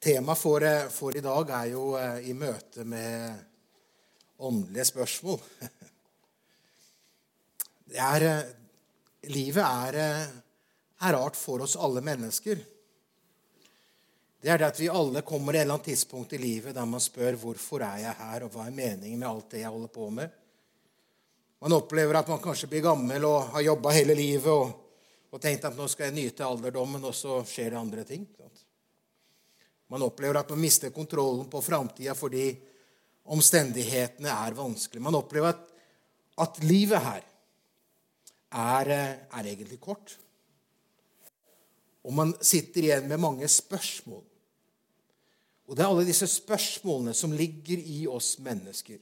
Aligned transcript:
Temaet 0.00 0.38
for, 0.38 0.62
eh, 0.62 0.88
for, 0.88 1.16
i 1.16 1.20
dag 1.20 1.50
er 1.52 1.66
jo 1.74 1.90
eh, 1.98 2.30
i 2.30 2.32
møte 2.32 2.86
med 2.88 3.34
åndelige 4.38 4.88
spørsmål. 4.94 5.40
Er, 7.90 8.22
eh, 8.22 8.50
livet 9.34 9.64
er, 9.66 9.96
er, 9.98 11.14
rart 11.16 11.34
for 11.34 11.64
oss 11.64 11.74
alle 11.74 11.98
mennesker. 12.06 12.60
Det 14.40 14.52
er 14.52 14.62
det 14.62 14.68
at 14.68 14.78
vi 14.78 14.86
alle 14.86 15.24
kommer 15.26 15.50
til 15.50 15.58
et 15.58 15.64
eller 15.64 15.74
annet 15.74 15.88
tidspunkt 15.90 16.36
i 16.38 16.38
livet 16.38 16.76
der 16.76 16.86
man 16.86 17.02
spør 17.02 17.34
hvorfor 17.42 17.82
er 17.82 17.98
jeg 18.04 18.14
her, 18.20 18.46
og 18.46 18.54
hva 18.54 18.68
er 18.68 18.76
meningen 18.78 19.18
med 19.18 19.28
alt 19.28 19.50
det 19.50 19.64
jeg 19.64 19.74
holder 19.74 19.90
på 19.98 20.06
med. 20.20 20.38
Man 21.66 21.74
opplever 21.80 22.22
at 22.22 22.30
man 22.30 22.40
kanskje 22.46 22.70
blir 22.70 22.86
gammel 22.86 23.26
og 23.26 23.50
har 23.56 23.66
jobba 23.72 23.96
hele 23.98 24.14
livet 24.14 24.54
og, 24.54 24.70
og 25.34 25.42
tenkt 25.42 25.66
at 25.66 25.74
nå 25.76 25.90
skal 25.90 26.08
jeg 26.08 26.20
nyte 26.20 26.46
alderdommen, 26.46 27.02
og 27.02 27.14
så 27.14 27.42
skjer 27.42 27.74
det 27.74 27.82
andre 27.82 28.06
ting. 28.06 28.30
Sant? 28.38 28.69
Man 29.90 30.04
opplever 30.06 30.38
at 30.38 30.50
man 30.52 30.62
mister 30.62 30.92
kontrollen 30.94 31.48
på 31.50 31.62
framtida 31.62 32.14
fordi 32.14 32.46
omstendighetene 33.30 34.30
er 34.30 34.56
vanskelige. 34.58 35.02
Man 35.02 35.18
opplever 35.18 35.50
at, 35.50 35.66
at 36.46 36.62
livet 36.64 37.02
her 37.02 37.22
er, 38.50 38.90
er, 38.90 39.44
egentlig 39.44 39.80
kort. 39.82 40.16
Og 42.06 42.14
man 42.14 42.32
sitter 42.40 42.86
igjen 42.86 43.08
med 43.10 43.20
mange 43.20 43.48
spørsmål. 43.48 44.24
Og 45.70 45.76
det 45.76 45.84
er 45.84 45.90
alle 45.90 46.06
disse 46.06 46.26
spørsmålene 46.26 47.14
som 47.14 47.34
ligger 47.34 47.78
i 47.78 48.02
oss 48.10 48.36
mennesker. 48.42 48.98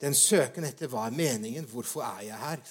Den 0.00 0.16
søken 0.16 0.64
etter 0.64 0.88
hva 0.88 1.08
er 1.08 1.16
meningen, 1.16 1.66
hvorfor 1.68 2.04
er 2.06 2.22
jeg 2.30 2.40
her? 2.40 2.62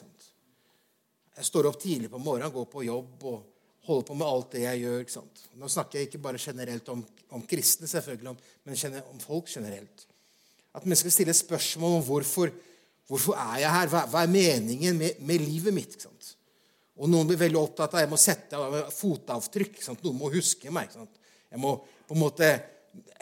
Jeg 1.38 1.45
står 1.45 1.70
opp 1.70 1.78
tidlig 1.81 2.09
på 2.09 2.22
morgenen, 2.22 2.53
går 2.53 2.66
på 2.70 2.86
jobb 2.88 3.26
og 3.30 3.44
holder 3.90 4.08
på 4.08 4.18
med 4.18 4.30
alt 4.30 4.54
det 4.56 4.64
jeg 4.64 4.84
gjør. 4.84 5.02
ikke 5.04 5.16
sant? 5.16 5.44
Nå 5.60 5.70
snakker 5.72 6.00
jeg 6.00 6.10
ikke 6.10 6.22
bare 6.24 6.42
generelt 6.42 6.90
om, 6.94 7.04
om 7.36 7.46
kristne, 7.50 7.90
selvfølgelig, 7.90 8.36
men 8.66 8.98
om 9.02 9.22
folk 9.24 9.50
generelt. 9.52 10.06
At 10.76 10.86
mennesker 10.86 11.14
stiller 11.14 11.38
spørsmål 11.38 11.98
om 11.98 12.06
hvorfor, 12.06 12.54
hvorfor 13.09 13.38
er 13.42 13.64
jeg 13.64 13.76
her, 13.76 13.92
hva, 13.92 14.04
hva 14.12 14.23
er 14.23 14.34
meningen 14.34 14.98
med, 15.00 15.22
med, 15.26 15.42
livet 15.42 15.76
mitt. 15.76 15.96
ikke 15.96 16.08
sant? 16.08 16.34
Og 17.00 17.09
noen 17.09 17.30
blir 17.30 17.40
veldig 17.40 17.59
opptatt 17.59 17.96
av 17.96 18.04
jeg 18.04 18.12
må 18.12 18.20
sette 18.20 18.59
fotavtrykk. 18.94 19.80
Noen 20.03 20.20
må 20.20 20.31
huske 20.34 20.72
meg. 20.74 20.90
ikke 20.90 21.00
sant? 21.00 21.22
Jeg 21.50 21.62
må 21.64 21.78
på 22.06 22.18
en 22.18 22.22
måte 22.22 22.50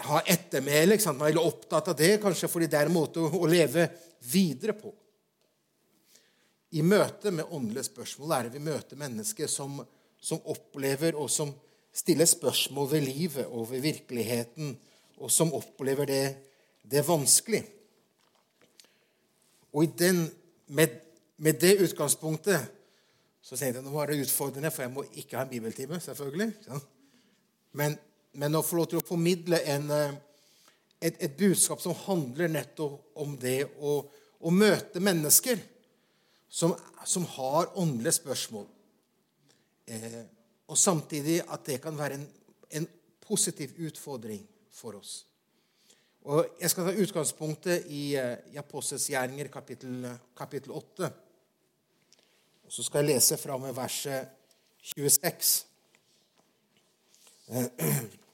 ha 0.08 0.22
ettermæle. 0.26 0.98
Man 1.06 1.22
er 1.22 1.30
veldig 1.32 1.44
opptatt 1.44 1.92
av 1.94 1.98
det, 1.98 2.16
kanskje 2.24 2.50
fordi 2.52 2.70
det 2.72 2.82
er 2.82 2.90
en 2.92 2.98
måte 2.98 3.24
å, 3.24 3.30
å 3.40 3.50
leve 3.50 3.88
videre 4.28 4.76
på. 4.78 4.92
I 6.76 6.84
møte 6.84 7.32
med 7.32 7.48
åndelige 7.54 7.88
spørsmål 7.88 8.34
er 8.36 8.48
det 8.48 8.58
vi 8.58 8.66
møter 8.66 9.00
mennesker 9.00 9.48
som 9.48 9.80
som 10.22 10.42
opplever 10.46 11.16
og 11.16 11.30
som 11.32 11.54
stiller 11.98 12.26
spørsmål 12.30 12.92
ved 12.92 13.02
livet 13.02 13.46
og 13.46 13.72
ved 13.72 13.82
virkeligheten, 13.82 14.78
og 15.18 15.32
som 15.32 15.54
opplever 15.54 16.06
det, 16.06 16.36
det 16.92 17.08
vanskelig. 17.08 17.64
Og 19.74 19.86
den, 20.00 20.28
med, 20.68 20.88
med, 21.38 21.54
det 21.54 21.82
utgangspunktet 21.84 22.68
så 23.42 23.56
tenkte 23.56 23.80
jeg 23.80 23.86
nå 23.86 23.94
var 23.94 24.10
det 24.10 24.22
utfordrende, 24.22 24.72
for 24.72 24.84
jeg 24.84 24.92
må 24.92 25.06
ikke 25.14 25.38
ha 25.38 25.46
en 25.46 25.50
bibeltime, 25.50 26.00
selvfølgelig. 26.04 26.52
Men, 27.80 27.98
men 28.34 28.58
å 28.58 28.64
få 28.66 28.80
lov 28.80 28.90
til 28.92 29.00
å 29.00 29.08
formidle 29.08 29.62
en, 29.72 29.90
eh, 29.94 30.16
et, 31.00 31.16
et, 31.16 31.38
budskap 31.38 31.82
som 31.82 31.96
handler 32.06 32.52
nettopp 32.52 33.22
om 33.24 33.38
det 33.40 33.62
å, 33.80 34.02
å 34.40 34.52
møte 34.54 35.00
mennesker 35.00 35.62
som, 36.50 36.76
som 37.06 37.26
har 37.38 37.72
åndelige 37.80 38.20
spørsmål 38.20 38.68
Eh, 39.88 40.24
og 40.68 40.78
samtidig 40.78 41.42
at 41.48 41.66
det 41.66 41.82
kan 41.82 41.98
være 41.98 42.14
en, 42.14 42.28
en, 42.72 42.88
positiv 43.28 43.70
utfordring 43.84 44.48
for 44.72 44.96
oss. 44.96 45.26
Og 46.24 46.48
Jeg 46.62 46.70
skal 46.70 46.86
ta 46.86 47.02
utgangspunktet 47.02 47.86
i, 47.92 48.16
eh, 48.16 48.38
i 48.54 48.58
Apostels 48.58 49.08
gjerninger, 49.08 49.48
kapittel, 49.48 50.20
kapittel 50.38 50.72
8. 50.72 51.12
Og 52.66 52.72
Så 52.72 52.84
skal 52.84 53.04
jeg 53.04 53.16
lese 53.16 53.38
fra 53.38 53.58
med 53.58 53.74
verset 53.74 54.28
26. 54.82 55.66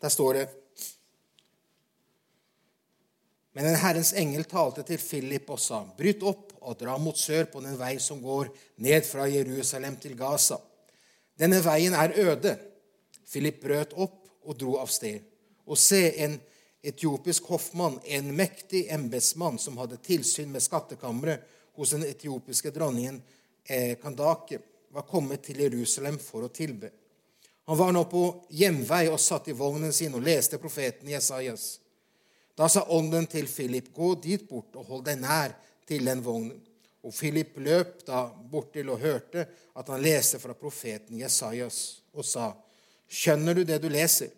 Der 0.00 0.08
står 0.08 0.32
det 0.32 0.65
men 3.56 3.70
en 3.70 3.78
Herrens 3.80 4.12
engel 4.12 4.44
talte 4.44 4.82
til 4.84 5.00
Philip 5.00 5.48
og 5.48 5.60
sa, 5.62 5.78
bryt 5.96 6.20
opp 6.28 6.50
og 6.60 6.76
dra 6.76 6.98
mot 7.00 7.16
sør 7.16 7.46
på 7.48 7.62
den 7.64 7.78
vei 7.80 7.94
som 8.04 8.18
går 8.20 8.50
ned 8.84 9.06
fra 9.08 9.24
Jerusalem 9.32 9.96
til 10.02 10.12
Gaza. 10.18 10.58
Denne 11.40 11.62
veien 11.64 11.96
er 11.96 12.12
øde. 12.20 12.52
Philip 13.24 13.62
brøt 13.62 13.94
opp 13.96 14.18
og 14.44 14.58
dro 14.60 14.74
av 14.82 14.92
sted. 14.92 15.24
Og 15.64 15.80
se, 15.80 16.02
en 16.20 16.36
etiopisk 16.84 17.48
hoffmann, 17.48 17.96
en 18.04 18.28
mektig 18.36 18.84
embetsmann 18.92 19.56
som 19.58 19.80
hadde 19.80 20.02
tilsyn 20.04 20.52
med 20.52 20.60
skattkammeret 20.60 21.48
hos 21.80 21.96
den 21.96 22.04
etiopiske 22.04 22.74
dronningen 22.76 23.22
eh, 23.64 23.96
Kandake, 24.02 24.60
var 24.92 25.08
kommet 25.08 25.48
til 25.48 25.64
Jerusalem 25.64 26.20
for 26.20 26.44
å 26.44 26.52
tilbe. 26.52 26.92
Han 27.72 27.80
var 27.80 27.96
nå 27.96 28.04
på 28.12 28.22
hjemvei 28.52 29.06
og 29.08 29.20
satt 29.20 29.48
i 29.48 29.56
vognen 29.56 29.96
sin 29.96 30.12
og 30.14 30.28
leste 30.28 30.60
profeten 30.60 31.08
Jesajas. 31.08 31.78
Da 32.56 32.68
sa 32.72 32.86
ånden 32.88 33.26
til 33.28 33.48
Philip, 33.50 33.90
gå 33.92 34.14
dit 34.24 34.46
bort 34.48 34.76
og 34.80 34.88
hold 34.88 35.04
deg 35.04 35.20
nær 35.20 35.52
til 35.88 36.08
den 36.08 36.22
vognen. 36.24 36.56
Og 37.04 37.12
Philip 37.14 37.58
løp 37.62 38.00
da 38.08 38.24
bortil 38.50 38.88
og 38.90 39.02
hørte 39.02 39.44
at 39.76 39.90
han 39.92 40.02
leste 40.02 40.40
fra 40.42 40.56
profeten 40.58 41.20
Jesajas, 41.20 42.00
og 42.16 42.24
sa, 42.26 42.54
Skjønner 43.06 43.54
du 43.54 43.62
det 43.62 43.76
du 43.78 43.86
leser? 43.92 44.32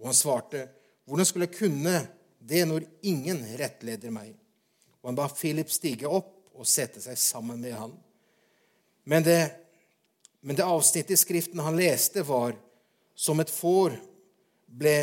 Og 0.00 0.08
han 0.08 0.16
svarte, 0.16 0.68
Hvordan 1.04 1.26
skulle 1.26 1.48
jeg 1.50 1.58
kunne 1.58 1.96
det 2.38 2.62
når 2.68 2.86
ingen 3.02 3.42
rettleder 3.58 4.14
meg? 4.14 4.30
Og 5.02 5.10
han 5.10 5.18
ba 5.18 5.26
Philip 5.28 5.68
stige 5.72 6.08
opp 6.08 6.54
og 6.54 6.68
sette 6.68 7.02
seg 7.02 7.18
sammen 7.18 7.60
med 7.60 7.74
han. 7.76 7.92
Men 9.04 9.26
det, 9.26 9.40
men 10.40 10.56
det 10.56 10.64
avsnittet 10.64 11.16
i 11.16 11.20
Skriften 11.20 11.60
han 11.64 11.76
leste, 11.76 12.22
var 12.24 12.54
som 13.18 13.42
et 13.42 13.50
får 13.52 13.98
ble 14.70 14.94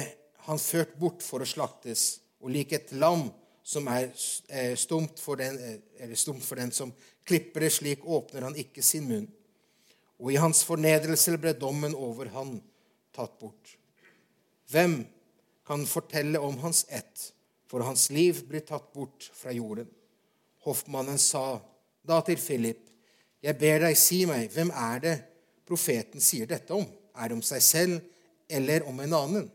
han 0.47 0.61
ført 0.61 0.95
bort 0.97 1.25
for 1.25 1.43
å 1.43 1.49
slaktes 1.49 2.15
og 2.41 2.53
lik 2.53 2.73
et 2.77 2.93
lam 2.97 3.27
som 3.67 3.87
er 3.91 4.07
eh, 4.47 4.75
stumt 4.79 5.19
for, 5.19 5.39
den, 5.39 5.57
eh, 5.99 6.13
stumt 6.15 6.43
for 6.45 6.59
den 6.59 6.71
som 6.71 6.93
klipper 7.27 7.65
det, 7.65 7.73
slik 7.75 8.05
åpner 8.07 8.47
han 8.47 8.55
ikke 8.55 8.83
sin 8.85 9.07
munn. 9.09 9.27
Og 10.17 10.31
i 10.33 10.39
hans 10.41 10.63
fornedrelse 10.65 11.35
ble 11.37 11.53
dommen 11.59 11.95
over 11.95 12.31
han 12.33 12.57
tatt 13.15 13.35
bort. 13.41 13.75
Hvem 14.71 15.01
kan 15.67 15.83
fortelle 15.89 16.39
om 16.39 16.57
hans 16.63 16.85
ett, 16.89 17.31
for 17.67 17.83
hans 17.83 18.07
liv 18.15 18.45
blir 18.47 18.63
tatt 18.65 18.87
bort 18.95 19.27
fra 19.35 19.51
jorden? 19.51 19.89
Hoffmannen 20.63 21.19
sa 21.19 21.59
da 22.07 22.21
til 22.23 22.39
Philip, 22.39 22.85
jeg 23.43 23.59
ber 23.59 23.83
deg 23.83 23.99
si 23.99 24.23
meg, 24.27 24.47
hvem 24.51 24.71
er 24.73 25.03
det 25.03 25.15
profeten 25.67 26.23
sier 26.23 26.47
dette 26.49 26.73
om? 26.73 26.87
Er 27.17 27.29
det 27.29 27.37
om 27.37 27.43
seg 27.45 27.61
selv 27.63 27.99
eller 28.49 28.87
om 28.87 28.99
en 29.03 29.15
annen? 29.19 29.47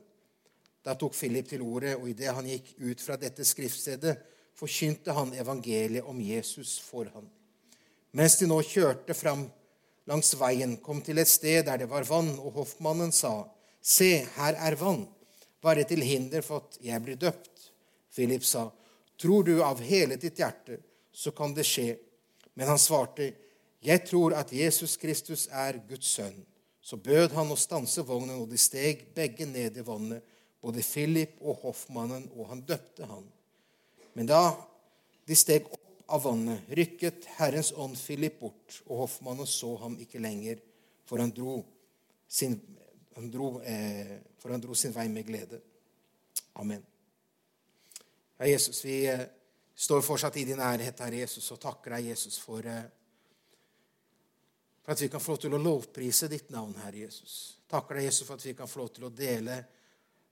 Da 0.82 0.96
tok 0.98 1.14
Philip 1.14 1.48
til 1.48 1.62
ordet, 1.62 1.94
og 1.96 2.08
idet 2.10 2.34
han 2.34 2.48
gikk 2.48 2.74
ut 2.82 3.02
fra 3.02 3.16
dette 3.20 3.46
skriftstedet, 3.46 4.16
forkynte 4.58 5.14
han 5.14 5.32
evangeliet 5.38 6.06
om 6.08 6.18
Jesus 6.20 6.76
for 6.82 7.08
ham. 7.14 7.28
Mens 8.12 8.36
de 8.40 8.48
nå 8.50 8.58
kjørte 8.66 9.14
fram 9.16 9.46
langs 10.10 10.34
veien, 10.36 10.76
kom 10.82 11.00
til 11.04 11.22
et 11.22 11.30
sted 11.30 11.64
der 11.68 11.84
det 11.84 11.88
var 11.90 12.06
vann, 12.08 12.34
og 12.38 12.58
hoffmannen 12.60 13.14
sa, 13.14 13.48
Se, 13.82 14.22
her 14.36 14.58
er 14.62 14.76
vann. 14.78 15.08
Bare 15.62 15.82
til 15.86 16.02
hinder 16.06 16.42
for 16.42 16.62
at 16.62 16.76
jeg 16.82 17.02
blir 17.02 17.18
døpt. 17.18 17.70
Philip 18.14 18.44
sa, 18.46 18.68
Tror 19.18 19.46
du 19.46 19.56
av 19.62 19.80
hele 19.82 20.18
ditt 20.18 20.38
hjerte, 20.38 20.80
så 21.12 21.30
kan 21.34 21.54
det 21.54 21.66
skje. 21.66 21.96
Men 22.54 22.70
han 22.70 22.78
svarte, 22.78 23.32
Jeg 23.82 24.04
tror 24.06 24.34
at 24.38 24.52
Jesus 24.54 24.96
Kristus 24.96 25.48
er 25.50 25.80
Guds 25.88 26.14
sønn. 26.14 26.44
Så 26.82 26.96
bød 26.98 27.34
han 27.34 27.50
å 27.50 27.58
stanse 27.58 28.02
vognen, 28.06 28.38
og 28.42 28.50
de 28.50 28.58
steg 28.58 29.08
begge 29.14 29.46
ned 29.46 29.78
i 29.78 29.86
vannet 29.86 30.22
både 30.62 30.82
Philip 30.86 31.40
og 31.42 31.64
hoffmannen, 31.64 32.28
og 32.36 32.52
han 32.52 32.62
døpte 32.66 33.06
han. 33.10 33.24
Men 34.14 34.28
da 34.30 34.42
de 35.26 35.36
steg 35.38 35.66
opp 35.66 35.80
av 36.12 36.22
vannet, 36.26 36.68
rykket 36.76 37.26
Herrens 37.38 37.72
ånd 37.72 37.96
Philip 37.98 38.38
bort, 38.40 38.78
og 38.86 39.04
hoffmannen 39.04 39.48
så 39.48 39.74
ham 39.82 39.96
ikke 40.02 40.22
lenger, 40.22 40.60
for 41.08 41.22
han 41.22 41.32
dro 41.34 41.58
sin, 42.28 42.56
han 43.16 43.30
dro, 43.32 43.56
eh, 43.66 44.18
for 44.38 44.54
han 44.54 44.62
dro 44.62 44.76
sin 44.78 44.94
vei 44.94 45.08
med 45.12 45.26
glede. 45.26 45.60
Amen. 46.60 46.84
Ja, 48.38 48.46
Jesus, 48.46 48.84
vi 48.84 49.02
eh, 49.08 49.26
står 49.74 50.04
fortsatt 50.04 50.36
i 50.36 50.46
din 50.46 50.60
nærhet, 50.60 51.00
Herre 51.00 51.24
Jesus, 51.24 51.50
og 51.54 51.60
takker 51.62 51.96
deg, 51.96 52.12
Jesus, 52.12 52.38
for, 52.42 52.66
eh, 52.66 52.84
for 54.82 54.94
at 54.94 55.02
vi 55.02 55.10
kan 55.10 55.22
få 55.22 55.34
lov 55.34 55.44
til 55.44 55.56
å 55.56 55.62
lovprise 55.62 56.30
ditt 56.30 56.52
navn, 56.54 56.74
Herre 56.84 57.06
Jesus. 57.06 57.36
Takker 57.70 57.98
deg, 57.98 58.10
Jesus, 58.10 58.26
for 58.28 58.36
at 58.36 58.46
vi 58.46 58.54
kan 58.58 58.70
få 58.70 58.84
lov 58.84 58.92
til 58.94 59.08
å 59.08 59.14
dele 59.16 59.62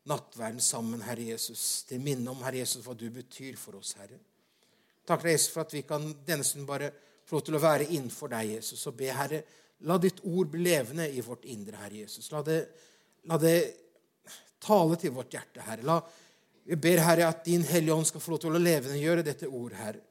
nattverden 0.08 0.61
sammen, 0.64 1.02
Herre 1.05 1.29
Jesus, 1.32 1.85
til 1.88 2.00
minne 2.02 2.31
om 2.32 2.41
Herre 2.44 2.62
Jesus, 2.62 2.85
hva 2.87 2.94
du 2.97 3.08
betyr 3.12 3.58
for 3.61 3.76
oss, 3.81 3.94
Herre. 4.00 4.19
Takk, 5.06 5.26
Jesus, 5.29 5.50
for 5.52 5.64
at 5.64 5.75
vi 5.75 5.82
kan 5.87 6.06
denne 6.26 6.47
stunden 6.47 6.69
bare 6.69 6.91
få 7.26 7.38
lov 7.38 7.44
til 7.47 7.58
å 7.58 7.62
være 7.62 7.88
innenfor 7.91 8.32
deg, 8.32 8.56
Jesus, 8.56 8.87
og 8.88 8.97
be, 8.99 9.11
Herre, 9.14 9.43
la 9.88 9.97
ditt 10.00 10.23
ord 10.29 10.50
bli 10.52 10.64
levende 10.67 11.06
i 11.08 11.23
vårt 11.25 11.47
indre, 11.50 11.79
Herre 11.81 12.02
Jesus. 12.02 12.31
La 12.32 12.43
det, 12.47 12.58
la 13.29 13.38
det 13.41 13.56
tale 14.61 14.99
til 15.00 15.14
vårt 15.17 15.37
hjerte, 15.37 15.64
Herre. 15.64 15.87
La, 15.87 16.00
vi 16.70 16.76
ber, 16.76 17.03
Herre, 17.05 17.31
at 17.31 17.44
Din 17.46 17.64
Hellige 17.67 17.96
Ånd 17.96 18.08
skal 18.08 18.23
få 18.23 18.35
lov 18.35 18.43
til 18.44 18.56
å 18.56 18.62
levendegjøre 18.62 19.26
dette 19.26 19.49
ord, 19.49 19.76
Herre. 19.79 20.03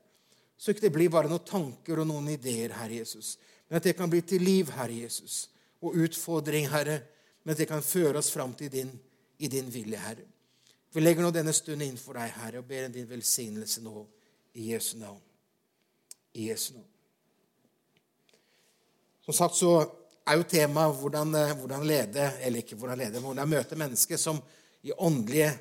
Så 0.59 0.73
ikke 0.73 0.87
det 0.87 0.95
blir 0.95 1.11
bare 1.13 1.29
noen 1.31 1.45
tanker 1.47 2.01
og 2.01 2.09
noen 2.09 2.33
ideer, 2.33 2.73
Herre 2.75 2.99
Jesus, 2.99 3.37
men 3.69 3.79
at 3.79 3.85
det 3.85 3.95
kan 3.95 4.09
bli 4.11 4.19
til 4.27 4.43
liv, 4.43 4.71
Herre 4.75 4.97
Jesus, 5.05 5.45
og 5.79 5.95
utfordring, 6.01 6.67
Herre, 6.67 6.97
men 7.45 7.53
at 7.53 7.61
det 7.61 7.69
kan 7.69 7.85
føre 7.85 8.19
oss 8.19 8.31
fram 8.33 8.51
til 8.59 8.71
din, 8.73 8.89
i 9.39 9.47
din 9.47 9.69
vilje, 9.73 9.97
Herre. 9.97 10.27
Vi 10.93 11.01
legger 11.01 11.23
nå 11.23 11.31
denne 11.33 11.53
stunden 11.53 11.87
innenfor 11.87 12.17
deg, 12.17 12.31
Herre, 12.41 12.61
og 12.61 12.69
ber 12.69 12.87
om 12.87 12.93
din 12.93 13.09
velsignelse 13.09 13.83
nå, 13.85 14.05
i 14.57 14.71
Jesu 14.73 14.95
navn. 14.97 15.21
I 16.33 16.49
Jesu 16.49 16.73
navn. 16.73 16.87
Som 19.25 19.37
sagt 19.37 19.59
så 19.59 19.73
er 20.25 20.39
jo 20.39 20.47
temaet 20.49 20.97
hvordan, 20.97 21.35
eh, 21.37 21.53
hvordan 21.57 21.85
lede, 21.85 22.31
eller 22.41 22.63
ikke 22.63 22.75
hvordan 22.75 22.97
lede, 22.97 23.19
men 23.19 23.29
hvordan 23.29 23.49
møte 23.49 23.77
mennesker 23.77 24.17
som, 24.17 24.41
åndelige, 24.97 25.51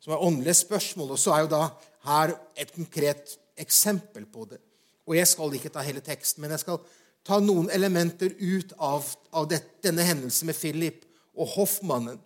som 0.00 0.12
er 0.12 0.22
åndelige 0.22 0.54
spørsmål. 0.54 1.10
Og 1.10 1.18
så 1.18 1.32
er 1.32 1.40
jo 1.40 1.52
da 1.54 1.62
her 2.04 2.34
et 2.56 2.72
konkret 2.74 3.38
eksempel 3.56 4.26
på 4.26 4.44
det. 4.50 4.60
Og 5.06 5.16
jeg 5.16 5.28
skal 5.28 5.54
ikke 5.54 5.72
ta 5.72 5.84
hele 5.84 6.00
teksten, 6.00 6.42
men 6.42 6.50
jeg 6.50 6.60
skal 6.60 6.80
ta 7.24 7.40
noen 7.40 7.70
elementer 7.72 8.34
ut 8.40 8.72
av, 8.78 9.08
av 9.32 9.48
det, 9.48 9.62
denne 9.84 10.04
hendelsen 10.04 10.48
med 10.48 10.58
Philip 10.58 11.04
og 11.34 11.48
hoffmannen, 11.56 12.20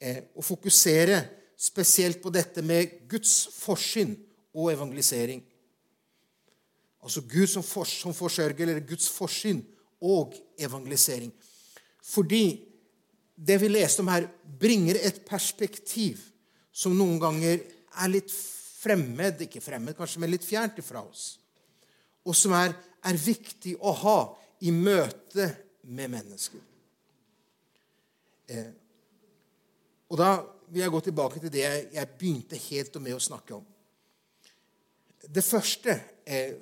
eh, 0.00 0.22
og 0.34 0.44
fokusere 0.44 1.20
spesielt 1.60 2.22
på 2.22 2.32
dette 2.32 2.64
med 2.64 3.04
Guds 3.10 3.44
forsyn 3.52 4.14
og 4.56 4.72
evangelisering. 4.72 5.42
Altså 7.04 7.22
Gud 7.24 7.46
som, 7.48 7.64
for, 7.64 7.88
som 7.88 8.14
forsørger, 8.16 8.68
eller 8.68 8.86
Guds 8.88 9.08
forsyn 9.12 9.60
og 10.00 10.34
evangelisering. 10.58 11.32
Fordi 12.02 12.44
det 13.36 13.60
vi 13.60 13.68
leste 13.68 14.00
om 14.04 14.10
her, 14.12 14.28
bringer 14.60 14.98
et 15.00 15.22
perspektiv 15.28 16.20
som 16.72 16.96
noen 16.96 17.20
ganger 17.20 17.60
er 18.00 18.12
litt 18.12 18.32
fremmed, 18.80 19.40
ikke 19.44 19.62
fremmed 19.64 19.96
kanskje, 19.96 20.20
men 20.20 20.32
litt 20.32 20.46
fjernt 20.46 20.80
ifra 20.80 21.02
oss. 21.04 21.38
Og 22.24 22.36
som 22.36 22.52
er, 22.56 22.74
er 23.04 23.20
viktig 23.20 23.76
å 23.80 23.92
ha 24.02 24.18
i 24.64 24.72
møte 24.72 25.48
med 25.88 26.12
mennesker. 26.12 26.60
Eh, 28.50 28.68
og 30.10 30.18
da 30.18 30.30
vil 30.70 30.82
jeg 30.82 30.90
gå 30.90 31.00
tilbake 31.06 31.40
til 31.42 31.52
det 31.52 31.66
jeg 31.94 32.14
begynte 32.18 32.58
helt 32.58 32.96
med 33.02 33.14
å 33.14 33.22
snakke 33.22 33.56
om. 33.58 33.66
Det 35.20 35.44
første 35.44 35.94
er, 36.26 36.56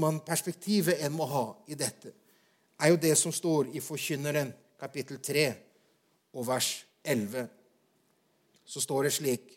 man, 0.00 0.22
perspektivet 0.24 1.02
en 1.04 1.16
må 1.16 1.26
ha 1.28 1.46
i 1.68 1.76
dette, 1.76 2.12
er 2.80 2.92
jo 2.92 3.00
det 3.00 3.14
som 3.18 3.32
står 3.32 3.72
i 3.76 3.82
Forkynneren 3.84 4.52
kapittel 4.80 5.20
3 5.24 5.46
og 6.36 6.46
vers 6.48 6.70
11. 7.04 7.48
Så 8.64 8.82
står 8.84 9.08
det 9.08 9.14
slik 9.16 9.52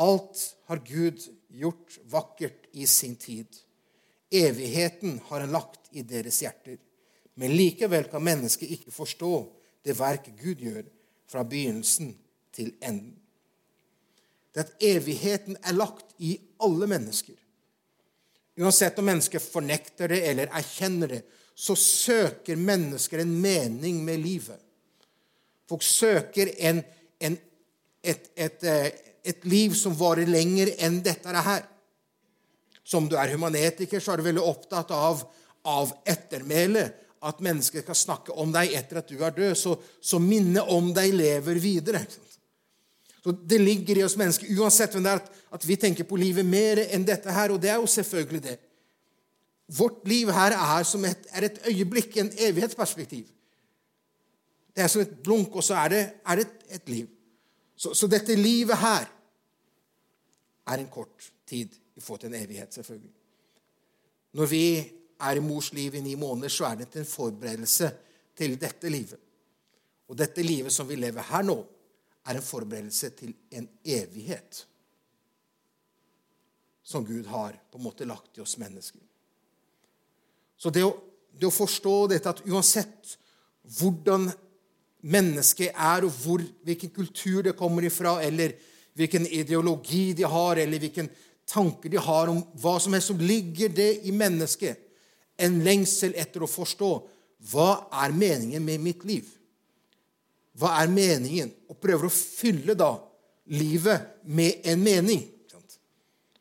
Alt 0.00 0.42
har 0.68 0.82
Gud 0.84 1.22
gjort 1.48 1.98
vakkert 2.12 2.68
i 2.76 2.84
sin 2.88 3.16
tid. 3.16 3.48
Evigheten 4.32 5.20
har 5.28 5.44
han 5.44 5.54
lagt 5.54 5.88
i 5.96 6.02
deres 6.04 6.42
hjerter. 6.42 6.76
Men 7.36 7.54
likevel 7.56 8.08
kan 8.10 8.24
mennesket 8.24 8.74
ikke 8.76 8.92
forstå 8.92 9.32
det 9.86 9.96
verk 9.96 10.28
Gud 10.40 10.60
gjør 10.64 10.84
fra 11.26 11.44
begynnelsen 11.44 12.14
til 12.54 12.72
enden. 12.80 13.16
Det 14.54 14.64
at 14.64 14.82
evigheten 14.82 15.58
er 15.62 15.76
lagt 15.76 16.14
i 16.18 16.36
alle 16.64 16.88
mennesker. 16.88 17.36
Uansett 18.56 18.98
om 18.98 19.04
mennesket 19.04 19.44
fornekter 19.44 20.08
det 20.08 20.22
eller 20.30 20.48
erkjenner 20.48 21.10
det, 21.12 21.22
så 21.56 21.76
søker 21.76 22.56
mennesker 22.56 23.20
en 23.20 23.34
mening 23.40 24.00
med 24.04 24.20
livet. 24.20 24.60
Folk 25.68 25.82
søker 25.84 26.52
en, 26.56 26.82
en, 27.18 27.36
et, 28.02 28.30
et, 28.36 28.64
eh, 28.64 28.86
et, 29.24 29.44
liv 29.44 29.74
som 29.76 29.96
varer 29.98 30.28
lenger 30.28 30.70
enn 30.84 31.00
dette 31.04 31.44
her. 31.48 31.64
Som 32.86 33.08
du 33.10 33.16
er 33.18 33.32
humanetiker, 33.34 34.00
så 34.00 34.14
er 34.14 34.20
du 34.20 34.28
veldig 34.28 34.44
opptatt 34.44 34.92
av, 34.94 35.24
av 35.66 35.92
ettermælet 36.06 37.05
at 37.24 37.40
mennesker 37.40 37.82
skal 37.82 37.96
snakke 37.96 38.34
om 38.36 38.52
deg 38.54 38.74
etter 38.76 39.00
at 39.00 39.08
du 39.08 39.16
er 39.24 39.34
død, 39.34 39.54
så, 39.58 39.74
så 40.00 40.20
minnet 40.22 40.68
om 40.72 40.92
deg 40.94 41.14
lever 41.16 41.60
videre. 41.62 42.04
Så 43.26 43.32
Det 43.32 43.58
ligger 43.58 43.98
i 43.98 44.04
oss 44.06 44.16
mennesker, 44.16 44.50
uansett 44.54 44.92
hvem 44.94 45.02
det 45.06 45.16
er, 45.16 45.22
at, 45.56 45.64
vi 45.66 45.76
tenker 45.80 46.06
på 46.06 46.18
livet 46.20 46.46
mer 46.46 46.78
enn 46.84 47.06
dette 47.06 47.32
her. 47.32 47.50
Og 47.50 47.58
det 47.62 47.72
er 47.72 47.80
jo 47.80 47.88
selvfølgelig 47.90 48.42
det. 48.44 48.58
Vårt 49.74 50.04
liv 50.06 50.30
her 50.30 50.54
er 50.54 50.84
som 50.86 51.04
et, 51.08 51.26
er 51.34 51.48
et 51.48 51.58
øyeblikk, 51.66 52.16
en 52.16 52.30
evighetsperspektiv. 52.30 53.24
Det 54.76 54.84
er 54.84 54.92
som 54.92 55.02
et 55.02 55.16
blunk, 55.24 55.56
og 55.56 55.64
så 55.64 55.74
er 55.80 55.88
det, 55.90 56.02
er 56.22 56.38
det 56.38 56.46
et, 56.46 56.62
et, 56.78 56.88
liv. 56.88 57.08
Så, 57.76 57.94
så, 57.94 58.06
dette 58.06 58.36
livet 58.38 58.78
her 58.78 59.08
er 60.66 60.78
en 60.78 60.92
kort 60.92 61.32
tid 61.48 61.72
i 61.96 62.00
forhold 62.00 62.20
til 62.20 62.30
en 62.30 62.42
evighet, 62.44 62.74
selvfølgelig. 62.74 63.12
Når 64.38 64.46
vi 64.46 64.64
er 65.20 65.38
i 65.38 65.44
mors 65.44 65.72
liv 65.72 65.94
i 65.94 66.02
ni 66.04 66.14
måneder, 66.18 66.52
så 66.52 66.68
er 66.70 66.82
det 66.82 66.96
en 66.96 67.08
forberedelse 67.08 67.90
til 68.36 68.56
dette 68.60 68.90
livet. 68.92 69.20
Og 70.06 70.18
dette 70.18 70.44
livet 70.44 70.72
som 70.72 70.88
vi 70.88 70.98
lever 70.98 71.24
her 71.30 71.44
nå, 71.46 71.56
er 72.26 72.38
en 72.38 72.42
forberedelse 72.42 73.10
til 73.18 73.34
en 73.54 73.68
evighet 73.84 74.64
som 76.86 77.04
Gud 77.06 77.26
har 77.30 77.54
på 77.70 77.78
en 77.78 77.86
måte 77.86 78.06
lagt 78.06 78.38
i 78.38 78.42
oss 78.42 78.56
mennesker. 78.58 79.00
Så 80.56 80.70
det 80.74 80.84
å, 80.86 80.92
det 81.34 81.48
å 81.48 81.54
forstå 81.54 81.94
dette 82.10 82.30
at 82.30 82.42
uansett 82.46 83.16
hvordan 83.78 84.28
mennesket 85.06 85.74
er, 85.74 86.06
og 86.06 86.14
hvor, 86.22 86.42
hvilken 86.66 86.92
kultur 86.94 87.42
det 87.46 87.56
kommer 87.58 87.86
ifra, 87.86 88.16
eller 88.22 88.54
hvilken 88.96 89.26
ideologi 89.26 90.12
de 90.16 90.26
har, 90.30 90.62
eller 90.62 90.82
hvilken 90.82 91.10
tanker 91.46 91.92
de 91.92 92.00
har 92.02 92.30
om 92.32 92.40
hva 92.58 92.76
som 92.82 92.94
helst, 92.96 93.12
som 93.12 93.22
ligger 93.22 93.70
det 93.74 93.90
i 94.08 94.14
mennesket 94.14 94.85
en 95.36 95.60
lengsel 95.64 96.14
etter 96.16 96.44
å 96.44 96.50
forstå 96.50 96.90
hva 97.52 97.70
er 98.04 98.14
meningen 98.16 98.64
med 98.64 98.82
mitt 98.82 99.04
liv. 99.04 99.26
Hva 100.56 100.78
er 100.80 100.90
meningen? 100.92 101.52
Og 101.68 101.78
prøver 101.80 102.08
å 102.08 102.12
fylle 102.12 102.76
da 102.78 102.94
livet 103.52 104.22
med 104.24 104.64
en 104.64 104.82
mening. 104.82 105.24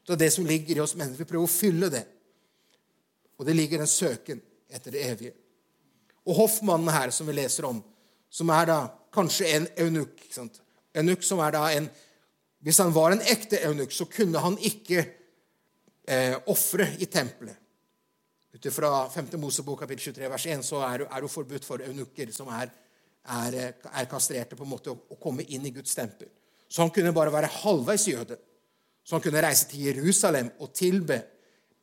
Så 0.06 0.16
det 0.16 0.30
som 0.32 0.46
ligger 0.46 0.78
i 0.78 0.84
oss 0.84 0.96
mennesker, 0.96 1.26
vi 1.26 1.30
prøver 1.30 1.48
å 1.48 1.52
fylle 1.52 1.90
det. 1.90 2.04
Og 3.36 3.48
det 3.48 3.56
ligger 3.58 3.82
en 3.82 3.90
søken 3.90 4.40
etter 4.72 4.94
det 4.94 5.04
evige. 5.10 5.34
Og 6.26 6.38
hoffmannen 6.40 6.94
her, 6.94 7.12
som 7.14 7.28
vi 7.28 7.36
leser 7.38 7.68
om, 7.68 7.82
som 8.30 8.50
er 8.54 8.70
da 8.70 8.80
kanskje 9.16 9.52
en 9.56 9.68
eunukk 9.86 10.24
Eunukk 10.96 11.24
som 11.28 11.42
er 11.44 11.52
da 11.56 11.66
en 11.76 11.90
Hvis 12.64 12.80
han 12.82 12.94
var 12.96 13.12
en 13.12 13.22
ekte 13.22 13.60
eunukk, 13.68 13.92
så 13.94 14.08
kunne 14.10 14.40
han 14.42 14.56
ikke 14.58 15.04
eh, 16.08 16.34
ofre 16.50 16.88
i 16.98 17.06
tempelet. 17.06 17.60
Ut 18.66 18.74
fra 18.74 19.10
5. 19.10 19.28
Mosebok 19.38 19.80
kapittel 19.80 20.14
23 20.14 20.30
vers 20.30 20.46
1 20.50 20.64
så 20.66 20.80
er, 20.88 21.04
det 21.06 21.30
forbudt 21.30 21.66
for 21.68 21.82
eunukker 21.86 22.32
som 22.34 22.48
er, 22.50 22.72
er, 23.30 23.58
er, 23.92 24.08
kastrerte, 24.10 24.58
på 24.58 24.66
en 24.66 24.72
måte 24.72 24.90
å, 24.90 24.96
å, 25.14 25.18
komme 25.22 25.46
inn 25.54 25.68
i 25.70 25.74
Guds 25.76 25.94
tempel. 25.94 26.32
Så 26.66 26.82
han 26.82 26.90
kunne 26.94 27.14
bare 27.14 27.34
være 27.34 27.52
halvveis 27.62 28.08
jøde. 28.10 28.40
Så 29.06 29.14
han 29.16 29.22
kunne 29.22 29.44
reise 29.46 29.68
til 29.70 29.86
Jerusalem 29.86 30.50
og 30.58 30.74
tilbe, 30.74 31.20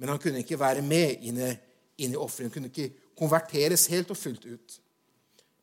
men 0.02 0.10
han 0.10 0.18
kunne 0.18 0.42
ikke 0.42 0.58
være 0.58 0.82
med 0.82 1.22
inn 1.22 1.38
i, 1.38 1.52
inn 2.02 2.16
i 2.16 2.18
offeret. 2.18 2.48
Han 2.48 2.56
kunne 2.56 2.72
ikke 2.72 3.14
konverteres 3.14 3.86
helt 3.94 4.10
og 4.10 4.18
fullt 4.18 4.50
ut. 4.50 4.76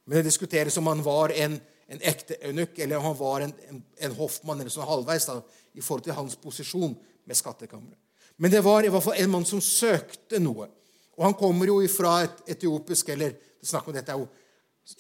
Men 0.07 0.21
det 0.21 0.29
diskuteres 0.29 0.79
om 0.79 0.87
han 0.87 1.03
var 1.03 1.35
en, 1.35 1.59
en 1.91 2.03
ekte 2.13 2.39
eunuck, 2.47 2.79
eller 2.79 2.95
om 2.95 3.09
han 3.09 3.21
var 3.25 3.49
en, 3.49 3.55
en, 3.67 3.85
en 4.07 4.19
hoffmann 4.23 4.63
eller 4.63 4.71
sånn 4.71 4.87
halvveis 4.87 5.27
da, 5.27 5.41
i 5.75 5.83
forhold 5.83 6.07
til 6.07 6.15
hans 6.15 6.39
posisjon 6.39 6.95
med 7.27 7.43
skattkammeret. 7.43 7.99
Men 8.39 8.55
det 8.55 8.63
var 8.63 8.87
i 8.87 8.93
hvert 8.93 9.03
fall 9.03 9.19
en 9.19 9.33
mann 9.35 9.43
som 9.43 9.59
søkte 9.59 10.39
noe. 10.39 10.71
Og 11.19 11.25
han 11.25 11.35
kommer 11.35 11.67
jo 11.67 11.81
fra 11.91 12.21
et 12.23 12.53
etiopisk 12.55 13.09
eller 13.11 13.35
snakk 13.61 13.89
om 13.89 13.95
dette 13.95 14.13
er 14.13 14.21
jo 14.21 14.29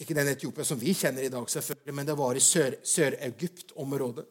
ikke 0.03 0.17
den 0.17 0.27
Etiopia 0.33 0.65
som 0.67 0.77
vi 0.77 0.91
kjenner 0.93 1.23
i 1.23 1.31
dag, 1.31 1.45
selvfølgelig, 1.49 1.93
men 1.95 2.05
det 2.05 2.15
var 2.19 2.35
i 2.35 2.43
Sør-Egypt-området. 2.43 4.25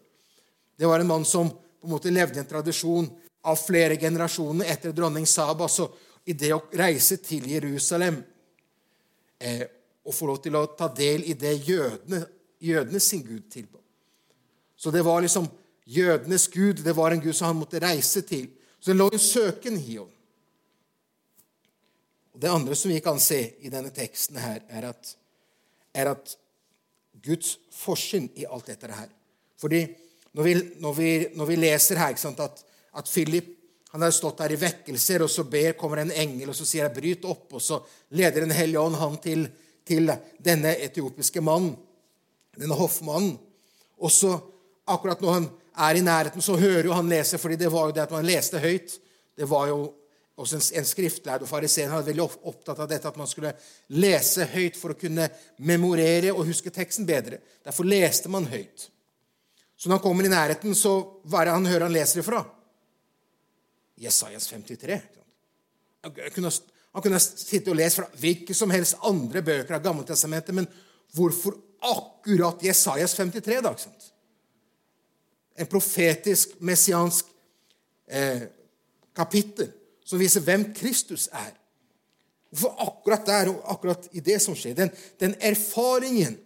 det 0.76 0.86
var 0.86 1.00
en 1.00 1.06
mann 1.06 1.24
som 1.24 1.48
på 1.50 1.86
en 1.86 1.90
måte 1.90 2.10
levde 2.10 2.36
i 2.36 2.42
en 2.42 2.46
tradisjon 2.46 3.08
av 3.42 3.56
flere 3.56 3.96
generasjoner 3.96 4.68
etter 4.70 4.92
dronning 4.92 5.26
Saba. 5.26 5.68
Så 5.68 5.88
i 6.24 6.32
det 6.32 6.52
å 6.54 6.60
reise 6.76 7.16
til 7.16 7.48
Jerusalem 7.50 8.20
eh, 9.40 9.64
og 10.04 10.14
få 10.14 10.28
lov 10.28 10.42
til 10.44 10.56
å 10.56 10.66
ta 10.78 10.90
del 10.94 11.24
i 11.24 11.34
det 11.34 11.54
jødene, 11.66 12.20
jødene 12.60 13.00
sin 13.00 13.24
Gud 13.24 13.48
tilba. 13.50 13.80
Så 14.76 14.92
det 14.94 15.02
var 15.02 15.24
liksom 15.24 15.48
jødenes 15.88 16.48
gud. 16.48 16.84
Det 16.84 16.92
var 16.92 17.10
en 17.10 17.20
gud 17.20 17.34
som 17.34 17.50
han 17.50 17.58
måtte 17.58 17.80
reise 17.82 18.22
til. 18.22 18.46
Så 18.78 18.92
det 18.92 18.98
lå 19.00 19.08
en 19.12 19.18
søken 19.22 19.80
i 19.80 19.96
ham. 19.96 20.10
Det 22.40 22.50
andre 22.50 22.76
som 22.78 22.90
vi 22.90 23.00
kan 23.02 23.18
se 23.20 23.40
i 23.66 23.70
denne 23.72 23.90
teksten, 23.90 24.36
her, 24.38 24.60
er 24.70 24.92
at, 24.92 25.14
er 25.94 26.12
at 26.12 26.34
Guds 27.24 27.56
forsyn 27.74 28.28
i 28.38 28.46
alt 28.46 28.68
dette 28.70 28.90
her. 28.94 29.08
Fordi 29.58 29.80
når 30.38 30.46
vi, 30.46 30.54
når 30.78 30.94
vi, 30.94 31.10
når 31.34 31.48
vi 31.50 31.56
leser 31.58 31.98
her 31.98 32.14
sant, 32.20 32.38
at, 32.40 32.62
at, 32.94 33.10
Philip 33.10 33.54
han 33.90 34.04
har 34.04 34.12
stått 34.14 34.38
der 34.38 34.52
i 34.54 34.60
vekkelser, 34.60 35.24
og 35.24 35.30
så 35.32 35.46
ber, 35.48 35.72
kommer 35.80 36.04
en 36.04 36.12
engel 36.12 36.52
og 36.52 36.56
så 36.56 36.66
sier 36.68 36.84
jeg, 36.84 36.94
'bryt 36.94 37.24
opp', 37.24 37.54
og 37.56 37.62
så 37.62 37.80
leder 38.10 38.44
Den 38.44 38.54
hellige 38.54 38.80
ånd 38.80 38.94
han 39.00 39.16
til, 39.18 39.48
til 39.82 40.12
denne 40.38 40.76
etiopiske 40.76 41.40
mannen, 41.40 41.74
denne 42.54 42.76
hoffmannen. 42.76 43.38
Og 43.98 44.12
så, 44.12 44.36
akkurat 44.86 45.20
når 45.20 45.32
han 45.32 45.50
er 45.74 45.96
i 45.96 46.04
nærheten, 46.04 46.42
så 46.44 46.56
hører 46.56 46.84
jo 46.84 46.92
han 46.92 47.08
lese, 47.08 47.38
fordi 47.38 47.56
det 47.56 47.72
var 47.72 47.88
jo 47.88 47.96
det 47.96 48.02
at 48.02 48.12
man 48.14 48.26
leste 48.28 48.60
høyt. 48.60 49.00
Det 49.34 49.48
var 49.48 49.66
jo 49.72 49.94
også 50.38 50.58
en, 50.78 50.86
skriftlærd, 50.86 51.42
og 51.42 51.50
fariseer 51.50 51.90
var 51.90 52.04
veldig 52.06 52.24
opptatt 52.46 52.78
av 52.78 52.86
dette, 52.90 53.10
at 53.10 53.18
man 53.18 53.26
skulle 53.26 53.50
lese 53.98 54.46
høyt 54.52 54.76
for 54.78 54.94
å 54.94 54.98
kunne 54.98 55.26
memorere 55.66 56.30
og 56.30 56.46
huske 56.46 56.70
teksten 56.74 57.06
bedre. 57.08 57.40
Derfor 57.66 57.88
leste 57.88 58.30
man 58.30 58.46
høyt. 58.46 58.86
Så 59.78 59.88
når 59.88 59.98
han 59.98 60.04
kommer 60.04 60.26
i 60.26 60.30
nærheten, 60.30 60.74
så 60.78 60.94
hva 61.26 61.42
er 61.42 61.48
det 61.48 61.56
han 61.56 61.70
hører 61.70 61.86
han 61.88 61.94
leser 61.94 62.22
ifra? 62.22 62.42
Jesajas 63.98 64.46
53. 64.50 65.00
Han 66.06 67.02
kunne, 67.02 67.20
sitte 67.22 67.72
og 67.72 67.78
lese 67.78 67.98
fra 67.98 68.20
hvilke 68.22 68.54
som 68.54 68.70
helst 68.74 68.98
andre 69.06 69.42
bøker 69.42 69.74
av 69.74 69.82
Gammeltestamentet, 69.84 70.54
men 70.54 70.70
hvorfor 71.18 71.58
akkurat 71.82 72.62
Jesajas 72.62 73.16
53? 73.18 73.58
da? 73.66 73.74
En 75.58 75.70
profetisk, 75.70 76.54
messiansk 76.62 77.26
eh, 78.06 78.46
kapittel 79.18 79.74
som 80.08 80.20
viser 80.20 80.44
hvem 80.44 80.70
Kristus 80.76 81.28
er. 81.36 81.52
Hvorfor 82.48 82.80
akkurat 82.80 83.26
der 83.28 83.50
og 83.52 83.64
akkurat 83.74 84.08
i 84.16 84.22
det 84.24 84.38
som 84.40 84.56
skjer? 84.56 84.76
Den, 84.78 84.92
den 85.20 85.34
erfaringen 85.44 86.38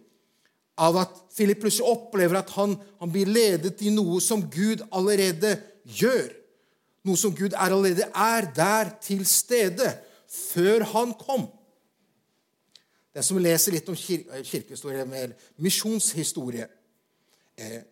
av 0.75 0.97
at 0.99 1.19
Philip 1.35 1.61
plutselig 1.63 1.87
opplever 1.87 2.41
at 2.41 2.51
han, 2.57 2.75
han, 2.99 3.11
blir 3.13 3.29
ledet 3.29 3.81
i 3.85 3.91
noe 3.93 4.19
som 4.23 4.43
Gud 4.51 4.83
allerede 4.91 5.55
gjør. 5.85 6.31
Noe 7.07 7.19
som 7.19 7.35
Gud 7.35 7.55
allerede 7.55 8.09
er 8.09 8.49
der 8.55 8.91
til 9.03 9.23
stede 9.27 9.87
før 10.27 10.83
han 10.91 11.13
kom. 11.19 11.45
Den 13.13 13.23
som 13.23 13.37
leser 13.37 13.75
litt 13.75 13.89
om 13.91 13.95
kir 13.95 14.25
kirkehistorie, 14.41 15.05
eller 15.05 15.35
misjonshistorie 15.61 16.65
eh, 17.55 17.83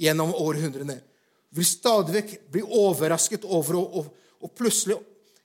gjennom 0.00 0.32
århundrene, 0.32 0.96
vil 1.52 1.66
stadig 1.66 2.14
vekk 2.16 2.34
bli 2.54 2.62
overrasket 2.64 3.44
over 3.44 3.76
å, 3.76 3.82
å, 4.00 4.04
å 4.40 4.52
plutselig 4.56 4.96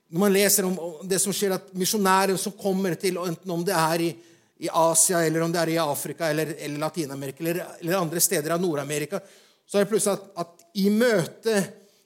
Når 0.10 0.22
man 0.22 0.34
leser 0.34 0.68
om 0.68 0.78
det 1.08 1.20
som 1.22 1.34
skjer, 1.34 1.56
at 1.58 1.74
misjonærer 1.78 2.38
som 2.38 2.54
kommer 2.58 2.94
til, 3.00 3.18
enten 3.18 3.52
om 3.52 3.64
det 3.66 3.76
er 3.76 4.06
i 4.06 4.14
i 4.58 4.70
Asia, 4.72 5.20
eller 5.26 5.44
om 5.44 5.52
det 5.52 5.60
er 5.60 5.74
i 5.74 5.80
Afrika 5.82 6.30
eller, 6.32 6.54
eller 6.58 6.80
Latin-Amerika 6.80 7.44
eller, 7.44 7.64
eller, 7.80 7.98
andre 7.98 8.22
steder 8.24 8.56
av 8.56 8.62
Nord-Amerika, 8.64 9.20
så 9.68 9.78
er 9.78 9.86
det 9.86 9.92
plutselig 9.92 10.16
at, 10.16 10.30
at, 10.46 10.68
i 10.80 10.90
møte 10.92 11.56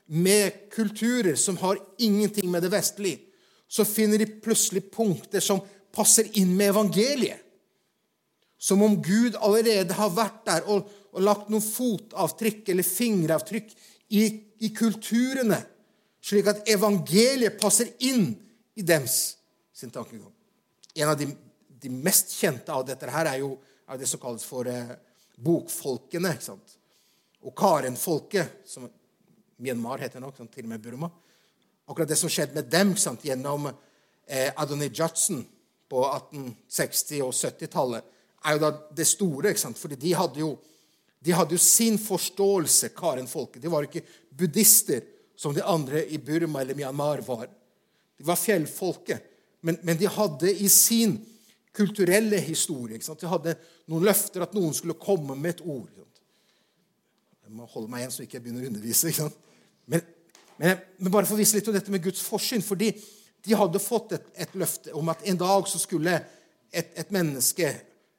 med 0.09 0.69
kulturer 0.73 1.37
som 1.37 1.57
har 1.61 1.77
ingenting 2.01 2.49
med 2.49 2.65
det 2.65 2.71
vestlige, 2.73 3.21
så 3.69 3.85
finner 3.85 4.21
de 4.21 4.29
plutselig 4.41 4.87
punkter 4.89 5.43
som 5.45 5.61
passer 5.93 6.29
inn 6.41 6.55
med 6.57 6.71
evangeliet. 6.71 7.45
Som 8.59 8.81
om 8.83 8.97
Gud 8.99 9.37
allerede 9.39 9.95
har 9.95 10.09
vært 10.11 10.41
der 10.49 10.65
og, 10.67 10.89
og 11.13 11.21
lagt 11.23 11.51
noen 11.53 11.63
fotavtrykk 11.63 12.73
eller 12.73 12.83
fingeravtrykk 12.85 13.69
i, 14.17 14.23
i 14.65 14.71
kulturene, 14.75 15.61
slik 16.21 16.47
at 16.51 16.67
evangeliet 16.69 17.59
passer 17.59 17.91
inn 18.05 18.31
i 18.75 18.83
dems 18.85 19.37
sin 19.73 19.91
tankegang. 19.93 20.33
En 20.95 21.11
av 21.11 21.17
de 21.19 21.29
de 21.81 21.89
mest 21.89 22.33
kjente 22.35 22.73
av 22.73 22.85
dette 22.87 23.09
her 23.09 23.29
er 23.31 23.41
jo 23.43 23.53
er 23.89 23.99
det 23.99 24.07
som 24.09 24.21
kalles 24.21 24.45
for 24.45 24.67
eh, 24.69 24.95
bokfolkene. 25.41 26.33
ikke 26.35 26.47
sant? 26.51 26.75
Og 27.47 27.55
Karen-folket, 27.57 28.61
som 28.67 28.89
Myanmar 29.63 30.03
heter 30.03 30.21
nok, 30.21 30.37
til 30.51 30.67
og 30.67 30.73
med 30.73 30.83
Burma. 30.83 31.09
Akkurat 31.89 32.09
det 32.11 32.19
som 32.19 32.29
skjedde 32.29 32.59
med 32.59 32.69
dem 32.69 32.93
sant, 32.99 33.23
gjennom 33.25 33.69
eh, 33.71 34.51
Adonai 34.55 34.91
Judson 34.91 35.41
på 35.89 36.03
1860- 36.05 37.23
og 37.25 37.33
70-tallet, 37.33 38.11
er 38.45 38.55
jo 38.55 38.61
da 38.61 38.73
det 38.95 39.07
store. 39.09 39.49
ikke 39.49 39.63
sant? 39.63 39.79
Fordi 39.79 39.97
de 39.99 40.13
hadde 40.19 40.43
jo, 40.43 40.51
de 41.19 41.33
hadde 41.35 41.57
jo 41.57 41.63
sin 41.63 41.97
forståelse, 41.99 42.91
Karen-folket. 42.95 43.63
De 43.63 43.71
var 43.71 43.87
ikke 43.87 44.05
buddhister 44.29 45.01
som 45.39 45.53
de 45.55 45.63
andre 45.63 46.03
i 46.11 46.17
Burma 46.19 46.61
eller 46.61 46.75
Myanmar 46.75 47.21
var. 47.23 47.47
De 48.17 48.23
var 48.27 48.35
fjellfolket. 48.35 49.23
Men, 49.61 49.77
men 49.87 49.97
de 49.97 50.07
hadde 50.11 50.51
i 50.51 50.67
sin 50.69 51.15
kulturelle 51.75 52.41
historie. 52.43 52.99
De 52.99 53.29
hadde 53.31 53.53
noen 53.87 54.03
løfter 54.03 54.43
at 54.43 54.55
noen 54.57 54.75
skulle 54.75 54.99
komme 54.99 55.37
med 55.39 55.55
et 55.55 55.63
ord. 55.63 55.87
Jeg 57.49 57.55
må 57.55 57.67
holde 57.71 57.89
meg 57.91 58.03
igjen 58.03 58.11
så 58.13 58.25
ikke 58.25 58.37
jeg 58.37 58.43
begynner 58.45 58.67
å 58.67 58.71
undervise. 58.73 59.29
Men, 59.89 60.03
men, 60.59 60.83
men, 60.99 61.11
bare 61.11 61.25
for 61.25 61.37
å 61.37 61.39
vise 61.39 61.55
litt 61.55 61.71
om 61.71 61.77
dette 61.77 61.93
med 61.93 62.03
Guds 62.03 62.19
forsyn. 62.21 62.61
fordi 62.61 62.91
de 63.47 63.55
hadde 63.55 63.79
fått 63.79 64.17
et, 64.17 64.27
et, 64.35 64.57
løfte 64.59 64.91
om 64.99 65.07
at 65.09 65.23
en 65.23 65.39
dag 65.39 65.71
så 65.71 65.79
skulle 65.79 66.17
et, 66.69 66.91
et 66.99 67.15
menneske, 67.15 67.71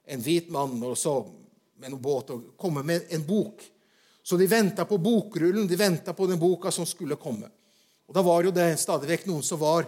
en 0.09 0.25
hvit 0.25 0.49
mann 0.49 0.81
og 0.81 0.97
så 0.97 1.19
med 1.77 1.93
noen 1.93 2.01
båt, 2.01 2.33
komme 2.57 2.81
med 2.83 3.13
en 3.13 3.23
bok. 3.29 3.61
Så 4.23 4.37
de 4.37 4.47
venta 4.47 4.85
på 4.85 4.97
bokrullen, 5.01 5.67
de 5.67 5.75
venta 5.75 6.13
på 6.13 6.27
den 6.29 6.39
boka 6.39 6.71
som 6.71 6.85
skulle 6.85 7.17
komme. 7.19 7.49
Og 8.07 8.13
Da 8.13 8.21
var 8.21 8.43
jo 8.43 8.51
det 8.51 8.75
stadig 8.79 9.09
vekk 9.09 9.29
noen 9.29 9.43
som 9.43 9.59
var 9.59 9.87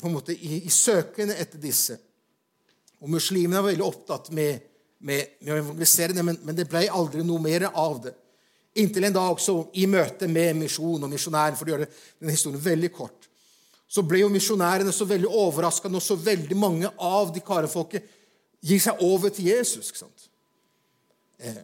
på 0.00 0.08
en 0.08 0.16
måte 0.16 0.34
i, 0.34 0.64
i 0.66 0.70
søken 0.70 1.30
etter 1.30 1.60
disse. 1.62 1.96
Og 3.00 3.10
muslimene 3.12 3.60
var 3.60 3.70
veldig 3.70 3.86
opptatt 3.86 4.30
med, 4.34 4.62
med, 4.98 5.36
med 5.40 5.52
å 5.54 5.58
evangelisere 5.60 6.16
det, 6.16 6.24
men, 6.26 6.38
men, 6.42 6.56
det 6.56 6.66
ble 6.70 6.86
aldri 6.90 7.22
noe 7.26 7.42
mer 7.42 7.68
av 7.70 8.00
det. 8.06 8.14
Inntil 8.82 9.06
en 9.06 9.14
dag 9.14 9.40
så, 9.40 9.54
i 9.78 9.86
møte 9.86 10.26
med 10.26 10.56
misjon 10.58 11.06
og 11.06 11.12
misjonæren, 11.12 11.56
for 11.58 11.68
å 11.68 11.74
gjøre 11.74 11.86
denne 11.86 12.34
historien 12.34 12.64
veldig 12.64 12.90
kort, 12.96 13.28
så 13.86 14.02
ble 14.02 14.24
jo 14.24 14.32
misjonærene 14.32 14.90
så 14.92 15.06
veldig 15.06 15.30
overraska 15.30 15.90
når 15.92 16.02
så 16.02 16.16
veldig 16.18 16.56
mange 16.58 16.90
av 16.98 17.30
de 17.34 17.42
karefolket 17.44 18.08
gir 18.64 18.80
seg 18.82 18.98
over 19.04 19.30
til 19.30 19.52
Jesus. 19.52 19.92
ikke 19.92 20.02
sant? 20.02 20.26
Eh, 21.38 21.60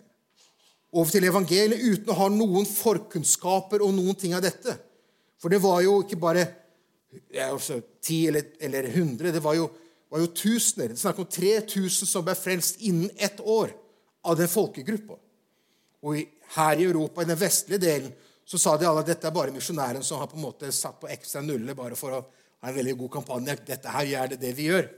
over 0.90 1.12
til 1.12 1.26
evangeliet 1.28 1.84
uten 1.84 2.10
å 2.10 2.18
ha 2.18 2.30
noen 2.32 2.66
forkunnskaper 2.66 3.84
og 3.84 3.94
noen 3.94 4.16
ting 4.18 4.34
av 4.34 4.42
dette. 4.42 4.74
For 5.40 5.52
det 5.52 5.60
var 5.62 5.80
jo 5.84 6.00
ikke 6.02 6.18
bare 6.20 6.46
altså, 7.46 7.78
ti 8.02 8.24
eller, 8.28 8.50
eller 8.60 8.90
hundre. 8.94 9.32
Det 9.34 9.42
var 9.44 9.56
jo 9.58 9.70
var 10.10 10.24
jo 10.24 10.32
tusener. 10.34 10.90
Det 10.90 10.98
er 10.98 11.04
snakk 11.04 11.20
om 11.22 11.28
3000 11.30 12.08
som 12.08 12.24
ble 12.26 12.34
frelst 12.38 12.80
innen 12.86 13.10
ett 13.16 13.38
år 13.40 13.70
av 14.26 14.36
den 14.38 14.50
folkegruppa. 14.50 15.16
Og 16.02 16.18
her 16.56 16.80
i 16.80 16.86
Europa, 16.88 17.22
i 17.22 17.28
den 17.28 17.38
vestlige 17.38 17.82
delen, 17.84 18.12
så 18.44 18.58
sa 18.58 18.74
de 18.76 18.88
alle 18.88 19.04
at 19.04 19.10
dette 19.12 19.28
er 19.28 19.34
bare 19.34 19.54
misjonæren 19.54 20.02
som 20.02 20.18
har 20.18 20.30
på 20.30 20.38
en 20.38 20.42
måte 20.48 20.72
satt 20.74 20.98
på 20.98 21.10
ekstra 21.12 21.42
nuller 21.44 21.76
bare 21.78 21.98
for 21.98 22.16
å 22.16 22.24
ha 22.24 22.70
en 22.70 22.74
veldig 22.74 22.96
god 23.04 23.12
kampanje. 23.20 23.60
Dette 23.68 23.92
her 23.94 24.08
gjør 24.08 24.32
det 24.32 24.40
det 24.42 24.50
vi 24.58 24.66
gjør. 24.66 24.88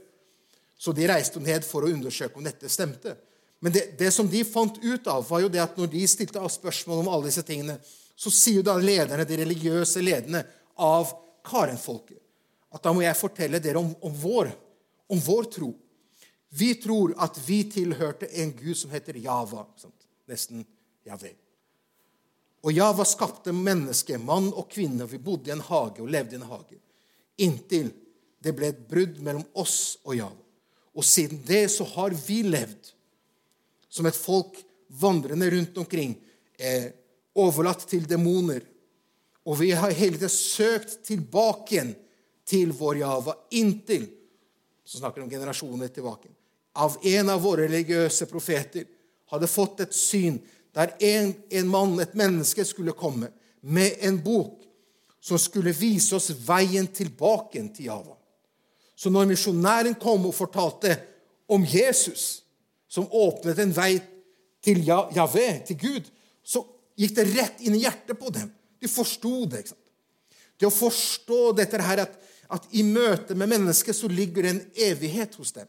Så 0.73 0.95
de 0.97 1.05
reiste 1.07 1.43
ned 1.43 1.67
for 1.67 1.85
å 1.85 1.91
undersøke 1.93 2.39
om 2.39 2.47
dette 2.47 2.71
stemte. 2.71 3.13
Men 3.63 3.71
det, 3.71 3.83
det, 3.99 4.09
som 4.11 4.27
de 4.27 4.41
fant 4.43 4.75
ut 4.83 5.07
av, 5.07 5.23
var 5.29 5.43
jo 5.45 5.51
det 5.51 5.61
at 5.63 5.77
når 5.79 5.91
de 5.93 6.01
stilte 6.11 6.41
av 6.41 6.51
spørsmål 6.51 7.05
om 7.05 7.11
alle 7.13 7.29
disse 7.29 7.45
tingene, 7.47 7.77
så 8.15 8.31
sier 8.33 8.59
jo 8.59 8.65
da 8.67 8.75
lederne, 8.75 9.23
de 9.25 9.39
religiøse 9.39 10.03
lederne 10.03 10.43
av 10.83 11.13
Karenfolket 11.47 12.19
at 12.73 12.81
da 12.81 12.93
må 12.95 13.03
jeg 13.03 13.17
fortelle 13.17 13.61
dere 13.61 13.77
om, 13.77 13.91
om 14.01 14.13
vår 14.17 14.49
om 15.13 15.19
vår 15.19 15.43
tro. 15.43 15.73
Vi 16.49 16.73
tror 16.81 17.13
at 17.21 17.37
vi 17.45 17.63
tilhørte 17.69 18.29
en 18.41 18.53
gud 18.57 18.77
som 18.77 18.93
heter 18.93 19.17
Java. 19.21 19.65
Nesten 20.29 20.63
Javé. 21.05 21.33
Og 22.63 22.71
Java 22.71 23.05
skapte 23.05 23.53
mennesker, 23.53 24.17
mann 24.17 24.47
og 24.53 24.69
kvinne. 24.71 25.05
Vi 25.09 25.19
bodde 25.21 25.51
i 25.51 25.53
en 25.53 25.65
hage 25.65 26.01
og 26.01 26.09
levde 26.13 26.37
i 26.37 26.39
en 26.39 26.47
hage. 26.47 26.79
Inntil 27.43 27.91
det 28.43 28.55
ble 28.55 28.71
et 28.71 28.81
brudd 28.89 29.19
mellom 29.23 29.43
oss 29.59 29.99
og 30.05 30.17
Java. 30.17 30.39
Og 30.93 31.05
siden 31.05 31.41
det 31.45 31.65
så 31.73 31.85
har 31.95 32.15
vi 32.25 32.41
levd 32.45 32.93
som 33.93 34.09
et 34.09 34.17
folk 34.17 34.57
vandrende 34.97 35.51
rundt 35.53 35.77
omkring, 35.77 36.15
eh, 36.57 36.89
overlatt 37.37 37.85
til 37.89 38.07
demoner. 38.09 38.65
Og 39.45 39.59
vi 39.59 39.71
har 39.71 39.93
hele 39.93 40.17
tiden 40.17 40.33
søkt 40.33 41.03
tilbake 41.05 41.75
igjen 41.75 41.95
til 42.45 42.73
vår 42.73 43.01
Java 43.03 43.37
inntil 43.51 44.09
så 44.85 44.97
snakker 44.97 45.21
vi 45.21 45.23
om 45.23 45.29
generasjoner 45.29 45.87
tilbake, 45.87 46.29
av 46.73 46.97
en 47.03 47.29
av 47.29 47.41
våre 47.41 47.67
religiøse 47.67 48.25
profeter 48.25 48.85
hadde 49.31 49.47
fått 49.47 49.85
et 49.85 49.95
syn 49.95 50.39
der 50.73 50.95
en, 50.99 51.31
en 51.49 51.69
mann, 51.69 51.93
et 52.01 52.15
menneske, 52.17 52.65
skulle 52.65 52.95
komme 52.97 53.29
med 53.61 54.01
en 54.01 54.17
bok 54.23 54.63
som 55.23 55.39
skulle 55.39 55.71
vise 55.77 56.15
oss 56.17 56.31
veien 56.43 56.87
tilbake 56.91 57.61
til 57.75 57.87
Java. 57.91 58.17
Så 58.95 59.09
når 59.09 59.29
misjonæren 59.29 59.95
kom 60.01 60.25
og 60.27 60.35
fortalte 60.35 60.97
om 61.47 61.63
Jesus, 61.65 62.42
som 62.93 63.09
åpnet 63.09 63.61
en 63.63 63.73
vei 63.73 63.95
til 64.63 64.83
Javé, 64.85 65.47
til 65.67 65.79
Gud, 65.81 66.11
så 66.45 66.61
gikk 66.99 67.15
det 67.17 67.29
rett 67.33 67.63
inn 67.65 67.77
i 67.77 67.81
hjertet 67.83 68.19
på 68.19 68.29
dem. 68.33 68.51
De 68.79 68.91
forsto 68.91 69.47
det. 69.49 69.63
ikke 69.63 69.73
sant? 69.73 69.79
Det 70.59 70.69
å 70.69 70.75
forstå 70.75 71.41
dette 71.57 71.81
her 71.81 72.03
at 72.05 72.19
at 72.53 72.67
i 72.75 72.83
møte 72.85 73.35
med 73.37 73.49
mennesket 73.51 73.97
så 73.97 74.09
ligger 74.11 74.45
det 74.45 74.51
en 74.53 74.63
evighet 74.89 75.35
hos 75.39 75.53
dem. 75.55 75.67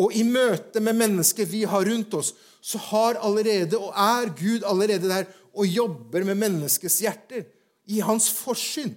Og 0.00 0.14
i 0.16 0.22
møte 0.24 0.80
med 0.82 0.96
mennesket 0.98 1.50
vi 1.50 1.64
har 1.68 1.84
rundt 1.86 2.14
oss, 2.16 2.32
så 2.60 2.78
har 2.90 3.20
allerede, 3.20 3.78
og 3.78 3.92
er 3.94 4.30
Gud 4.38 4.66
allerede 4.66 5.10
der 5.10 5.28
og 5.50 5.66
jobber 5.66 6.24
med 6.24 6.38
menneskets 6.40 7.00
hjerter. 7.04 7.46
I 7.90 8.00
hans 8.06 8.28
forsyn 8.32 8.94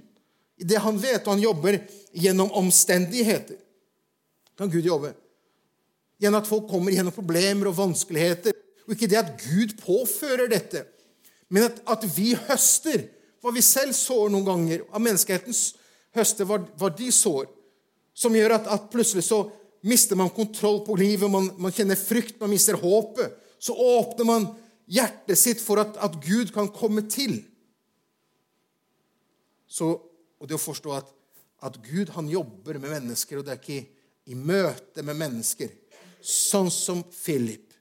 i 0.61 0.63
Det 0.69 0.77
han 0.77 0.99
vet, 1.01 1.25
og 1.25 1.33
han 1.33 1.41
jobber 1.41 1.79
gjennom 2.13 2.51
omstendigheter. 2.53 3.57
Kan 4.57 4.69
Gud 4.69 4.85
jobbe? 4.85 5.15
Gjennom 6.21 6.41
at 6.41 6.49
folk 6.49 6.67
kommer 6.69 6.93
gjennom 6.93 7.15
problemer 7.15 7.69
og 7.69 7.77
vanskeligheter. 7.77 8.55
Og 8.85 8.95
ikke 8.95 9.09
det 9.09 9.19
at 9.21 9.33
Gud 9.39 9.77
påfører 9.79 10.49
dette, 10.51 10.83
men 11.53 11.67
at, 11.69 11.77
at 11.87 12.05
vi 12.15 12.33
høster 12.49 13.05
hva 13.43 13.51
vi 13.53 13.61
selv 13.63 13.93
sår 13.95 14.31
noen 14.31 14.47
ganger. 14.47 14.83
Av 14.89 15.03
menneskehetens 15.03 15.73
høster 16.15 16.47
hva, 16.47 16.57
hva 16.79 16.89
de 16.95 17.09
sår. 17.13 17.49
Som 18.15 18.35
gjør 18.37 18.57
at, 18.57 18.69
at, 18.71 18.89
plutselig 18.93 19.25
så 19.27 19.43
mister 19.85 20.17
man 20.17 20.31
kontroll 20.33 20.81
på 20.85 20.95
livet, 20.99 21.29
man, 21.31 21.49
man 21.59 21.73
kjenner 21.75 21.99
frykt, 21.99 22.39
man 22.41 22.53
mister 22.53 22.77
håpet. 22.79 23.35
Så 23.59 23.75
åpner 23.75 24.27
man 24.27 24.47
hjertet 24.89 25.39
sitt 25.39 25.61
for 25.63 25.81
at, 25.81 25.97
at 26.01 26.15
Gud 26.23 26.53
kan 26.55 26.71
komme 26.73 27.05
til. 27.11 27.41
Så, 29.67 29.89
og 30.39 30.49
det 30.49 30.57
å 30.57 30.61
forstå 30.61 30.95
at, 30.95 31.11
at 31.63 31.79
Gud 31.83 32.13
han 32.15 32.29
jobber 32.31 32.79
med 32.79 32.91
mennesker, 32.91 33.39
og 33.39 33.47
det 33.47 33.55
er 33.55 33.61
ikke 33.61 34.31
i 34.31 34.37
møte 34.37 35.03
med 35.03 35.17
mennesker. 35.19 35.71
Sånn 36.23 36.71
som 36.71 37.03
Philip. 37.11 37.73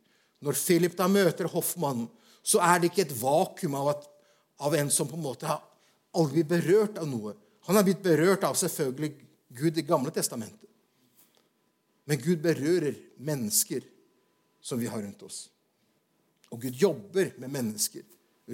Når 0.42 0.58
Philip 0.58 0.96
da 0.98 1.06
møter 1.10 1.50
hoffmannen, 1.50 2.08
så 2.42 2.58
er 2.64 2.80
det 2.80 2.90
ikke 2.90 3.04
et 3.04 3.14
vakuum 3.14 3.76
av, 3.78 3.92
at, 3.92 4.08
av 4.66 4.74
en 4.74 4.90
som 4.90 5.06
på 5.06 5.14
en 5.14 5.22
måte 5.22 5.46
har 5.46 5.62
aldri 6.18 6.42
blitt 6.42 6.50
berørt 6.50 6.98
av 6.98 7.06
noe. 7.06 7.36
Han 7.68 7.78
har 7.78 7.86
blitt 7.86 8.02
berørt 8.02 8.42
av 8.48 8.58
selvfølgelig 8.58 9.12
Gud 9.54 9.78
i 9.78 9.86
Gamle 9.86 10.10
testamentet. 10.14 10.66
Men 12.10 12.18
Gud 12.18 12.42
berører 12.42 12.98
mennesker 13.22 13.86
som 14.62 14.80
vi 14.80 14.90
har 14.90 14.98
rundt 14.98 15.22
oss. 15.22 15.44
Og 16.50 16.66
Gud 16.66 16.74
jobber 16.76 17.30
med 17.38 17.54
mennesker 17.54 18.02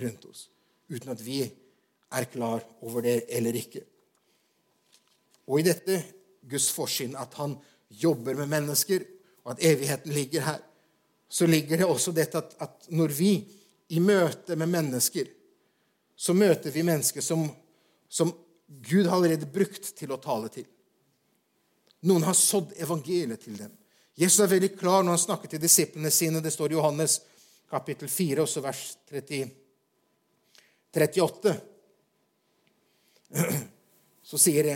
rundt 0.04 0.28
oss 0.28 0.46
uten 0.88 1.10
at 1.12 1.20
vi 1.20 1.42
er 1.44 2.28
klar 2.32 2.62
over 2.84 3.04
det 3.04 3.22
eller 3.36 3.56
ikke. 3.56 3.82
Og 5.48 5.60
i 5.60 5.66
dette 5.66 5.98
Guds 6.48 6.68
forsyn, 6.72 7.16
at 7.16 7.34
han 7.40 7.56
jobber 7.88 8.36
med 8.38 8.48
mennesker, 8.52 9.04
og 9.48 9.54
at 9.54 9.62
evigheten 9.64 10.12
ligger 10.12 10.44
her, 10.44 10.58
så 11.28 11.46
ligger 11.48 11.80
det 11.80 11.86
også 11.88 12.12
dette 12.12 12.36
at, 12.36 12.52
at 12.60 12.90
når 12.92 13.14
vi 13.16 13.30
i 13.88 14.00
møte 14.00 14.56
med 14.60 14.68
mennesker, 14.68 15.30
så 16.16 16.34
møter 16.36 16.74
vi 16.74 16.82
mennesker 16.84 17.24
som, 17.24 17.46
som 18.08 18.32
Gud 18.68 19.06
har 19.06 19.16
allerede 19.16 19.48
brukt 19.48 19.94
til 19.96 20.12
å 20.12 20.20
tale 20.20 20.52
til. 20.52 20.66
Noen 22.04 22.28
har 22.28 22.36
sådd 22.36 22.76
evangeliet 22.76 23.40
til 23.46 23.56
dem. 23.56 23.72
Jesus 24.20 24.44
er 24.44 24.52
veldig 24.52 24.74
klar 24.76 25.00
når 25.00 25.16
han 25.16 25.24
snakker 25.24 25.54
til 25.54 25.64
disiplene 25.64 26.12
sine. 26.12 26.44
Det 26.44 26.52
står 26.52 26.74
i 26.74 26.76
Johannes 26.76 27.16
kapittel 27.72 28.12
4, 28.12 28.44
også 28.44 28.64
vers 28.68 28.84
30, 29.08 29.48
38 30.92 31.56
så 34.28 34.40
sier 34.40 34.74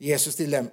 Jesus 0.00 0.40
til 0.40 0.56
dem, 0.56 0.72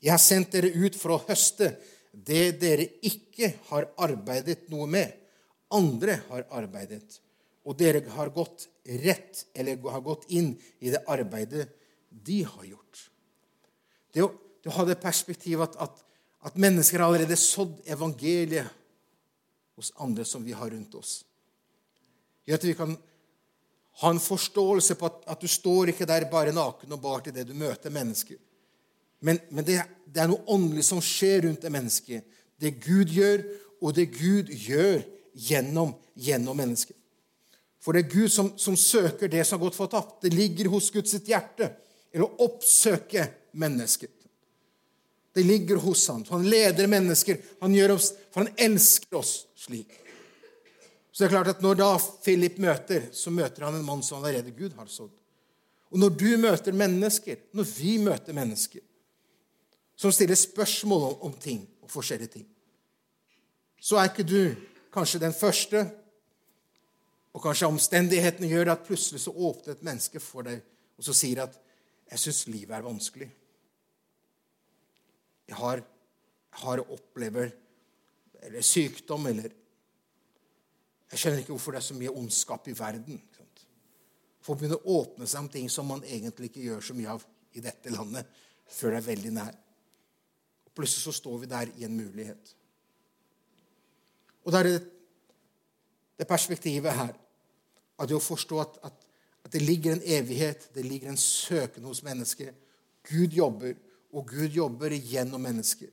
'Jeg 0.00 0.12
har 0.12 0.24
sendt 0.24 0.52
dere 0.56 0.72
ut 0.72 0.96
for 0.96 1.12
å 1.12 1.24
høste 1.28 1.74
det 2.10 2.58
dere 2.60 2.86
ikke 3.06 3.52
har 3.70 3.88
arbeidet 4.02 4.68
noe 4.72 4.88
med. 4.90 5.12
Andre 5.70 6.18
har 6.28 6.46
arbeidet, 6.50 7.20
og 7.62 7.76
dere 7.78 8.02
har 8.16 8.32
gått 8.34 8.66
rett, 9.04 9.44
eller 9.54 9.78
har 9.92 10.02
gått 10.02 10.26
inn 10.34 10.56
i 10.80 10.90
det 10.90 11.04
arbeidet 11.06 11.68
de 12.10 12.42
har 12.42 12.64
gjort.' 12.64 13.06
Det 14.10 14.24
å, 14.24 14.32
det 14.62 14.72
å 14.72 14.74
ha 14.74 14.84
det 14.88 14.98
perspektivet 14.98 15.62
at, 15.62 15.76
at, 15.78 16.00
at 16.50 16.56
mennesker 16.58 16.98
har 16.98 17.12
allerede 17.12 17.36
sådd 17.38 17.78
evangeliet 17.86 18.66
hos 19.78 19.92
andre 20.02 20.26
som 20.26 20.42
vi 20.42 20.52
har 20.52 20.70
rundt 20.70 20.96
oss, 20.98 21.20
gjør 22.44 22.58
at 22.58 22.66
vi 22.66 22.74
kan 22.74 22.96
ha 24.00 24.10
en 24.10 24.22
forståelse 24.22 24.96
på 24.98 25.06
at, 25.06 25.22
at, 25.30 25.40
du 25.40 25.48
står 25.48 25.92
ikke 25.92 26.08
der 26.08 26.26
bare 26.30 26.54
naken 26.56 26.96
og 26.96 27.02
bar 27.02 27.22
til 27.24 27.34
det 27.36 27.46
du 27.48 27.54
møter 27.54 27.92
mennesker. 27.92 28.38
Men, 29.20 29.40
men 29.50 29.64
det, 29.64 29.82
det, 30.06 30.22
er 30.22 30.30
noe 30.30 30.44
åndelig 30.50 30.86
som 30.88 31.02
skjer 31.04 31.44
rundt 31.46 31.64
det 31.64 31.72
mennesket. 31.72 32.24
Det 32.60 32.72
Gud 32.82 33.12
gjør, 33.12 33.44
og 33.80 33.94
det 33.96 34.10
Gud 34.14 34.52
gjør 34.52 35.02
gjennom, 35.36 35.94
gjennom 36.16 36.56
mennesket. 36.56 36.96
For 37.80 37.96
det 37.96 38.04
er 38.04 38.12
Gud 38.12 38.32
som, 38.32 38.50
som 38.60 38.76
søker 38.76 39.30
det 39.32 39.44
som 39.48 39.56
har 39.56 39.68
gått 39.68 39.78
fortapt. 39.78 40.18
Det 40.24 40.32
ligger 40.34 40.68
hos 40.72 40.90
Guds 40.92 41.14
hjerte 41.24 41.70
eller 42.10 42.26
å 42.26 42.48
oppsøke 42.48 43.24
mennesket. 43.56 44.12
Det 45.32 45.44
ligger 45.46 45.78
hos 45.80 46.02
ham. 46.10 46.24
Han 46.28 46.48
leder 46.50 46.90
mennesker. 46.90 47.38
Han 47.62 47.74
gjør 47.74 47.94
oss, 47.94 48.10
for 48.34 48.42
han 48.42 48.52
elsker 48.58 49.20
oss 49.20 49.34
slik. 49.56 49.92
Så 51.12 51.22
det 51.22 51.28
er 51.28 51.34
klart 51.36 51.52
at 51.54 51.62
Når 51.62 51.78
da 51.78 51.88
Philip 52.24 52.58
møter, 52.58 53.08
så 53.12 53.30
møter 53.30 53.64
han 53.66 53.78
en 53.78 53.86
mann 53.86 54.02
som 54.02 54.18
allerede 54.18 54.52
Gud 54.56 54.74
har 54.76 54.90
sådd. 54.90 55.12
Og 55.90 55.98
når 55.98 56.10
du 56.18 56.30
møter 56.38 56.76
mennesker, 56.76 57.38
når 57.56 57.66
vi 57.66 57.96
møter 58.02 58.36
mennesker 58.36 58.82
som 60.00 60.12
stiller 60.12 60.38
spørsmål 60.38 61.18
om 61.20 61.32
ting 61.36 61.66
og 61.82 61.90
forskjellige 61.92 62.32
ting, 62.38 62.46
så 63.80 63.98
er 64.00 64.08
ikke 64.08 64.24
du 64.24 64.54
kanskje 64.92 65.20
den 65.20 65.34
første, 65.36 65.84
og 67.32 67.42
kanskje 67.44 67.68
omstendighetene 67.68 68.48
gjør 68.48 68.72
at 68.72 68.86
plutselig 68.86 69.20
så 69.22 69.34
åpner 69.36 69.76
et 69.76 69.84
menneske 69.86 70.20
for 70.20 70.48
deg 70.48 70.64
og 70.98 71.04
så 71.04 71.14
sier 71.16 71.42
at 71.44 71.54
'Jeg 72.10 72.18
syns 72.18 72.46
livet 72.46 72.76
er 72.76 72.82
vanskelig'. 72.82 73.30
Jeg 75.48 75.56
har, 75.56 75.82
har 76.50 76.90
opplever 76.90 77.50
eller 78.42 78.60
sykdom 78.60 79.26
eller 79.26 79.50
jeg 81.10 81.18
skjønner 81.18 81.38
ikke 81.38 81.52
hvorfor 81.52 81.72
det 81.72 81.78
er 81.78 81.88
så 81.88 81.94
mye 81.94 82.10
ondskap 82.10 82.68
i 82.68 82.78
verden. 82.78 83.22
Folk 84.40 84.58
begynner 84.58 84.78
å 84.78 85.00
åpne 85.00 85.26
seg 85.26 85.40
om 85.40 85.48
ting 85.48 85.70
som 85.70 85.86
man 85.86 86.04
egentlig 86.04 86.50
ikke 86.50 86.62
gjør 86.62 86.80
så 86.80 86.94
mye 86.94 87.08
av 87.08 87.24
i 87.52 87.60
dette 87.60 87.90
landet, 87.90 88.26
før 88.68 88.90
det 88.90 88.96
er 88.96 89.08
veldig 89.08 89.32
nær. 89.32 89.56
Plutselig 90.80 91.04
så 91.04 91.12
står 91.12 91.38
vi 91.42 91.48
der 91.50 91.68
i 91.76 91.84
en 91.84 91.96
mulighet. 91.96 92.54
Og 94.44 94.52
da 94.52 94.62
er 94.62 94.68
det 94.70 94.78
det 96.16 96.28
perspektivet 96.28 96.94
her 96.96 97.12
at 98.00 98.08
det 98.08 98.16
å 98.16 98.22
forstå 98.24 98.60
at, 98.62 98.78
at, 98.88 98.94
at, 99.44 99.50
det 99.52 99.60
ligger 99.60 99.92
en 99.92 100.04
evighet, 100.04 100.70
det 100.72 100.86
ligger 100.86 101.10
en 101.12 101.20
søken 101.20 101.84
hos 101.84 102.00
mennesket. 102.04 102.54
Gud 103.10 103.36
jobber, 103.36 103.74
og 104.12 104.32
Gud 104.32 104.56
jobber 104.56 104.94
gjennom 104.96 105.44
mennesker. 105.44 105.90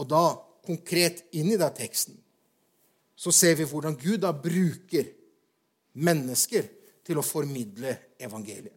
Og 0.00 0.08
da, 0.08 0.22
konkret 0.64 1.20
inn 1.36 1.52
i 1.52 1.60
den 1.60 1.76
teksten, 1.76 2.16
så 3.16 3.32
ser 3.36 3.58
vi 3.60 3.68
hvordan 3.68 3.98
Gud 4.00 4.24
da 4.24 4.32
bruker 4.32 5.12
mennesker 5.92 6.72
til 7.04 7.20
å 7.20 7.26
formidle 7.26 7.92
evangeliet. 8.16 8.72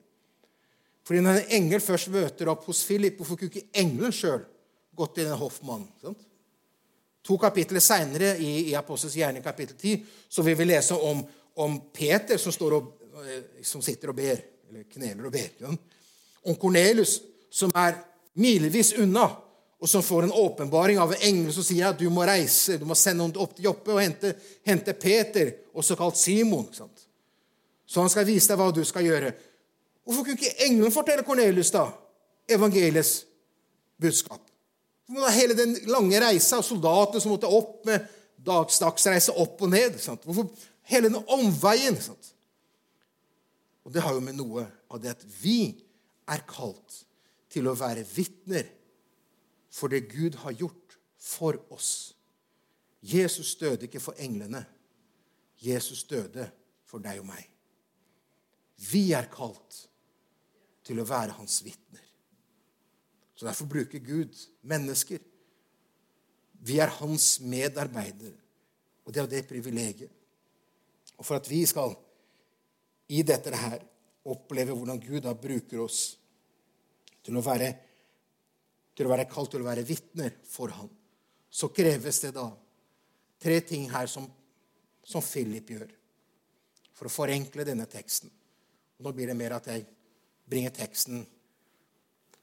Fordi 1.07 1.23
når 1.23 1.39
en 1.39 1.57
engel 1.61 1.79
først 1.79 2.11
møter 2.11 2.51
opp 2.51 2.67
hos 2.67 2.83
Philip, 2.83 3.15
hvorfor 3.15 3.39
kunne 3.39 3.55
ikke 3.55 3.79
engelen 3.79 4.11
sjøl 4.11 4.43
gått 4.97 5.15
til 5.17 5.29
en 5.29 5.39
hoffmann? 5.39 5.85
Sant? 6.01 6.25
To 7.27 7.35
kapitler 7.41 7.83
seinere, 7.83 8.35
i, 8.39 8.69
i 8.71 8.75
Apostels 8.79 9.17
gjerning 9.19 9.43
kapittel 9.43 9.75
10, 9.75 10.05
så 10.31 10.43
vil 10.47 10.55
vi 10.55 10.69
lese 10.69 10.95
om, 10.95 11.23
om 11.59 11.79
Peter 11.93 12.39
som, 12.39 12.53
og, 12.71 12.93
eh, 13.25 13.63
som, 13.67 13.83
sitter 13.83 14.13
og 14.13 14.15
ber, 14.15 14.39
eller 14.69 14.85
kneler 14.87 15.27
og 15.27 15.33
ber. 15.33 15.49
Sant? 15.59 15.97
Om 16.47 16.55
Kornelius, 16.55 17.17
som 17.51 17.73
er 17.75 17.99
milevis 18.39 18.93
unna, 19.01 19.27
og 19.77 19.89
som 19.89 20.01
får 20.01 20.23
en 20.23 20.31
åpenbaring 20.31 20.97
av 20.97 21.11
en 21.13 21.25
engel 21.27 21.51
som 21.53 21.65
sier 21.65 21.91
at 21.91 21.99
du 21.99 22.07
må 22.09 22.23
reise, 22.25 22.79
du 22.79 22.87
må 22.87 22.95
sende 22.97 23.21
noen 23.21 23.35
opp 23.43 23.57
til 23.57 23.67
Joppe 23.67 23.93
og 23.93 24.01
hente, 24.01 24.31
hente 24.65 24.95
Peter, 24.97 25.51
også 25.77 25.99
kalt 25.99 26.17
Simon. 26.17 26.65
Sant? 26.73 27.03
Så 27.85 28.01
han 28.01 28.11
skal 28.11 28.25
vise 28.27 28.49
deg 28.49 28.59
hva 28.59 28.71
du 28.73 28.81
skal 28.87 29.05
gjøre. 29.05 29.35
Hvorfor 30.07 30.23
kunne 30.23 30.39
ikke 30.39 30.65
engelen 30.65 30.95
fortelle 30.95 31.27
Kornelius 31.27 31.75
da, 31.75 31.89
evangeliets 32.49 33.19
budskap? 33.99 34.46
Hele 35.07 35.55
den 35.55 35.75
lange 35.87 36.19
reisa, 36.19 36.59
soldatene 36.63 37.21
som 37.23 37.31
måtte 37.31 37.49
opp 37.51 37.85
med 37.87 38.07
dagsdagsreise 38.47 39.35
opp 39.39 39.61
og 39.63 39.71
ned? 39.71 39.99
Sant? 40.03 40.25
Hvorfor 40.27 40.49
hele 40.91 41.11
den 41.11 41.21
omveien? 41.31 41.95
Sant? 42.01 42.33
Og 43.87 43.93
Det 43.93 44.03
har 44.03 44.17
jo 44.17 44.23
med 44.23 44.35
noe 44.35 44.65
av 44.91 44.99
det 44.99 45.13
at 45.15 45.23
vi 45.39 45.77
er 46.27 46.43
kalt 46.49 47.03
til 47.47 47.69
å 47.71 47.77
være 47.77 48.03
vitner 48.03 48.67
for 49.71 49.91
det 49.91 50.09
Gud 50.11 50.35
har 50.43 50.55
gjort 50.59 50.97
for 51.15 51.55
oss. 51.71 52.13
Jesus 52.99 53.55
døde 53.55 53.87
ikke 53.87 54.01
for 54.03 54.17
englene. 54.19 54.65
Jesus 55.63 56.03
døde 56.03 56.49
for 56.87 57.03
deg 57.03 57.21
og 57.21 57.29
meg. 57.29 57.45
Vi 58.91 59.11
er 59.15 59.29
kalt 59.31 59.85
til 60.85 60.99
å 60.99 61.07
være 61.07 61.37
hans 61.39 61.61
vitner. 61.65 62.06
Så 63.37 63.45
Derfor 63.45 63.69
bruker 63.69 64.01
Gud 64.01 64.33
mennesker. 64.65 65.21
Vi 66.65 66.79
er 66.81 66.89
hans 66.97 67.37
medarbeidere, 67.39 68.33
og 69.05 69.13
det 69.13 69.19
er 69.19 69.27
jo 69.27 69.33
det 69.35 69.47
privilegiet. 69.49 70.13
Og 71.17 71.25
for 71.25 71.37
at 71.37 71.49
vi 71.49 71.61
skal 71.69 71.93
i 73.13 73.21
dette 73.21 73.53
her 73.53 73.83
oppleve 74.27 74.73
hvordan 74.73 74.99
Gud 74.99 75.21
da 75.23 75.35
bruker 75.37 75.83
oss 75.85 76.17
til 77.23 77.37
å 77.37 77.45
være 77.45 77.69
til 78.97 79.05
å 79.05 79.13
være 79.13 79.27
kalt 79.29 79.51
til 79.53 79.61
å 79.61 79.67
være 79.67 79.85
vitner 79.85 80.33
for 80.49 80.73
ham, 80.73 80.89
så 81.53 81.69
kreves 81.69 82.17
det 82.23 82.31
da 82.33 82.47
tre 83.37 83.59
ting 83.61 83.85
her 83.91 84.09
som, 84.09 84.25
som 85.05 85.21
Philip 85.21 85.69
gjør, 85.69 85.91
for 86.97 87.05
å 87.05 87.13
forenkle 87.13 87.65
denne 87.67 87.85
teksten. 87.85 88.31
Og 88.97 89.05
nå 89.05 89.13
blir 89.13 89.29
det 89.29 89.37
mer 89.37 89.53
at 89.59 89.69
jeg 89.69 89.85
bringer 90.49 90.73
teksten 90.73 91.21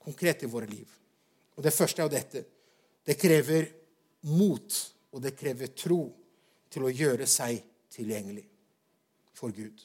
konkret 0.04 0.44
i 0.44 0.50
våre 0.50 0.68
liv. 0.68 0.88
Og 1.56 1.62
Det 1.62 1.72
første 1.74 2.02
er 2.02 2.08
jo 2.08 2.16
dette. 2.16 2.44
Det 3.04 3.18
krever 3.20 3.68
mot, 4.32 4.76
og 5.12 5.22
det 5.22 5.36
krever 5.36 5.72
tro 5.76 6.02
til 6.70 6.86
å 6.86 6.92
gjøre 6.92 7.26
seg 7.28 7.60
tilgjengelig 7.92 8.44
for 9.36 9.52
Gud. 9.54 9.84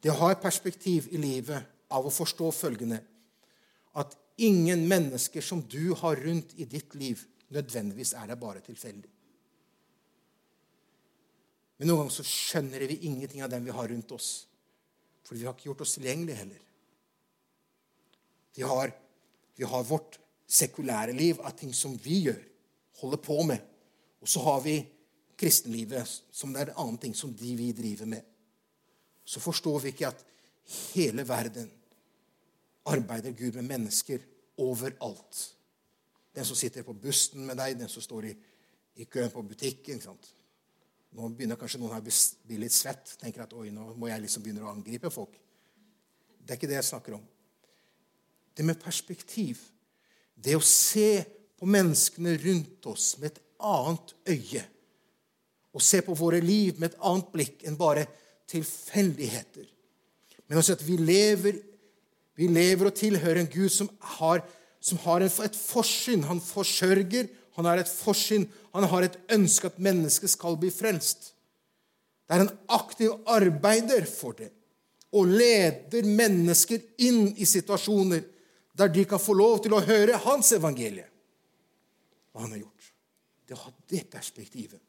Det 0.00 0.12
å 0.12 0.20
ha 0.20 0.30
et 0.32 0.42
perspektiv 0.42 1.08
i 1.12 1.20
livet 1.20 1.64
av 1.94 2.06
å 2.06 2.12
forstå 2.12 2.50
følgende 2.52 3.00
at 4.00 4.16
ingen 4.36 4.86
mennesker 4.88 5.44
som 5.44 5.62
du 5.62 5.94
har 6.00 6.20
rundt 6.20 6.54
i 6.60 6.66
ditt 6.68 6.94
liv, 6.98 7.22
nødvendigvis 7.54 8.14
er 8.18 8.28
der 8.28 8.40
bare 8.40 8.62
tilfeldig. 8.64 9.10
Men 11.78 11.90
noen 11.90 12.04
ganger 12.04 12.14
så 12.16 12.26
skjønner 12.26 12.84
vi 12.88 13.00
ingenting 13.08 13.42
av 13.44 13.50
dem 13.52 13.64
vi 13.66 13.74
har 13.74 13.88
rundt 13.90 14.12
oss. 14.14 14.46
Fordi 15.24 15.40
vi 15.40 15.48
har 15.48 15.56
ikke 15.56 15.70
gjort 15.70 15.82
oss 15.86 15.96
tilgjengelige 15.96 16.38
heller. 16.42 16.60
Vi 18.54 18.62
har, 18.62 18.92
vi 19.56 19.64
har 19.64 19.84
vårt 19.84 20.18
sekulære 20.46 21.12
liv 21.12 21.40
av 21.40 21.56
ting 21.58 21.72
som 21.74 21.96
vi 21.98 22.20
gjør, 22.28 22.42
holder 23.00 23.22
på 23.22 23.38
med. 23.48 23.62
Og 24.22 24.30
så 24.30 24.42
har 24.44 24.60
vi 24.64 24.76
kristenlivet, 25.36 26.08
som 26.30 26.52
det 26.54 26.62
er 26.62 26.72
en 26.72 26.82
annen 26.84 27.00
ting 27.02 27.16
som 27.16 27.32
de 27.34 27.56
vi 27.58 27.72
driver 27.76 28.06
med. 28.06 28.22
Så 29.24 29.40
forstår 29.40 29.80
vi 29.82 29.94
ikke 29.94 30.12
at 30.12 30.22
hele 30.94 31.24
verden 31.28 31.70
arbeider 32.86 33.32
Gud 33.32 33.56
med 33.58 33.68
mennesker 33.68 34.22
overalt. 34.60 35.42
Den 36.34 36.44
som 36.44 36.56
sitter 36.56 36.82
på 36.82 36.92
bussen 36.92 37.46
med 37.46 37.58
deg, 37.58 37.78
den 37.78 37.90
som 37.90 38.02
står 38.02 38.30
i, 38.30 38.34
i 39.00 39.04
køen 39.10 39.32
på 39.32 39.42
butikken. 39.42 40.02
Nå 41.14 41.28
begynner 41.30 41.58
kanskje 41.58 41.80
noen 41.82 41.96
her 41.96 42.02
å 42.04 42.16
bli 42.46 42.58
litt 42.62 42.74
svett. 42.74 43.16
tenker 43.20 43.46
at 43.46 43.54
oi, 43.54 43.70
nå 43.74 43.94
må 43.98 44.10
jeg 44.10 44.24
liksom 44.24 44.44
begynne 44.44 44.66
å 44.66 44.72
angripe 44.72 45.10
folk. 45.14 45.36
Det 46.44 46.54
er 46.54 46.60
ikke 46.60 46.70
det 46.70 46.80
jeg 46.80 46.90
snakker 46.90 47.16
om. 47.18 47.24
Det 48.54 48.62
med 48.62 48.80
perspektiv. 48.82 49.58
Det 50.34 50.56
å 50.56 50.62
se 50.62 51.24
på 51.58 51.66
menneskene 51.66 52.36
rundt 52.42 52.86
oss 52.90 53.14
med 53.18 53.32
et 53.32 53.42
annet 53.64 54.14
øye. 54.30 54.64
Å 55.74 55.82
se 55.82 56.00
på 56.06 56.14
våre 56.18 56.40
liv 56.44 56.78
med 56.78 56.92
et 56.92 57.00
annet 57.02 57.30
blikk 57.34 57.64
enn 57.66 57.78
bare 57.78 58.06
tilfeldigheter. 58.50 59.66
Men 60.46 60.60
også 60.60 60.76
at 60.76 60.84
vi 60.86 60.98
lever, 61.00 61.58
vi 62.38 62.50
lever 62.52 62.90
og 62.90 62.98
tilhører 62.98 63.42
en 63.42 63.50
Gud 63.50 63.72
som 63.72 63.88
har, 64.18 64.44
som 64.78 65.00
har 65.06 65.24
et 65.24 65.56
forsyn. 65.58 66.26
Han 66.28 66.42
forsørger, 66.44 67.30
han 67.56 67.70
har 67.70 67.80
et 67.80 67.90
forsyn, 67.90 68.46
han 68.74 68.86
har 68.90 69.06
et 69.06 69.16
ønske 69.34 69.70
at 69.70 69.80
mennesket 69.82 70.34
skal 70.34 70.58
bli 70.60 70.70
frelst. 70.74 71.32
Det 72.28 72.36
er 72.36 72.44
en 72.44 72.54
aktiv 72.72 73.14
arbeider 73.30 74.06
for 74.08 74.36
det 74.38 74.50
og 75.14 75.30
leder 75.30 76.06
mennesker 76.08 76.80
inn 77.06 77.28
i 77.38 77.46
situasjoner 77.46 78.24
der 78.78 78.90
de 78.90 79.04
kan 79.06 79.22
få 79.22 79.36
lov 79.38 79.62
til 79.62 79.74
å 79.76 79.82
høre 79.84 80.18
hans 80.24 80.50
evangelie. 80.56 81.06
Hva 82.32 82.42
han 82.44 82.56
har 82.56 82.64
gjort. 82.64 82.90
Det 83.46 83.54
å 83.54 83.62
ha 83.62 83.72
det 83.90 84.02
perspektivet. 84.10 84.80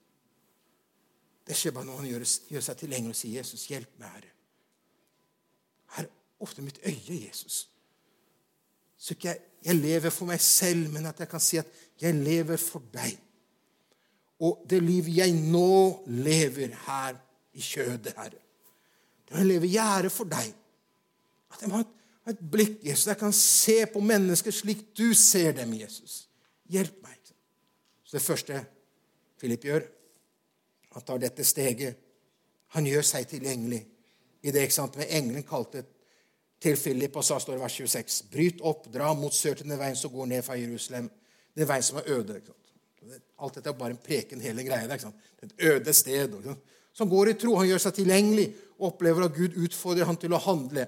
Det 1.45 1.54
skjer 1.54 1.76
bare 1.76 1.86
når 1.86 2.02
han 2.02 2.10
gjør, 2.10 2.26
gjør 2.56 2.65
seg 2.65 2.86
lenger 2.89 3.13
og 3.13 3.17
sier, 3.19 3.36
'Jesus, 3.38 3.67
hjelp 3.69 4.00
meg, 4.02 4.10
Herre'. 4.15 4.34
Her 5.95 6.08
er 6.08 6.41
ofte 6.41 6.63
mitt 6.65 6.80
øye, 6.82 7.19
Jesus. 7.28 7.67
Så 8.98 9.13
ikke 9.13 9.28
jeg, 9.28 9.41
jeg 9.65 9.76
lever 9.76 10.10
for 10.10 10.26
meg 10.26 10.41
selv, 10.41 10.89
men 10.93 11.06
at 11.06 11.19
jeg 11.19 11.30
kan 11.30 11.43
si 11.43 11.60
at 11.62 11.69
jeg 12.02 12.17
lever 12.17 12.58
for 12.58 12.84
deg. 12.93 13.19
Og 14.41 14.65
det 14.69 14.82
liv 14.84 15.08
jeg 15.10 15.36
nå 15.38 16.04
lever 16.08 16.74
her 16.88 17.19
i 17.56 17.63
kjødet, 17.63 18.15
Herre, 18.17 18.41
det 19.26 19.38
å 19.39 19.45
leve 19.45 19.69
gjerde 19.69 20.12
for 20.13 20.30
deg. 20.30 20.52
At 21.54 21.62
jeg 21.62 21.71
må 21.71 21.80
ha 21.80 21.86
et, 21.86 21.94
et 22.33 22.39
blikk, 22.51 22.79
Jesus. 22.85 23.07
Jeg 23.07 23.19
kan 23.19 23.33
se 23.38 23.75
på 23.93 24.01
mennesker 24.01 24.53
slik 24.53 24.88
du 24.97 25.13
ser 25.13 25.51
dem, 25.57 25.73
Jesus. 25.77 26.25
Hjelp 26.71 26.97
meg. 27.03 27.19
Så 28.05 28.17
det 28.17 28.25
første 28.25 28.61
Philip 29.39 29.65
gjør, 29.67 29.85
han 30.95 31.03
tar 31.05 31.19
dette 31.21 31.43
steget. 31.43 31.99
Han 32.77 32.88
gjør 32.88 33.05
seg 33.05 33.27
tilgjengelig 33.29 33.81
i 34.45 34.51
det 34.53 34.65
ikke 34.65 34.77
sant, 34.77 34.97
med 34.97 35.09
engelen 35.09 35.45
kalte 35.45 35.83
til 36.61 36.77
Philip, 36.77 37.15
og 37.17 37.25
sa, 37.25 37.38
står 37.41 37.57
det 37.57 37.61
vers 37.63 37.77
26.: 37.81 38.27
Bryt 38.31 38.61
opp, 38.65 38.88
dra 38.93 39.13
mot 39.17 39.33
sør 39.33 39.57
til 39.57 39.69
den 39.69 39.79
veien 39.79 39.97
som 39.97 40.13
går 40.13 40.29
ned 40.31 40.45
fra 40.45 40.57
Jerusalem, 40.59 41.09
den 41.57 41.67
veien 41.67 41.83
som 41.83 41.97
er 42.01 42.11
øde. 42.13 42.38
ikke 42.38 42.53
sant? 42.53 43.21
Alt 43.39 43.57
dette 43.57 43.69
er 43.69 43.77
bare 43.77 43.93
en 43.93 44.01
preken, 44.01 44.41
hele 44.41 44.63
greia. 44.63 44.88
Det 44.88 45.03
er 45.03 45.45
et 45.45 45.65
øde 45.71 45.93
sted. 45.93 46.38
Som 46.93 47.09
går 47.09 47.29
i 47.29 47.33
tro. 47.33 47.55
Han 47.59 47.67
gjør 47.67 47.83
seg 47.83 47.97
tilgjengelig 47.99 48.47
og 48.79 48.93
opplever 48.93 49.25
at 49.25 49.35
Gud 49.35 49.57
utfordrer 49.65 50.05
ham 50.05 50.17
til 50.17 50.33
å 50.33 50.41
handle. 50.41 50.88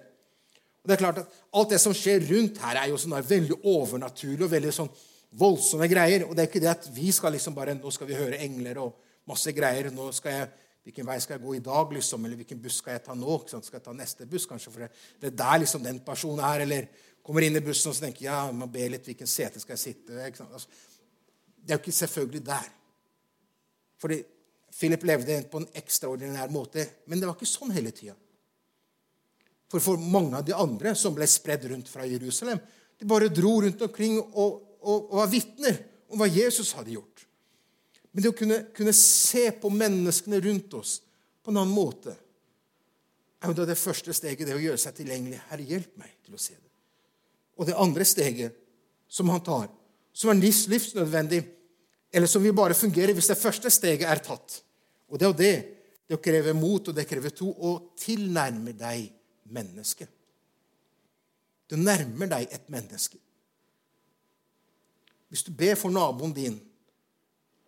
Og 0.87 0.91
det 0.91 0.95
er 0.95 1.03
klart 1.03 1.17
at 1.19 1.33
Alt 1.59 1.73
det 1.73 1.81
som 1.83 1.95
skjer 1.95 2.21
rundt 2.29 2.61
her, 2.63 2.77
er 2.79 2.91
jo 2.93 2.99
sånn 3.01 3.15
veldig 3.27 3.57
overnaturlig 3.67 4.45
og 4.45 4.51
veldig 4.53 4.71
sånn 4.71 4.89
voldsomme 5.35 5.89
greier. 5.91 6.23
Og 6.23 6.31
det 6.31 6.45
er 6.45 6.47
ikke 6.47 6.61
det 6.63 6.69
at 6.71 6.87
vi 6.95 7.11
skal 7.11 7.33
liksom 7.35 7.55
bare 7.57 7.75
Nå 7.75 7.91
skal 7.91 8.07
vi 8.07 8.15
høre 8.15 8.39
engler 8.39 8.79
og 8.85 8.93
masse 9.27 9.51
greier. 9.51 9.91
nå 9.91 10.11
skal 10.15 10.31
jeg 10.31 10.47
Hvilken 10.87 11.03
vei 11.03 11.17
skal 11.19 11.35
jeg 11.35 11.43
gå 11.43 11.53
i 11.57 11.59
dag, 11.59 11.89
liksom? 11.91 12.23
Eller 12.23 12.39
hvilken 12.39 12.61
buss 12.63 12.77
skal 12.79 12.93
jeg 12.93 13.01
ta 13.03 13.15
nå? 13.19 13.33
Skal 13.43 13.75
jeg 13.75 13.83
ta 13.83 13.91
neste 13.91 14.23
buss, 14.25 14.45
kanskje? 14.47 14.71
For 14.71 14.85
det, 14.85 14.87
det 15.19 15.27
er 15.27 15.33
der 15.41 15.57
liksom 15.59 15.83
den 15.83 15.99
personen 15.99 16.39
er. 16.47 16.63
Eller 16.63 16.87
kommer 17.19 17.43
inn 17.43 17.59
i 17.59 17.61
bussen 17.65 17.91
og 17.91 17.97
så 17.97 18.05
tenker 18.05 18.29
ja, 18.29 18.37
man 18.55 18.71
ber 18.71 18.93
litt 18.93 19.09
hvilken 19.09 19.27
sete 19.27 19.59
skal 19.59 19.75
jeg 19.75 19.81
sitte 19.81 20.29
altså, 20.45 20.69
Det 21.59 21.73
er 21.73 21.75
jo 21.75 21.81
ikke 21.81 21.97
selvfølgelig 21.97 22.45
der. 22.47 22.69
Fordi 23.99 24.21
Philip 24.79 25.03
levde 25.03 25.41
på 25.51 25.59
en 25.59 25.67
ekstraordinær 25.75 26.55
måte, 26.55 26.87
men 27.07 27.19
det 27.19 27.27
var 27.27 27.35
ikke 27.35 27.49
sånn 27.51 27.75
hele 27.75 27.91
tida. 27.91 28.15
For 29.67 29.83
for 29.83 29.99
mange 29.99 30.39
av 30.39 30.45
de 30.47 30.55
andre 30.55 30.93
som 30.95 31.15
ble 31.15 31.27
spredd 31.27 31.65
rundt 31.71 31.89
fra 31.91 32.05
Jerusalem, 32.07 32.59
de 32.97 33.05
bare 33.05 33.29
dro 33.29 33.59
rundt 33.61 33.81
omkring 33.83 34.17
og, 34.19 34.61
og, 34.81 35.09
og 35.11 35.17
var 35.19 35.31
vitner 35.31 35.81
om 36.07 36.21
hva 36.21 36.29
Jesus 36.31 36.71
hadde 36.77 36.95
gjort. 36.95 37.25
Men 38.11 38.23
det 38.23 38.31
å 38.31 38.37
kunne, 38.37 38.61
kunne, 38.73 38.93
se 38.95 39.49
på 39.61 39.69
menneskene 39.69 40.39
rundt 40.41 40.73
oss 40.79 40.95
på 41.43 41.51
en 41.51 41.59
annen 41.59 41.75
måte 41.75 42.15
er 43.37 43.51
jo 43.51 43.57
da 43.59 43.67
det 43.69 43.77
første 43.77 44.15
steget 44.15 44.47
det 44.47 44.55
å 44.55 44.63
gjøre 44.63 44.79
seg 44.81 44.95
tilgjengelig. 44.97 45.43
Herre, 45.51 45.67
hjelp 45.67 45.99
meg 46.01 46.15
til 46.25 46.37
å 46.37 46.41
se 46.41 46.55
det. 46.55 46.71
Og 47.59 47.67
det 47.69 47.77
andre 47.77 48.07
steget 48.07 48.55
som 49.07 49.29
han 49.29 49.43
tar, 49.45 49.67
som 50.17 50.31
er 50.31 50.39
livs, 50.41 50.63
livsnødvendig, 50.71 51.43
eller 52.09 52.31
som 52.31 52.41
vil 52.41 52.55
bare 52.57 52.77
fungere 52.77 53.13
hvis 53.13 53.29
det 53.29 53.37
første 53.37 53.69
steget 53.73 54.07
er 54.09 54.23
tatt. 54.23 54.61
Og 55.11 55.19
det 55.19 55.27
er 55.27 55.31
jo 55.31 55.41
det. 55.43 55.57
Det 56.07 56.21
krever 56.23 56.55
mot, 56.55 56.87
og 56.87 56.95
det 56.95 57.05
krever 57.05 57.33
to. 57.35 57.51
Å 57.51 57.93
tilnærme 57.99 58.73
deg 58.77 59.11
mennesket. 59.53 60.09
Du 61.67 61.75
nærmer 61.75 62.29
deg 62.31 62.53
et 62.53 62.69
menneske. 62.71 63.19
Hvis 65.27 65.43
du 65.43 65.51
ber 65.51 65.75
for 65.75 65.91
naboen 65.91 66.33
din, 66.35 66.55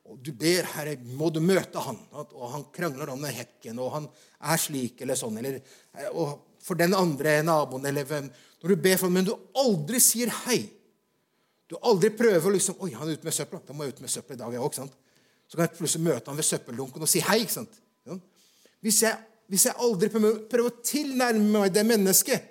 og 0.10 0.18
du 0.26 0.32
ber 0.34 0.66
Herre, 0.74 0.96
må 1.20 1.30
du 1.30 1.42
møte 1.44 1.82
han, 1.84 1.98
og 2.16 2.46
han 2.54 2.64
krangler 2.74 3.12
om 3.14 3.22
den 3.22 3.36
hekken, 3.36 3.80
og 3.84 3.92
han 3.98 4.08
er 4.40 4.62
slik 4.62 5.04
eller 5.04 5.20
sånn, 5.20 5.38
eller, 5.42 5.60
og 6.14 6.40
for 6.64 6.80
den 6.80 6.96
andre 6.98 7.40
naboen 7.46 7.86
eller 7.88 8.08
hvem 8.08 8.32
Når 8.60 8.74
du 8.74 8.82
ber 8.84 8.98
for 8.98 9.08
ham, 9.08 9.14
men 9.16 9.28
du 9.30 9.32
aldri 9.56 10.02
sier 10.04 10.32
hei 10.44 10.58
Du 11.72 11.78
aldri 11.80 12.10
prøver 12.12 12.50
å 12.50 12.52
liksom 12.52 12.82
Oi, 12.84 12.90
han 12.92 13.08
er 13.08 13.16
ute 13.16 13.28
med 13.28 13.36
søpla. 13.36 13.62
Da 13.64 13.72
må 13.74 13.86
jeg 13.86 13.94
ut 13.94 14.02
med 14.04 14.12
søppel 14.12 14.36
i 14.36 14.40
dag, 14.42 14.52
jeg 14.52 14.64
òg. 14.66 14.76
Så 14.76 15.56
kan 15.56 15.64
jeg 15.64 15.78
plutselig 15.78 16.04
møte 16.10 16.32
han 16.32 16.40
ved 16.40 16.48
søppeldunken 16.48 17.06
og 17.06 17.10
si 17.10 17.22
hei. 17.24 17.38
ikke 17.46 17.56
sant? 17.56 17.80
Hvis 18.84 19.04
jeg 19.06 19.16
hvis 19.50 19.66
jeg 19.66 19.82
aldri 19.82 20.12
prøver 20.14 20.68
å 20.68 20.78
tilnærme 20.86 21.50
meg 21.56 21.74
det 21.74 21.84
mennesket, 21.88 22.46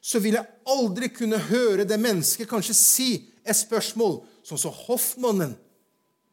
så 0.00 0.20
vil 0.22 0.38
jeg 0.38 0.46
aldri 0.70 1.10
kunne 1.10 1.40
høre 1.48 1.86
det 1.88 1.98
mennesket 1.98 2.48
kanskje 2.48 2.76
si 2.78 3.08
et 3.42 3.58
spørsmål, 3.58 4.20
sånn 4.46 4.60
som 4.62 4.74
hoffmannen 4.86 5.56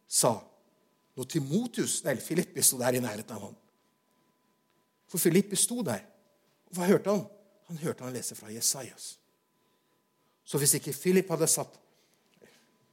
sa 0.06 0.36
når 1.18 1.30
Timotius, 1.30 2.00
nei, 2.06 2.16
Filippi 2.22 2.62
sto 2.66 2.80
der 2.82 2.98
i 2.98 3.02
nærheten 3.02 3.36
av 3.36 3.48
ham. 3.48 3.58
For 5.10 5.22
Filippi 5.22 5.58
sto 5.60 5.84
der. 5.86 6.02
Hva 6.74 6.88
hørte 6.90 7.14
han? 7.14 7.26
Han 7.70 7.82
hørte 7.82 8.06
han 8.06 8.16
lese 8.16 8.38
fra 8.38 8.50
Jesajas. 8.54 9.16
Så 10.46 10.62
hvis 10.62 10.74
ikke 10.80 10.94
Philip 10.94 11.30
hadde 11.32 11.50
satt 11.50 11.80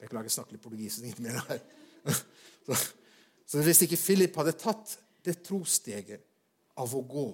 Beklager, 0.01 0.31
jeg 0.31 0.33
snakker 0.33 0.57
litt 0.57 0.63
portugisisk 0.65 1.19
med 1.21 1.37
her. 1.45 1.59
Så, 2.65 2.77
så 3.49 3.63
hvis 3.65 3.81
ikke 3.83 3.99
Philip 3.99 4.37
hadde 4.37 4.53
tatt 4.57 4.93
det 5.27 5.35
trosteget 5.45 6.23
av 6.77 6.95
å 6.95 7.03
gå 7.03 7.29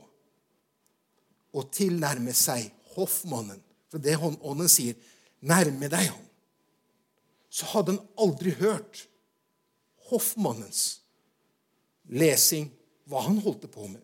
og 1.56 1.72
tilnærme 1.72 2.34
seg 2.36 2.68
hoffmannen. 2.96 3.60
For 3.90 4.02
det 4.02 4.16
ånden 4.18 4.68
sier, 4.68 4.96
'Nærme 5.40 5.88
deg 5.88 6.08
ham'. 6.10 6.28
Så 7.50 7.66
hadde 7.66 7.92
han 7.92 8.08
aldri 8.18 8.50
hørt 8.50 9.06
hoffmannens 10.10 11.00
lesing, 12.08 12.70
hva 13.06 13.22
han 13.26 13.38
holdt 13.38 13.70
på 13.70 13.86
med. 13.86 14.02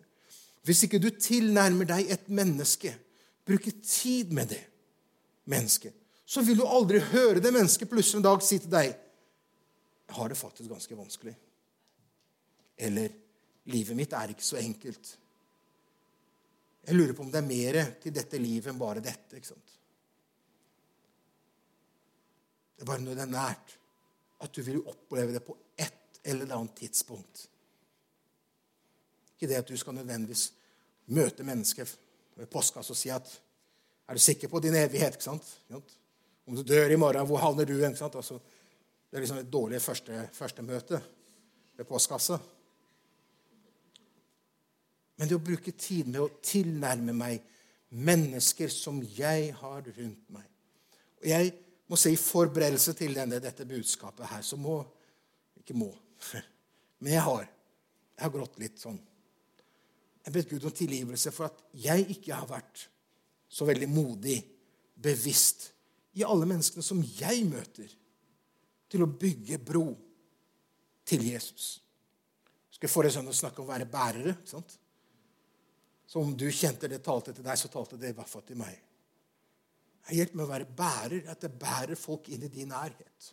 Hvis 0.63 0.85
ikke 0.87 1.01
du 1.03 1.11
tilnærmer 1.11 1.89
deg 1.89 2.11
et 2.11 2.29
menneske, 2.29 2.95
bruker 3.45 3.75
tid 3.83 4.31
med 4.33 4.53
det 4.55 4.63
mennesket, 5.45 5.95
så 6.27 6.41
vil 6.41 6.61
du 6.61 6.67
aldri 6.67 7.01
høre 7.13 7.43
det 7.43 7.53
mennesket 7.53 7.91
plutselig 7.91 8.21
en 8.21 8.29
dag 8.29 8.43
si 8.43 8.59
til 8.59 8.71
deg 8.71 8.93
'Jeg 8.93 10.17
har 10.17 10.29
det 10.29 10.37
faktisk 10.37 10.69
ganske 10.69 10.97
vanskelig.' 10.97 11.37
Eller 12.79 13.09
'Livet 13.67 13.97
mitt 13.97 14.13
er 14.13 14.29
ikke 14.29 14.45
så 14.45 14.57
enkelt.' 14.57 15.19
Jeg 16.83 16.97
lurer 16.97 17.15
på 17.15 17.23
om 17.23 17.31
det 17.31 17.39
er 17.39 17.47
mer 17.47 17.79
til 18.03 18.15
dette 18.15 18.41
livet 18.43 18.73
enn 18.73 18.81
bare 18.81 19.03
dette. 19.05 19.37
ikke 19.39 19.53
sant? 19.53 19.79
Det 22.75 22.83
er 22.83 22.91
bare 22.91 23.05
når 23.05 23.19
det 23.19 23.23
er 23.23 23.31
nært, 23.31 23.77
at 24.43 24.55
du 24.55 24.63
vil 24.67 24.81
oppleve 24.91 25.37
det 25.37 25.45
på 25.47 25.55
ett 25.79 26.19
eller 26.27 26.51
annet 26.57 26.75
tidspunkt. 26.81 27.45
Ikke 29.35 29.51
det 29.51 29.61
at 29.63 29.71
du 29.71 29.77
skal 29.79 29.95
nødvendigvis 29.95 30.49
møte 31.15 31.47
mennesker 31.47 31.87
ved 32.39 32.51
postkassa 32.51 32.95
og 32.95 32.99
si 32.99 33.11
at 33.15 33.39
Er 34.09 34.19
du 34.19 34.21
sikker 34.21 34.49
på 34.49 34.59
din 34.61 34.75
evighet? 34.75 35.15
ikke 35.15 35.25
sant? 35.25 35.47
Om 36.47 36.57
du 36.57 36.63
dør 36.63 36.91
i 36.91 36.97
morgen, 36.97 37.27
hvor 37.27 37.39
havner 37.39 37.65
du? 37.65 37.77
ikke 37.79 37.97
sant? 37.97 38.17
Altså, 38.19 38.35
det 39.11 39.17
er 39.17 39.21
liksom 39.21 39.39
et 39.39 39.53
dårlig 39.53 39.81
første, 39.83 40.29
første 40.33 40.63
møte 40.63 40.99
ved 41.77 41.85
postkassa. 41.85 42.39
Men 45.23 45.29
det 45.31 45.37
å 45.39 45.45
bruke 45.47 45.71
tid 45.79 46.09
med 46.11 46.19
å 46.19 46.33
tilnærme 46.43 47.13
meg 47.15 47.45
mennesker 47.95 48.67
som 48.75 48.97
jeg 49.15 49.53
har 49.55 49.85
rundt 49.87 50.33
meg 50.35 50.49
Og 51.21 51.29
jeg 51.31 51.53
må 51.87 51.99
si 52.01 52.11
i 52.11 52.19
forberedelse 52.19 52.97
til 52.99 53.15
denne, 53.15 53.39
dette 53.39 53.69
budskapet 53.71 54.27
her, 54.33 54.43
så 54.43 54.59
må 54.59 54.81
Ikke 55.61 55.77
må, 55.79 55.93
men 57.05 57.13
jeg 57.13 57.23
har. 57.23 57.47
Jeg 58.17 58.25
har 58.25 58.35
grått 58.35 58.59
litt 58.59 58.83
sånn. 58.83 58.99
Jeg 60.25 60.35
bedt 60.35 60.51
Gud 60.57 60.67
om 60.67 60.75
tilgivelse 60.75 61.31
for 61.39 61.53
at 61.53 61.63
jeg 61.85 62.09
ikke 62.17 62.35
har 62.35 62.51
vært 62.51 62.89
så 63.47 63.71
veldig 63.71 63.93
modig, 63.95 64.41
bevisst, 64.99 65.69
i 66.19 66.27
alle 66.27 66.51
menneskene 66.51 66.83
som 66.83 66.99
jeg 66.99 67.47
møter, 67.47 67.95
til 68.91 69.07
å 69.07 69.13
bygge 69.23 69.63
bro 69.63 69.87
til 71.07 71.31
Jesus. 71.31 71.77
Jeg 72.67 72.81
skulle 72.81 72.97
forrige 72.99 73.21
søndag 73.21 73.39
snakke 73.39 73.63
om 73.63 73.71
å 73.71 73.77
være 73.77 73.91
bærere. 73.91 74.41
sant? 74.51 74.82
Så 76.13 76.21
om 76.21 76.35
du 76.37 76.51
kjente 76.53 76.91
det 76.93 76.99
talte 77.01 77.33
til 77.33 77.45
deg, 77.47 77.57
så 77.57 77.71
talte 77.73 77.97
det 77.97 78.11
i 78.13 78.17
hvert 78.17 78.29
fall 78.29 78.43
til 78.45 78.59
meg. 78.61 78.75
Hjelp 80.13 80.35
med 80.37 80.45
å 80.45 80.51
være 80.51 80.67
bærer, 80.77 81.23
at 81.33 81.41
det 81.41 81.49
bærer 81.57 81.97
folk 81.97 82.27
inn 82.29 82.43
i 82.45 82.51
din 82.53 82.69
nærhet. 82.69 83.29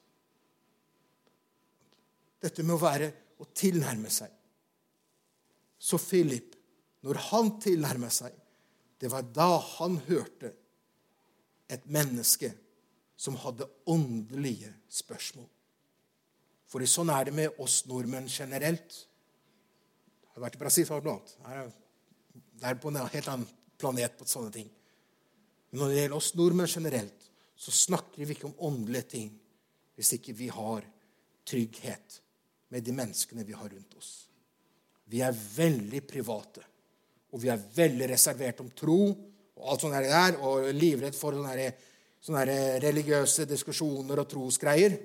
Dette 2.39 2.63
med 2.63 2.77
å 2.77 2.79
være 2.79 3.09
å 3.43 3.47
tilnærme 3.51 4.07
seg. 4.13 4.31
Så 5.75 5.99
Philip, 5.99 6.55
når 7.03 7.19
han 7.25 7.51
tilnærmet 7.59 8.15
seg, 8.15 8.39
det 9.03 9.11
var 9.11 9.27
da 9.27 9.49
han 9.73 9.99
hørte 10.07 10.53
et 11.67 11.83
menneske 11.91 12.53
som 13.19 13.35
hadde 13.43 13.67
åndelige 13.91 14.71
spørsmål. 15.01 15.51
For 16.71 16.87
sånn 16.87 17.11
er 17.11 17.27
det 17.27 17.35
med 17.35 17.59
oss 17.59 17.81
nordmenn 17.91 18.31
generelt. 18.31 19.03
Jeg 20.23 20.35
har 20.37 20.47
vært 20.47 20.55
i 20.55 20.63
Brasil, 20.63 20.87
blant 21.03 21.35
annet. 21.43 21.85
Det 22.59 22.67
er 22.67 22.79
på 22.79 22.91
en 22.91 22.99
helt 22.99 23.31
annen 23.31 23.47
planet 23.79 24.17
på 24.19 24.27
sånne 24.27 24.51
ting. 24.53 24.69
Men 25.69 25.81
når 25.81 25.91
det 25.91 25.99
gjelder 25.99 26.17
oss 26.17 26.31
nordmenn 26.35 26.71
generelt, 26.71 27.27
så 27.59 27.71
snakker 27.75 28.23
vi 28.23 28.35
ikke 28.35 28.49
om 28.49 28.57
åndelige 28.69 29.11
ting 29.15 29.29
hvis 29.99 30.13
ikke 30.15 30.35
vi 30.35 30.47
har 30.51 30.85
trygghet 31.47 32.19
med 32.71 32.85
de 32.85 32.95
menneskene 32.95 33.45
vi 33.47 33.55
har 33.57 33.69
rundt 33.71 33.95
oss. 33.99 34.11
Vi 35.09 35.23
er 35.25 35.33
veldig 35.33 36.01
private, 36.07 36.63
og 37.33 37.41
vi 37.41 37.49
er 37.51 37.63
veldig 37.75 38.09
reservert 38.11 38.61
om 38.63 38.69
tro 38.77 38.99
og 39.59 39.71
alt 39.73 39.83
sånt 39.83 39.97
der, 39.97 40.37
og 40.39 40.69
livredd 40.71 41.17
for 41.17 41.35
sånne, 41.35 41.71
sånne 42.23 42.45
religiøse 42.83 43.47
diskusjoner 43.49 44.21
og 44.21 44.29
trosgreier. 44.31 44.95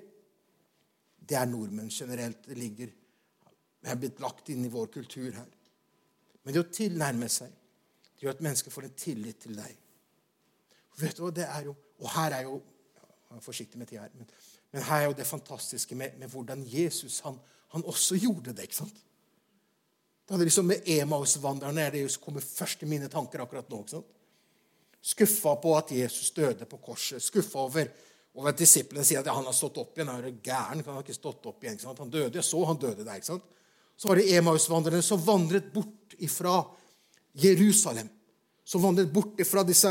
Det 1.25 1.39
er 1.41 1.49
nordmenn 1.51 1.91
generelt. 1.91 2.45
Det 2.47 2.59
ligger, 2.59 2.93
er 3.85 3.99
blitt 3.99 4.23
lagt 4.23 4.53
inn 4.55 4.63
i 4.67 4.73
vår 4.73 4.93
kultur 4.95 5.33
her. 5.35 5.49
Men 6.45 6.55
det 6.55 6.63
å 6.63 6.73
tilnærme 6.73 7.29
seg 7.33 7.53
det 8.15 8.29
gjør 8.29 8.37
at 8.37 8.45
mennesker 8.47 8.73
får 8.73 8.87
en 8.87 8.95
tillit 8.97 9.41
til 9.43 9.57
deg. 9.59 9.73
Vet 11.01 11.17
du 11.19 11.25
hva, 11.25 11.33
det 11.35 11.49
er 11.49 11.67
jo, 11.67 11.75
Og 12.01 12.11
her 12.15 12.37
er 12.37 12.47
jo 12.47 12.61
jeg 13.35 13.41
er 13.41 13.43
forsiktig 13.43 13.79
med 13.81 13.89
tida 13.91 14.05
her, 14.05 14.11
men, 14.15 14.29
men, 14.71 14.83
her 14.87 15.01
er 15.01 15.09
jo 15.09 15.17
det 15.19 15.27
fantastiske 15.27 15.97
med, 15.99 16.19
med 16.19 16.31
hvordan 16.31 16.63
Jesus 16.71 17.19
han, 17.25 17.39
han, 17.75 17.85
også 17.85 18.15
gjorde 18.23 18.53
det. 18.55 18.69
ikke 18.69 18.77
sant? 18.77 19.01
Da 20.29 20.39
det 20.39 20.47
liksom 20.47 20.67
Med 20.71 20.87
Emaus-vandrerne 20.87 21.83
er 21.83 21.91
det 21.91 22.05
jo 22.05 22.13
som 22.15 22.23
kommer 22.23 22.45
først 22.47 22.83
i 22.83 22.89
mine 22.89 23.09
tanker 23.11 23.43
akkurat 23.43 23.71
nå. 23.71 23.81
ikke 23.81 23.97
sant? 23.97 24.13
Skuffa 25.05 25.57
på 25.61 25.75
at 25.77 25.91
Jesus 25.93 26.31
døde 26.31 26.65
på 26.65 26.79
korset. 26.81 27.23
Skuffa 27.23 27.67
over, 27.67 27.91
og 28.35 28.49
at 28.49 28.59
disiplene 28.59 29.05
sier 29.05 29.21
at 29.21 29.29
han 29.35 29.45
har 29.45 29.57
stått 29.57 29.83
opp 29.83 29.99
igjen. 29.99 30.15
Er 30.15 30.31
gæren, 30.31 30.85
han 30.87 30.95
har 30.95 31.03
ikke 31.03 31.17
stått 31.19 31.45
opp 31.51 31.65
igjen. 31.65 31.75
ikke 31.77 31.89
sant? 31.89 32.01
Han 32.07 32.15
døde, 32.15 32.39
jeg 32.39 32.47
så 32.47 32.63
han 32.65 32.81
døde 32.81 33.05
der. 33.05 33.19
ikke 33.19 33.33
sant? 33.35 33.51
Så 33.97 34.11
var 34.11 34.19
det 34.19 34.31
Emaus-vandrerne 34.35 35.03
som 35.03 35.23
vandret 35.23 35.73
bort 35.73 36.17
ifra 36.19 36.61
Jerusalem. 37.33 38.09
Som 38.65 38.83
vandret 38.83 39.13
bort 39.13 39.41
ifra 39.41 39.63
disse 39.67 39.91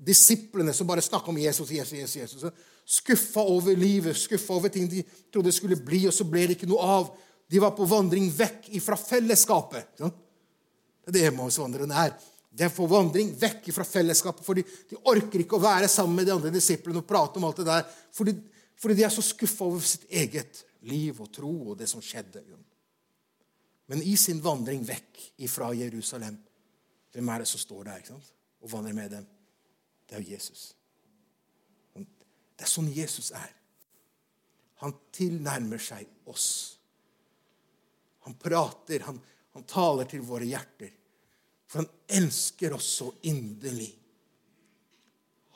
disiplene 0.00 0.72
som 0.72 0.86
bare 0.86 1.02
snakka 1.04 1.30
om 1.30 1.38
Jesus, 1.38 1.70
Jesus, 1.70 1.98
Jesus. 1.98 2.16
Jesus. 2.16 2.52
Skuffa 2.84 3.40
over 3.40 3.76
livet, 3.76 4.16
skuffa 4.16 4.54
over 4.54 4.68
ting 4.68 4.88
de 4.88 5.02
trodde 5.32 5.52
skulle 5.52 5.76
bli, 5.76 6.06
og 6.08 6.14
så 6.14 6.24
ble 6.24 6.46
det 6.48 6.56
ikke 6.56 6.70
noe 6.70 6.86
av. 6.86 7.10
De 7.50 7.60
var 7.62 7.74
på 7.76 7.86
vandring 7.88 8.30
vekk 8.32 8.70
ifra 8.78 8.96
fellesskapet. 8.98 10.00
Det 10.00 11.10
er 11.10 11.16
det 11.16 11.26
Emmausvandrerne 11.28 12.06
er. 12.06 12.14
Det 12.50 12.66
er 12.66 12.72
på 12.74 12.86
vandring 12.90 13.30
vekk 13.38 13.68
fra 13.74 13.86
fellesskapet, 13.86 14.42
for 14.46 14.58
de, 14.58 14.64
de, 14.90 14.98
orker 15.10 15.44
ikke 15.44 15.58
å 15.58 15.62
være 15.62 15.90
sammen 15.90 16.18
med 16.18 16.26
de 16.26 16.34
andre 16.34 16.50
disiplene 16.54 16.98
og 17.02 17.06
prate 17.06 17.38
om 17.38 17.46
alt 17.46 17.60
det 17.62 17.68
der, 17.68 17.84
fordi, 18.16 18.34
fordi 18.80 18.96
de 18.98 19.04
er 19.06 19.14
så 19.14 19.22
skuffa 19.22 19.68
over 19.68 19.84
sitt 19.86 20.08
eget 20.10 20.64
liv 20.90 21.20
og 21.22 21.30
tro 21.34 21.52
og 21.70 21.78
det 21.78 21.86
som 21.90 22.02
skjedde. 22.02 22.42
Men 23.90 24.02
i 24.06 24.14
sin 24.16 24.38
vandring 24.42 24.84
vekk 24.86 25.18
fra 25.50 25.72
Jerusalem, 25.74 26.36
hvem 27.10 27.30
er 27.34 27.42
det 27.42 27.48
som 27.50 27.58
står 27.58 27.88
der 27.88 28.02
ikke 28.02 28.14
sant? 28.14 28.36
og 28.60 28.70
vandrer 28.70 28.94
med 28.94 29.10
dem? 29.10 29.24
Det 30.06 30.14
er 30.14 30.22
jo 30.22 30.34
Jesus. 30.36 30.60
Det 31.96 32.66
er 32.66 32.70
sånn 32.70 32.90
Jesus 32.92 33.32
er. 33.34 33.50
Han 34.84 34.94
tilnærmer 35.10 35.82
seg 35.82 36.06
oss. 36.30 36.46
Han 38.28 38.36
prater, 38.38 39.02
han, 39.08 39.18
han 39.56 39.66
taler 39.66 40.06
til 40.12 40.22
våre 40.28 40.46
hjerter. 40.46 40.92
For 41.66 41.82
han 41.82 41.90
elsker 42.20 42.76
oss 42.76 42.92
så 43.00 43.10
inderlig. 43.26 43.90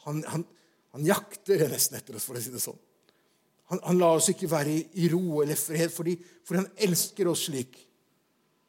Han, 0.09 0.25
han, 0.27 0.49
han 0.97 1.07
jakter 1.07 1.69
nesten 1.71 2.01
etter 2.01 2.19
oss, 2.19 2.27
for 2.27 2.35
å 2.35 2.43
si 2.43 2.51
det 2.51 2.67
sånn. 2.67 2.83
Han, 3.71 3.79
han 3.85 4.03
lar 4.03 4.19
oss 4.19 4.33
ikke 4.33 4.51
være 4.51 4.75
i, 4.75 4.85
i 5.05 5.09
ro 5.13 5.43
eller 5.45 5.61
fred, 5.61 5.93
fordi, 5.95 6.19
fordi 6.43 6.65
han 6.65 6.73
elsker 6.89 7.31
oss 7.31 7.47
slik 7.47 7.85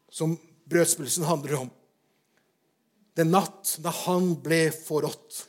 som 0.09 0.35
brødspillelsen 0.69 1.25
handler 1.27 1.59
om. 1.65 1.71
Den 3.15 3.31
natt 3.31 3.77
da 3.83 3.93
han 4.03 4.33
ble 4.43 4.67
forrådt, 4.75 5.45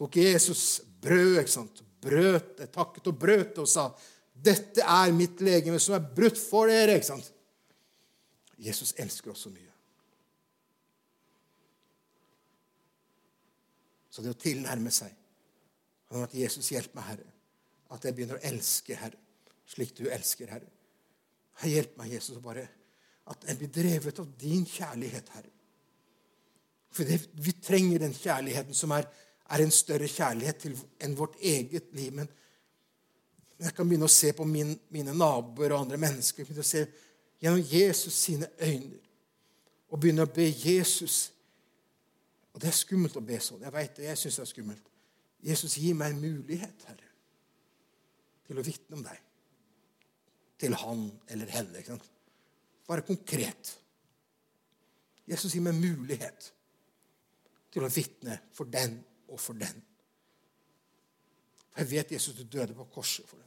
tok 0.00 0.16
Jesus 0.16 0.80
brød, 1.00 1.58
brøt 2.00 2.54
det, 2.58 2.70
takket 2.72 3.10
og 3.10 3.18
brøt 3.20 3.54
det 3.54 3.64
og 3.64 3.68
sa, 3.68 3.90
'Dette 4.40 4.80
er 4.80 5.12
mitt 5.12 5.40
legeme 5.44 5.78
som 5.78 5.94
er 5.94 6.14
brutt 6.16 6.38
for 6.38 6.66
dere.' 6.66 6.96
ikke 6.96 7.10
sant? 7.10 7.32
Jesus 8.56 8.94
elsker 8.96 9.30
oss 9.30 9.44
så 9.44 9.50
mye. 9.52 9.68
Så 14.10 14.22
det 14.22 14.32
å 14.32 14.40
tilnærme 14.40 14.90
seg 14.92 15.16
Han 16.10 16.24
at 16.26 16.32
Jesus, 16.34 16.72
hjelp 16.72 16.94
meg, 16.98 17.04
Herre. 17.06 17.28
At 17.94 18.02
jeg 18.02 18.16
begynner 18.16 18.40
å 18.40 18.46
elske, 18.48 18.96
Herre, 18.98 19.14
slik 19.70 19.92
du 19.94 20.08
elsker, 20.10 20.50
Herre. 20.50 20.66
Hjelp 21.62 21.92
meg, 22.00 22.16
Jesus, 22.16 22.34
å 22.34 22.42
bare 22.42 22.64
at 23.30 23.46
jeg 23.46 23.58
blir 23.60 23.72
drevet 23.74 24.20
av 24.22 24.28
din 24.40 24.64
kjærlighet, 24.66 25.28
Herre. 25.36 25.52
For 26.90 27.06
det, 27.06 27.20
vi 27.38 27.54
trenger 27.62 28.02
den 28.02 28.14
kjærligheten 28.14 28.74
som 28.74 28.90
er, 28.96 29.06
er 29.50 29.62
en 29.62 29.74
større 29.74 30.08
kjærlighet 30.10 30.58
til, 30.64 30.74
enn 31.02 31.14
vårt 31.18 31.36
eget 31.38 31.92
liv. 31.94 32.14
Men 32.16 32.30
jeg 33.60 33.74
kan 33.76 33.86
begynne 33.86 34.08
å 34.08 34.12
se 34.12 34.32
på 34.34 34.46
min, 34.48 34.72
mine 34.90 35.14
naboer 35.14 35.74
og 35.74 35.84
andre 35.84 36.00
mennesker 36.00 36.46
begynne 36.46 36.64
å 36.64 36.70
se 36.70 36.84
gjennom 37.40 37.62
Jesus 37.70 38.16
sine 38.26 38.50
øyne 38.58 38.98
og 39.90 40.00
begynne 40.00 40.26
å 40.26 40.32
be 40.32 40.48
Jesus 40.48 41.30
Og 42.50 42.58
det 42.58 42.66
er 42.66 42.74
skummelt 42.74 43.14
å 43.14 43.20
be 43.22 43.36
sånn. 43.38 43.60
Jeg 43.62 43.70
vet 43.70 43.92
det, 43.94 44.06
jeg 44.08 44.18
syns 44.18 44.36
det 44.40 44.42
er 44.42 44.48
skummelt. 44.50 44.88
Jesus, 45.46 45.76
gi 45.78 45.92
meg 45.94 46.10
en 46.10 46.18
mulighet, 46.18 46.82
Herre, 46.88 47.10
til 48.48 48.58
å 48.58 48.64
vitne 48.66 48.98
om 48.98 49.04
deg. 49.06 49.20
Til 50.58 50.74
han 50.82 51.04
eller 51.30 51.52
henne. 51.54 51.78
ikke 51.78 51.94
sant? 51.94 52.08
Bare 52.90 53.06
konkret. 53.06 53.76
Jesus 55.30 55.54
gir 55.54 55.62
meg 55.62 55.78
mulighet 55.78 56.48
til 57.70 57.86
å 57.86 57.92
vitne 57.92 58.40
for 58.50 58.66
den 58.66 58.96
og 59.30 59.38
for 59.38 59.58
den. 59.58 59.76
For 61.70 61.84
jeg 61.84 61.90
vet 61.92 62.16
Jesus, 62.16 62.34
du 62.34 62.42
døde 62.50 62.74
på 62.74 62.88
korset 62.90 63.28
for 63.30 63.38
den. 63.38 63.46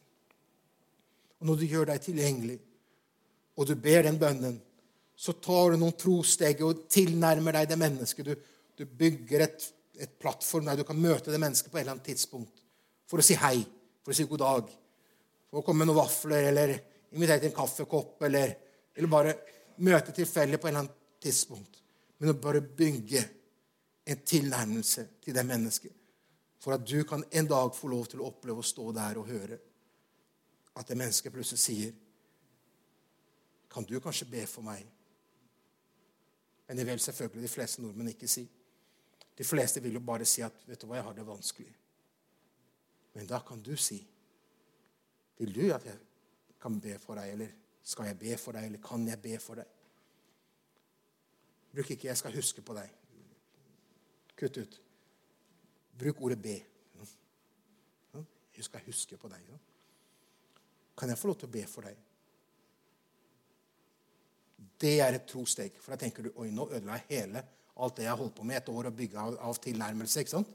Og 1.42 1.50
når 1.50 1.60
du 1.60 1.66
gjør 1.68 1.90
deg 1.92 2.06
tilgjengelig, 2.06 2.56
og 3.60 3.68
du 3.68 3.76
ber 3.76 4.08
den 4.08 4.20
bønnen, 4.22 4.56
så 5.14 5.36
tar 5.44 5.74
du 5.74 5.82
noen 5.82 5.98
trosteg 6.00 6.64
og 6.66 6.86
tilnærmer 6.92 7.60
deg 7.60 7.70
det 7.70 7.80
mennesket. 7.82 8.32
Du, 8.32 8.54
du 8.80 8.86
bygger 8.88 9.44
et, 9.46 9.68
et, 10.00 10.16
plattform 10.24 10.72
der 10.72 10.80
du 10.80 10.88
kan 10.88 10.98
møte 10.98 11.34
det 11.34 11.42
mennesket 11.42 11.70
på 11.70 11.78
et 11.78 11.84
eller 11.84 11.98
annet 11.98 12.08
tidspunkt 12.08 12.64
for 13.12 13.20
å 13.20 13.26
si 13.28 13.36
hei, 13.44 13.60
for 14.02 14.16
å 14.16 14.18
si 14.18 14.26
god 14.30 14.42
dag, 14.42 14.72
for 15.52 15.60
å 15.60 15.66
komme 15.68 15.84
med 15.84 15.92
noen 15.92 16.00
vafler 16.00 16.48
eller 16.50 16.78
invitere 17.14 17.44
til 17.44 17.52
en 17.52 17.60
kaffekopp 17.60 18.24
eller 18.26 18.56
eller 18.96 19.10
bare 19.10 19.36
møte 19.78 20.14
tilfeldig 20.16 20.60
på 20.60 20.68
et 20.68 20.72
eller 20.72 20.86
annet 20.86 21.00
tidspunkt. 21.22 21.80
men 22.18 22.30
å 22.30 22.40
bare 22.40 22.62
bygge 22.62 23.20
en 24.06 24.20
tilnærmelse 24.24 25.08
til 25.22 25.36
det 25.36 25.44
mennesket. 25.46 25.92
For 26.60 26.72
at 26.72 26.86
du 26.88 27.04
kan 27.04 27.24
en 27.32 27.48
dag 27.48 27.76
få 27.76 27.90
lov 27.92 28.06
til 28.08 28.22
å 28.22 28.30
oppleve 28.30 28.62
å 28.62 28.64
stå 28.64 28.92
der 28.96 29.18
og 29.20 29.28
høre 29.28 29.58
at 30.80 30.88
det 30.88 30.98
mennesket 30.98 31.34
plutselig 31.34 31.60
sier 31.60 31.94
Kan 33.74 33.84
du 33.90 34.00
kanskje 34.00 34.30
be 34.30 34.46
for 34.46 34.62
meg? 34.62 34.86
Men 36.68 36.78
det 36.78 36.86
vil 36.86 37.00
selvfølgelig 37.00 37.42
de 37.42 37.50
fleste 37.50 37.82
nordmenn 37.82 38.12
ikke 38.12 38.28
si. 38.30 38.44
De 39.38 39.44
fleste 39.44 39.82
vil 39.82 39.98
jo 39.98 40.00
bare 40.00 40.26
si 40.26 40.42
at 40.46 40.54
'Vet 40.68 40.82
du 40.82 40.88
hva, 40.88 40.96
jeg 40.96 41.04
har 41.04 41.14
det 41.14 41.26
vanskelig'. 41.26 41.74
Men 43.14 43.28
da 43.28 43.40
kan 43.40 43.62
du 43.62 43.76
si 43.76 44.08
'Vil 45.38 45.56
du 45.56 45.74
at 45.74 45.86
jeg 45.86 45.98
kan 46.62 46.80
be 46.80 47.00
for 47.00 47.16
deg', 47.16 47.32
eller 47.32 47.50
'Skal 47.84 48.06
jeg 48.06 48.20
be 48.20 48.38
for 48.38 48.52
deg', 48.52 48.66
eller 48.66 48.80
'Kan 48.80 49.08
jeg 49.08 49.22
be 49.22 49.40
for 49.40 49.56
deg'? 49.56 49.68
Bruk 51.74 51.92
ikke 51.92 52.08
'jeg 52.08 52.18
skal 52.18 52.36
huske 52.36 52.62
på 52.62 52.74
deg'. 52.74 52.90
Kutt 54.38 54.58
ut. 54.58 54.82
Bruk 56.00 56.22
ordet 56.22 56.42
'be'. 56.42 56.64
Jeg 58.56 58.64
skal 58.64 58.82
huske 58.86 59.18
på 59.18 59.28
deg. 59.28 59.60
Kan 60.98 61.10
jeg 61.10 61.18
få 61.18 61.28
lov 61.28 61.38
til 61.40 61.48
å 61.48 61.52
be 61.52 61.66
for 61.68 61.82
deg? 61.82 61.98
Det 64.80 65.00
er 65.02 65.14
et 65.14 65.26
trosteg. 65.28 65.74
For 65.82 65.92
da 65.92 65.98
tenker 65.98 66.24
du 66.24 66.32
oi, 66.36 66.52
nå 66.52 66.68
ødela 66.70 67.00
jeg 67.00 67.06
hele 67.10 67.44
alt 67.76 67.96
det 67.98 68.06
jeg 68.06 68.12
har 68.12 68.18
holdt 68.18 68.36
på 68.36 68.44
med 68.44 68.58
et 68.58 68.70
år 68.70 68.90
og 68.90 68.98
bygga 68.98 69.20
av, 69.20 69.38
av 69.50 69.60
tilnærmelse. 69.62 70.20
ikke 70.20 70.36
sant? 70.36 70.48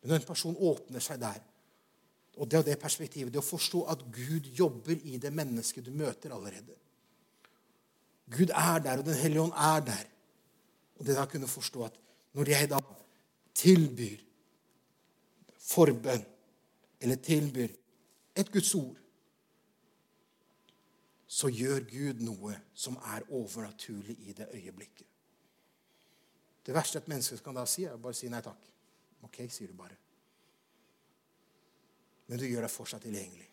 Men 0.00 0.12
når 0.12 0.20
en 0.20 0.26
person 0.26 0.56
åpner 0.56 1.00
seg 1.04 1.20
der, 1.20 1.40
og 2.40 2.48
det 2.48 2.58
er 2.58 2.68
det 2.70 2.78
perspektivet, 2.80 3.32
det 3.32 3.42
å 3.42 3.44
forstå 3.44 3.82
at 3.92 4.04
Gud 4.14 4.46
jobber 4.56 4.96
i 5.04 5.18
det 5.20 5.32
mennesket 5.34 5.84
du 5.84 5.92
møter 5.92 6.32
allerede 6.32 6.78
Gud 8.30 8.50
er 8.54 8.78
der, 8.78 8.98
og 8.98 9.04
Den 9.04 9.14
hellige 9.14 9.42
ånd 9.42 9.52
er 9.52 9.80
der. 9.80 10.06
Og 10.98 11.06
det 11.06 11.16
da 11.16 11.24
kunne 11.26 11.48
forstå 11.48 11.84
at 11.84 11.96
når 12.32 12.48
jeg 12.48 12.70
da 12.70 12.78
tilbyr 13.54 14.18
forbønn, 15.58 16.24
eller 17.00 17.16
tilbyr 17.16 17.68
et 18.36 18.52
Guds 18.52 18.74
ord, 18.74 18.96
så 21.26 21.48
gjør 21.48 21.80
Gud 21.90 22.22
noe 22.26 22.54
som 22.74 22.98
er 23.14 23.26
overnaturlig 23.30 24.16
i 24.28 24.32
det 24.32 24.48
øyeblikket. 24.54 25.06
Det 26.66 26.74
verste 26.74 26.98
et 26.98 27.08
menneske 27.08 27.38
kan 27.42 27.56
da 27.56 27.64
si, 27.66 27.84
er 27.84 27.96
bare 27.96 28.14
si 28.14 28.28
nei 28.28 28.42
takk. 28.44 28.70
Ok, 29.26 29.42
sier 29.50 29.70
du 29.70 29.74
bare. 29.78 29.96
Men 32.30 32.38
du 32.38 32.46
gjør 32.46 32.62
deg 32.62 32.70
fortsatt 32.70 33.02
tilgjengelig. 33.02 33.48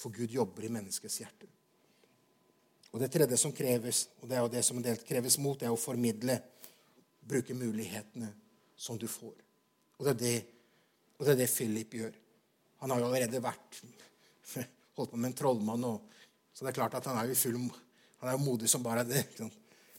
For 0.00 0.14
Gud 0.16 0.32
jobber 0.32 0.64
i 0.64 0.72
menneskets 0.72 1.18
hjerte. 1.20 1.48
Og 2.90 3.02
Det 3.02 3.10
tredje 3.12 3.36
som 3.38 3.52
kreves, 3.54 4.06
og 4.22 4.30
det 4.30 4.38
er 4.38 4.40
jo 4.42 4.52
det 4.54 4.62
som 4.66 4.80
en 4.80 5.04
kreves 5.06 5.36
mot, 5.38 5.58
det 5.60 5.68
er 5.68 5.74
å 5.74 5.78
formidle. 5.78 6.38
Bruke 7.20 7.54
mulighetene 7.54 8.32
som 8.80 8.96
du 8.98 9.06
får. 9.06 9.36
Og 10.00 10.08
det 10.08 10.14
er 10.14 10.20
det, 10.22 10.32
og 11.18 11.26
det, 11.26 11.34
er 11.34 11.38
det 11.42 11.50
Philip 11.52 11.94
gjør. 12.00 12.16
Han 12.80 12.90
har 12.90 13.02
jo 13.02 13.10
allerede 13.10 13.42
vært 13.44 13.82
holdt 14.96 15.12
på 15.12 15.20
med 15.20 15.30
en 15.30 15.38
trollmann. 15.42 15.84
Og, 15.84 16.24
så 16.56 16.64
det 16.64 16.72
er 16.72 16.78
klart 16.80 16.96
at 16.98 17.06
han 17.12 17.20
er 17.20 17.28
jo 17.28 17.36
full, 17.38 17.60
han 18.24 18.32
er 18.32 18.38
jo 18.38 18.44
modig 18.48 18.72
som 18.72 18.82
bare 18.82 19.04
det. 19.04 19.26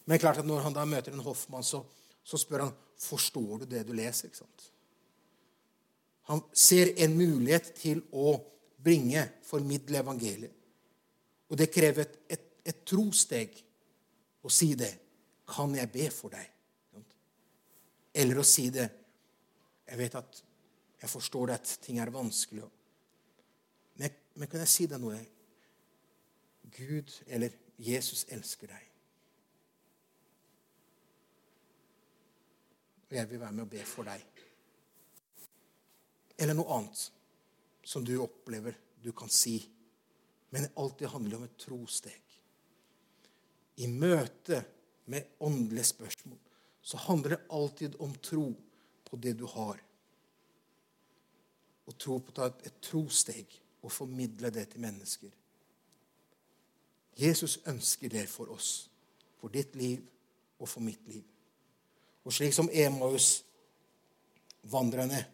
Men 0.10 0.20
klart 0.20 0.42
at 0.42 0.50
når 0.50 0.66
han 0.66 0.76
da 0.76 0.90
møter 0.90 1.14
en 1.14 1.24
hoffmann, 1.24 1.64
så, 1.64 1.86
så 2.26 2.42
spør 2.42 2.66
han 2.66 2.76
forstår 3.02 3.62
du 3.62 3.70
det 3.70 3.86
du 3.86 3.94
leser. 3.94 4.28
ikke 4.34 4.42
sant? 4.42 4.72
Han 6.32 6.42
ser 6.56 6.94
en 7.04 7.18
mulighet 7.18 7.74
til 7.76 8.00
å 8.16 8.38
bringe, 8.80 9.26
formidle 9.44 10.00
evangeliet. 10.00 10.54
Og 11.52 11.60
det 11.60 11.68
krever 11.74 12.06
et, 12.06 12.14
et, 12.32 12.46
et 12.72 12.78
trosteg 12.88 13.58
å 14.40 14.52
si 14.54 14.70
det. 14.80 14.94
Kan 15.52 15.76
jeg 15.76 15.92
be 15.92 16.08
for 16.14 16.32
deg? 16.32 16.48
Eller 18.16 18.40
å 18.40 18.48
si 18.48 18.70
det 18.72 18.88
Jeg 19.92 20.00
vet 20.00 20.16
at 20.16 20.40
jeg 21.02 21.10
forstår 21.12 21.52
at 21.52 21.68
ting 21.84 21.98
er 22.00 22.14
vanskelig. 22.14 22.64
Men, 24.00 24.14
men 24.40 24.48
kan 24.48 24.64
jeg 24.64 24.72
si 24.72 24.88
deg 24.88 25.02
noe? 25.04 25.18
Gud 26.78 27.12
eller 27.28 27.58
Jesus 27.76 28.24
elsker 28.32 28.72
deg. 28.72 28.88
Og 33.10 33.18
jeg 33.20 33.30
vil 33.34 33.44
være 33.44 33.58
med 33.58 33.66
og 33.66 33.74
be 33.76 33.84
for 33.84 34.08
deg. 34.08 34.24
Eller 36.42 36.58
noe 36.58 36.74
annet 36.74 37.06
som 37.86 38.06
du 38.06 38.16
opplever 38.18 38.78
du 39.02 39.12
kan 39.14 39.30
si. 39.30 39.60
Men 40.50 40.66
det 40.66 40.76
alltid 40.76 41.14
handler 41.14 41.38
om 41.38 41.46
et 41.46 41.60
trosteg. 41.62 42.22
I 43.82 43.88
møte 43.88 44.64
med 45.06 45.38
åndelige 45.40 45.94
spørsmål 45.94 46.42
så 46.82 46.98
handler 46.98 47.30
det 47.30 47.40
alltid 47.50 47.96
om 48.00 48.16
tro 48.16 48.56
på 49.10 49.18
det 49.18 49.34
du 49.38 49.46
har. 49.46 49.84
Og 51.86 51.98
tro 51.98 52.20
på 52.20 52.32
å 52.34 52.36
ta 52.36 52.46
et 52.52 52.82
trosteg 52.82 53.62
og 53.82 53.92
formidle 53.94 54.50
det 54.54 54.70
til 54.72 54.82
mennesker. 54.82 55.30
Jesus 57.18 57.60
ønsker 57.68 58.10
det 58.10 58.30
for 58.30 58.50
oss, 58.54 58.90
for 59.38 59.50
ditt 59.54 59.76
liv 59.76 60.00
og 60.60 60.70
for 60.70 60.80
mitt 60.82 61.08
liv. 61.10 61.24
Og 62.26 62.34
slik 62.34 62.54
som 62.54 62.70
Emaus-vandrerne 62.70 65.26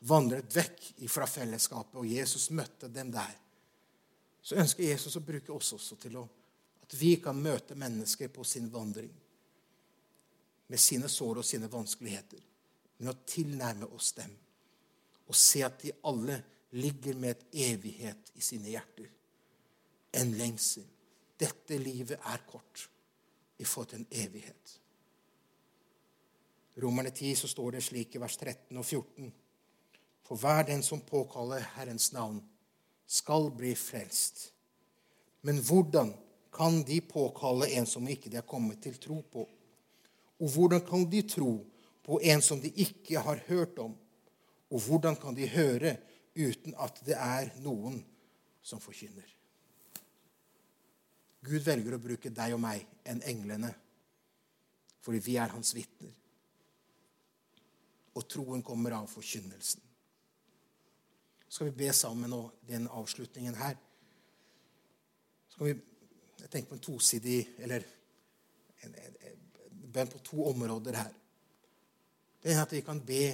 vandret 0.00 0.54
vekk 0.54 0.88
fra 1.10 1.26
fellesskapet, 1.26 1.96
og 1.98 2.06
Jesus 2.06 2.50
møtte 2.54 2.90
dem 2.92 3.10
der, 3.12 3.36
så 4.42 4.56
ønsker 4.60 4.86
Jesus 4.86 5.16
å 5.18 5.24
bruke 5.24 5.52
oss 5.52 5.72
også 5.76 5.98
til 6.00 6.18
å, 6.20 6.24
at 6.82 6.94
vi 6.96 7.16
kan 7.20 7.36
møte 7.36 7.76
mennesker 7.76 8.30
på 8.32 8.44
sin 8.46 8.70
vandring 8.72 9.10
med 10.68 10.80
sine 10.80 11.08
sår 11.08 11.40
og 11.40 11.46
sine 11.46 11.68
vanskeligheter, 11.72 12.40
men 12.98 13.12
å 13.12 13.18
tilnærme 13.28 13.88
oss 13.96 14.12
dem 14.16 14.34
og 15.28 15.36
se 15.36 15.60
at 15.64 15.82
de 15.82 15.92
alle 16.08 16.38
ligger 16.80 17.16
med 17.20 17.36
et 17.36 17.58
evighet 17.72 18.30
i 18.34 18.44
sine 18.44 18.70
hjerter. 18.72 19.08
En 20.16 20.32
lengsel. 20.36 20.86
Dette 21.38 21.76
livet 21.78 22.16
er 22.16 22.44
kort 22.48 22.88
i 23.58 23.64
forhold 23.64 23.90
til 23.92 24.00
en 24.00 24.24
evighet. 24.24 24.72
Romerne 26.82 27.10
10 27.10 27.34
så 27.42 27.50
står 27.50 27.76
det 27.76 27.84
slik 27.84 28.16
i 28.16 28.22
vers 28.22 28.36
13 28.36 28.78
og 28.78 28.84
14.: 28.84 29.32
For 30.28 30.36
hver 30.36 30.66
den 30.68 30.82
som 30.84 31.00
påkaller 31.00 31.64
Herrens 31.74 32.12
navn, 32.12 32.42
skal 33.06 33.48
bli 33.56 33.72
frelst. 33.74 34.50
Men 35.40 35.62
hvordan 35.64 36.12
kan 36.52 36.82
de 36.84 37.00
påkalle 37.00 37.70
en 37.78 37.86
som 37.88 38.08
ikke 38.08 38.28
de 38.28 38.36
har 38.36 38.44
kommet 38.44 38.82
til 38.84 38.98
tro 39.00 39.22
på? 39.32 39.46
Og 40.38 40.52
hvordan 40.52 40.84
kan 40.84 41.06
de 41.08 41.22
tro 41.24 41.54
på 42.04 42.20
en 42.20 42.44
som 42.44 42.60
de 42.60 42.68
ikke 42.76 43.22
har 43.24 43.40
hørt 43.48 43.80
om? 43.80 43.96
Og 44.68 44.84
hvordan 44.84 45.16
kan 45.16 45.34
de 45.34 45.48
høre 45.48 45.96
uten 46.36 46.76
at 46.76 47.00
det 47.08 47.16
er 47.16 47.48
noen 47.64 48.02
som 48.60 48.84
forkynner? 48.84 49.24
Gud 51.40 51.64
velger 51.64 51.96
å 51.96 52.02
bruke 52.04 52.34
deg 52.34 52.52
og 52.52 52.60
meg 52.60 52.84
enn 53.08 53.24
englene 53.24 53.72
fordi 55.00 55.22
vi 55.24 55.38
er 55.40 55.54
hans 55.54 55.70
vitner. 55.72 56.12
Og 58.18 58.26
troen 58.28 58.60
kommer 58.66 58.92
av 58.98 59.06
forkynnelsen. 59.08 59.87
Skal 61.48 61.70
vi 61.70 61.84
be 61.84 61.92
sammen 61.96 62.30
nå, 62.30 62.42
den 62.68 62.88
avslutningen 62.92 63.56
her? 63.56 63.76
Skal 65.48 65.70
vi 65.70 65.76
jeg 66.38 66.50
tenker 66.52 66.70
på 66.70 66.76
en 66.78 66.84
tosidig 66.86 67.38
eller 67.58 67.82
en, 68.86 68.94
en, 68.94 69.16
en 69.28 69.80
bønn 69.92 70.10
på 70.12 70.20
to 70.24 70.44
områder 70.48 70.96
her. 70.96 71.10
Det 72.40 72.54
er 72.54 72.62
at 72.62 72.72
vi 72.72 72.82
kan 72.86 73.00
be 73.04 73.24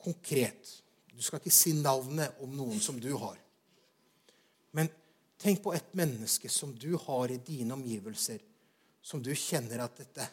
konkret. 0.00 0.72
Du 1.12 1.20
skal 1.22 1.42
ikke 1.42 1.52
si 1.54 1.74
navnet 1.76 2.40
om 2.42 2.54
noen 2.56 2.80
som 2.80 2.98
du 2.98 3.10
har. 3.20 3.36
Men 4.74 4.90
tenk 5.38 5.60
på 5.62 5.74
et 5.76 5.92
menneske 5.98 6.50
som 6.50 6.72
du 6.74 6.94
har 7.04 7.34
i 7.34 7.40
dine 7.44 7.76
omgivelser, 7.76 8.40
som 9.02 9.22
du 9.22 9.30
kjenner 9.34 9.84
at 9.84 10.02
dette 10.02 10.26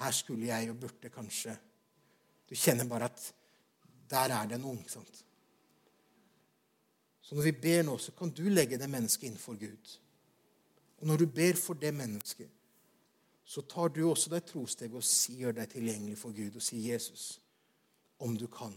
Her 0.00 0.14
skulle 0.16 0.48
jeg 0.48 0.70
og 0.72 0.78
burde 0.80 1.10
kanskje 1.12 1.52
Du 2.48 2.54
kjenner 2.56 2.88
bare 2.88 3.10
at 3.10 3.26
der 4.10 4.32
er 4.34 4.48
det 4.48 4.58
noen. 4.60 4.80
sant? 4.88 5.20
Så 7.32 7.36
når 7.36 7.46
vi 7.46 7.52
ber 7.62 7.86
nå, 7.88 7.94
så 7.96 8.12
kan 8.12 8.28
du 8.28 8.42
legge 8.52 8.76
det 8.76 8.90
mennesket 8.92 9.30
innenfor 9.30 9.56
Gud. 9.56 9.92
Og 11.00 11.06
når 11.08 11.22
du 11.22 11.30
ber 11.32 11.56
for 11.56 11.80
det 11.80 11.94
mennesket, 11.96 12.50
så 13.44 13.62
tar 13.64 13.88
du 13.88 14.02
også 14.04 14.34
deg 14.34 14.44
trosteg 14.44 14.92
og 14.92 15.06
sier 15.06 15.54
deg 15.56 15.70
tilgjengelig 15.72 16.18
for 16.20 16.36
Gud 16.36 16.58
og 16.60 16.62
sier, 16.62 16.92
'Jesus, 16.92 17.40
om 18.20 18.36
du 18.36 18.44
kan, 18.52 18.74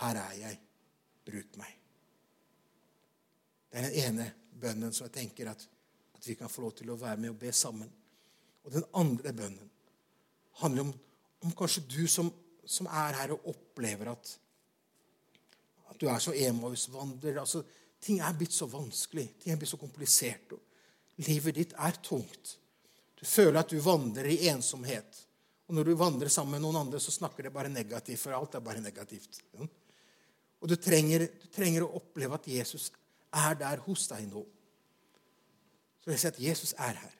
her 0.00 0.16
er 0.22 0.32
jeg. 0.38 0.60
Bruk 1.28 1.58
meg. 1.60 1.76
Det 3.68 3.78
er 3.78 3.90
den 3.90 3.98
ene 4.06 4.32
bønnen 4.60 4.96
som 4.96 5.04
jeg 5.10 5.18
tenker 5.18 5.50
at, 5.50 5.68
at, 6.14 6.26
vi 6.26 6.34
kan 6.40 6.48
få 6.48 6.64
lov 6.64 6.72
til 6.78 6.90
å 6.90 6.96
være 6.96 7.20
med 7.20 7.34
og 7.34 7.38
be 7.44 7.52
sammen. 7.52 7.92
Og 8.64 8.72
den 8.72 8.88
andre 8.94 9.32
bønnen 9.36 9.70
handler 10.64 10.88
om, 10.88 10.94
om 11.44 11.52
kanskje 11.52 11.84
du 11.92 12.06
som, 12.08 12.32
som, 12.64 12.86
er 12.86 13.20
her 13.20 13.36
og 13.36 13.52
opplever 13.52 14.16
at, 14.16 14.32
at 15.90 15.98
du 16.00 16.08
er 16.08 16.18
så 16.22 16.34
emoisvandrer, 16.34 17.40
Altså, 17.42 17.62
ting 18.00 18.20
er 18.20 18.36
blitt 18.36 18.54
så 18.54 18.66
vanskelig. 18.70 19.26
Ting 19.42 19.52
er 19.52 19.58
blitt 19.60 19.72
så 19.72 19.80
komplisert. 19.80 20.54
Livet 21.26 21.54
ditt 21.54 21.74
er 21.76 21.98
tungt. 22.02 22.56
Du 23.20 23.26
føler 23.26 23.60
at 23.60 23.68
du 23.68 23.80
vandrer 23.84 24.30
i 24.30 24.48
ensomhet. 24.48 25.26
Og 25.68 25.76
når 25.76 25.90
du 25.90 25.94
vandrer 25.94 26.32
sammen 26.32 26.56
med 26.56 26.64
noen 26.64 26.80
andre, 26.80 27.00
så 27.00 27.12
snakker 27.12 27.46
det 27.46 27.52
bare 27.54 27.70
negativt, 27.70 28.18
for 28.22 28.34
alt 28.34 28.56
er 28.56 28.64
bare 28.64 28.80
negativt. 28.82 29.42
Og 30.60 30.68
du 30.68 30.74
trenger, 30.76 31.26
du 31.28 31.46
trenger 31.52 31.84
å 31.84 31.92
oppleve 32.00 32.38
at 32.40 32.48
Jesus 32.50 32.88
er 33.36 33.54
der 33.60 33.82
hos 33.84 34.08
deg 34.10 34.26
nå. 34.32 34.42
Så 36.00 36.10
jeg 36.10 36.22
sier 36.22 36.34
at 36.34 36.40
Jesus 36.42 36.72
er 36.74 36.96
her. 36.96 37.14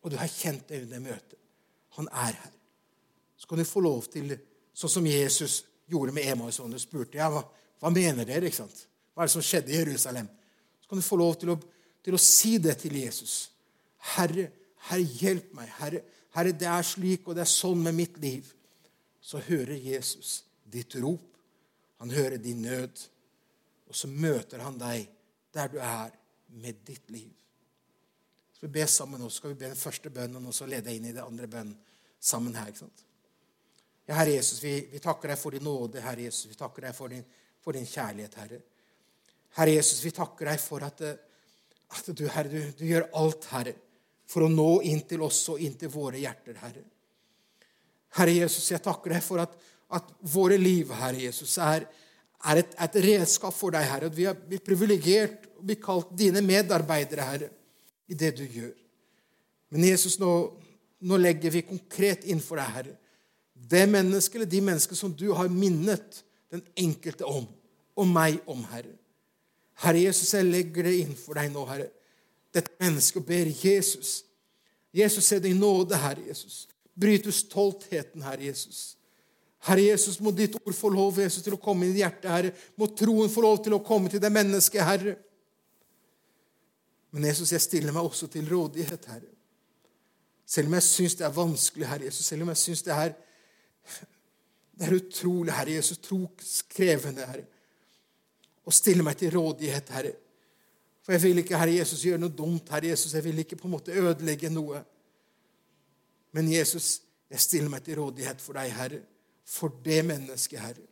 Og 0.00 0.14
du 0.14 0.16
har 0.16 0.30
kjent 0.30 0.68
det 0.70 0.84
under 0.86 1.02
møtet. 1.10 1.36
Han 1.98 2.08
er 2.08 2.38
her. 2.38 2.54
Så 3.36 3.50
kan 3.50 3.58
du 3.60 3.66
få 3.66 3.82
lov 3.82 4.06
til, 4.10 4.32
sånn 4.74 4.94
som 4.94 5.06
Jesus 5.06 5.60
gjorde 5.90 6.14
med 6.14 6.30
Emaus, 6.30 6.60
og 6.62 6.70
du 6.72 6.78
spurte 6.80 7.18
jeg, 7.18 7.32
hva, 7.32 7.42
hva 7.78 7.90
mener 7.94 8.26
dere? 8.26 8.48
ikke 8.48 8.60
sant? 8.60 8.84
Hva 9.14 9.24
er 9.24 9.30
det 9.30 9.34
som 9.34 9.44
skjedde 9.44 9.72
i 9.72 9.78
Jerusalem? 9.78 10.28
Så 10.82 10.90
kan 10.90 11.00
du 11.00 11.06
få 11.06 11.18
lov 11.20 11.36
til 11.40 11.52
å, 11.54 11.58
til 12.04 12.16
å 12.16 12.22
si 12.22 12.56
det 12.62 12.76
til 12.82 12.96
Jesus. 12.98 13.36
Herre, 14.14 14.48
Herre, 14.88 15.06
hjelp 15.22 15.52
meg. 15.58 15.70
Herre, 15.78 16.02
Herre, 16.36 16.54
det 16.54 16.68
er 16.70 16.86
slik, 16.86 17.26
og 17.26 17.38
det 17.38 17.44
er 17.44 17.50
sånn 17.50 17.82
med 17.82 17.96
mitt 17.98 18.18
liv. 18.22 18.46
Så 19.20 19.42
hører 19.46 19.76
Jesus 19.76 20.42
ditt 20.68 20.94
rop. 21.02 21.24
Han 22.02 22.14
hører 22.14 22.38
din 22.42 22.62
nød. 22.62 23.02
Og 23.88 23.96
så 23.96 24.10
møter 24.10 24.62
han 24.62 24.78
deg 24.80 25.08
der 25.54 25.70
du 25.72 25.78
er, 25.82 26.14
med 26.48 26.78
ditt 26.86 27.10
liv. 27.12 27.32
Så 28.56 28.66
vi 28.66 28.72
ber 28.78 28.86
sammen 28.88 29.20
nå. 29.20 29.28
Skal 29.30 29.52
vi 29.52 29.58
be 29.60 29.68
den 29.68 29.78
første 29.78 30.10
bønnen, 30.10 30.46
og 30.48 30.54
så 30.56 30.66
lede 30.66 30.94
inn 30.94 31.10
i 31.10 31.12
den 31.12 31.24
andre 31.24 31.46
bønnen 31.50 31.76
sammen 32.20 32.56
her. 32.56 32.70
ikke 32.70 32.86
sant? 32.86 33.04
Ja, 34.08 34.16
Herre 34.16 34.38
Jesus, 34.38 34.62
vi, 34.62 34.72
vi, 34.88 34.98
takker 35.04 35.28
deg 35.28 35.38
for 35.38 35.54
din 35.54 35.66
nåde, 35.68 36.00
Herre 36.00 36.24
Jesus. 36.24 36.48
Vi 36.48 36.56
takker 36.56 36.88
deg 36.88 36.96
for 36.96 37.12
din, 37.12 37.26
for 37.68 37.76
din 37.76 37.88
kjærlighet, 37.88 38.38
Herre. 38.40 38.62
Herre 39.58 39.76
Jesus, 39.76 40.00
vi 40.00 40.14
takker 40.16 40.48
deg 40.48 40.62
for 40.62 40.86
at, 40.86 41.04
at 41.04 42.10
du, 42.16 42.24
Herre, 42.32 42.48
du, 42.48 42.72
du 42.78 42.88
gjør 42.88 43.10
alt, 43.20 43.44
Herre 43.52 43.76
for 44.28 44.44
å 44.44 44.52
nå 44.52 44.82
inn 44.88 45.00
til 45.08 45.24
oss 45.24 45.40
og 45.52 45.62
inn 45.64 45.76
til 45.80 45.90
våre 45.92 46.20
hjerter, 46.20 46.58
Herre. 46.60 46.84
Herre 48.18 48.34
Jesus, 48.42 48.66
jeg 48.72 48.84
takker 48.84 49.14
deg 49.14 49.24
for 49.24 49.40
at, 49.40 49.54
at 49.96 50.12
våre 50.28 50.58
liv, 50.60 50.92
Herre 50.96 51.22
Jesus, 51.22 51.54
er, 51.64 51.86
er 52.44 52.60
et, 52.60 52.74
et, 52.76 52.98
redskap 53.06 53.56
for 53.56 53.72
deg, 53.74 53.88
Herre. 53.88 54.12
Vi 54.12 54.28
er 54.28 54.64
privilegert 54.64 55.48
og 55.56 55.64
blir 55.68 55.80
kalt 55.80 56.12
dine 56.16 56.44
medarbeidere, 56.44 57.28
Herre, 57.30 57.50
i 58.08 58.16
det 58.16 58.34
du 58.36 58.44
gjør. 58.44 58.74
Men 59.72 59.88
Jesus, 59.88 60.18
nå, 60.20 60.32
nå 61.08 61.20
legger 61.20 61.52
vi 61.52 61.66
konkret 61.68 62.28
inn 62.28 62.40
for 62.44 62.60
deg, 62.60 62.72
Herre, 62.76 62.96
det 63.68 63.84
mennesket 63.90 64.38
eller 64.38 64.52
de 64.52 64.60
mennesker 64.64 64.96
som 64.96 65.12
du 65.12 65.30
har 65.36 65.48
minnet 65.52 66.22
den 66.52 66.62
enkelte 66.78 67.26
om, 67.28 67.48
og 67.98 68.08
meg 68.08 68.38
om, 68.46 68.62
Herre. 68.70 68.94
Herre 69.82 70.06
Jesus, 70.06 70.32
jeg 70.34 70.46
legger 70.46 70.88
det 70.88 70.96
inn 71.02 71.14
for 71.18 71.38
deg 71.38 71.52
nå, 71.54 71.62
Herre 71.68 71.90
dette 72.54 72.74
mennesket 72.80 73.26
ber 73.26 73.50
Jesus. 73.62 74.24
Jesus, 74.92 75.24
se 75.24 75.38
din 75.38 75.58
nåde, 75.60 75.96
Herre 75.96 76.26
Jesus. 76.26 76.66
Bryt 76.94 77.26
ut 77.26 77.34
stoltheten, 77.34 78.22
Herre 78.22 78.48
Jesus. 78.48 78.96
Herre 79.68 79.84
Jesus, 79.90 80.20
må 80.20 80.32
ditt 80.32 80.56
ord 80.58 80.74
få 80.74 80.90
lov 80.92 81.18
Jesus, 81.20 81.42
til 81.44 81.56
å 81.56 81.62
komme 81.62 81.86
inn 81.86 81.96
i 81.96 82.02
hjertet, 82.02 82.30
Herre. 82.30 82.52
Må 82.78 82.88
troen 82.96 83.30
få 83.30 83.44
lov 83.44 83.60
til 83.64 83.76
å 83.76 83.82
komme 83.84 84.10
til 84.10 84.22
det 84.22 84.32
mennesket, 84.32 84.84
Herre. 84.86 85.16
Men 87.12 87.28
Jesus, 87.30 87.52
jeg 87.52 87.64
stiller 87.64 87.94
meg 87.94 88.06
også 88.06 88.30
til 88.32 88.48
rådighet, 88.48 89.10
Herre. 89.12 89.34
Selv 90.48 90.70
om 90.70 90.78
jeg 90.78 90.86
syns 90.86 91.18
det 91.18 91.26
er 91.28 91.36
vanskelig, 91.36 91.88
Herre 91.90 92.08
Jesus, 92.08 92.26
selv 92.26 92.46
om 92.46 92.54
jeg 92.54 92.62
syns 92.64 92.84
det 92.86 92.94
er 92.96 93.16
det 94.78 94.86
er 94.86 94.94
utrolig, 94.94 95.52
Herre 95.52 95.74
Jesus, 95.74 95.98
tro 96.00 96.22
krevende, 96.70 97.26
Herre. 97.26 97.44
Å 98.68 98.74
stille 98.74 99.04
meg 99.04 99.16
til 99.16 99.32
rådighet, 99.32 99.92
Herre. 99.96 100.12
For 101.04 101.16
jeg 101.16 101.24
vil 101.24 101.40
ikke, 101.40 101.56
Herre 101.56 101.78
Jesus, 101.78 102.04
gjøre 102.04 102.20
noe 102.20 102.34
dumt. 102.36 102.68
Herre 102.68 102.90
Jesus, 102.90 103.14
Jeg 103.14 103.24
vil 103.24 103.38
ikke 103.40 103.56
på 103.56 103.64
en 103.64 103.76
måte 103.78 103.96
ødelegge 103.96 104.50
noe. 104.52 104.82
Men 106.36 106.50
Jesus, 106.52 107.00
jeg 107.30 107.40
stiller 107.40 107.72
meg 107.72 107.86
til 107.86 107.96
rådighet 108.02 108.42
for 108.44 108.58
deg, 108.60 108.74
Herre, 108.76 109.00
for 109.48 109.72
det 109.84 110.02
mennesket, 110.04 110.60
Herre. 110.60 110.84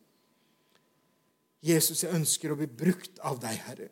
Jesus, 1.66 2.02
jeg 2.04 2.16
ønsker 2.16 2.52
å 2.52 2.56
bli 2.56 2.68
brukt 2.70 3.20
av 3.28 3.40
deg, 3.42 3.60
Herre, 3.66 3.90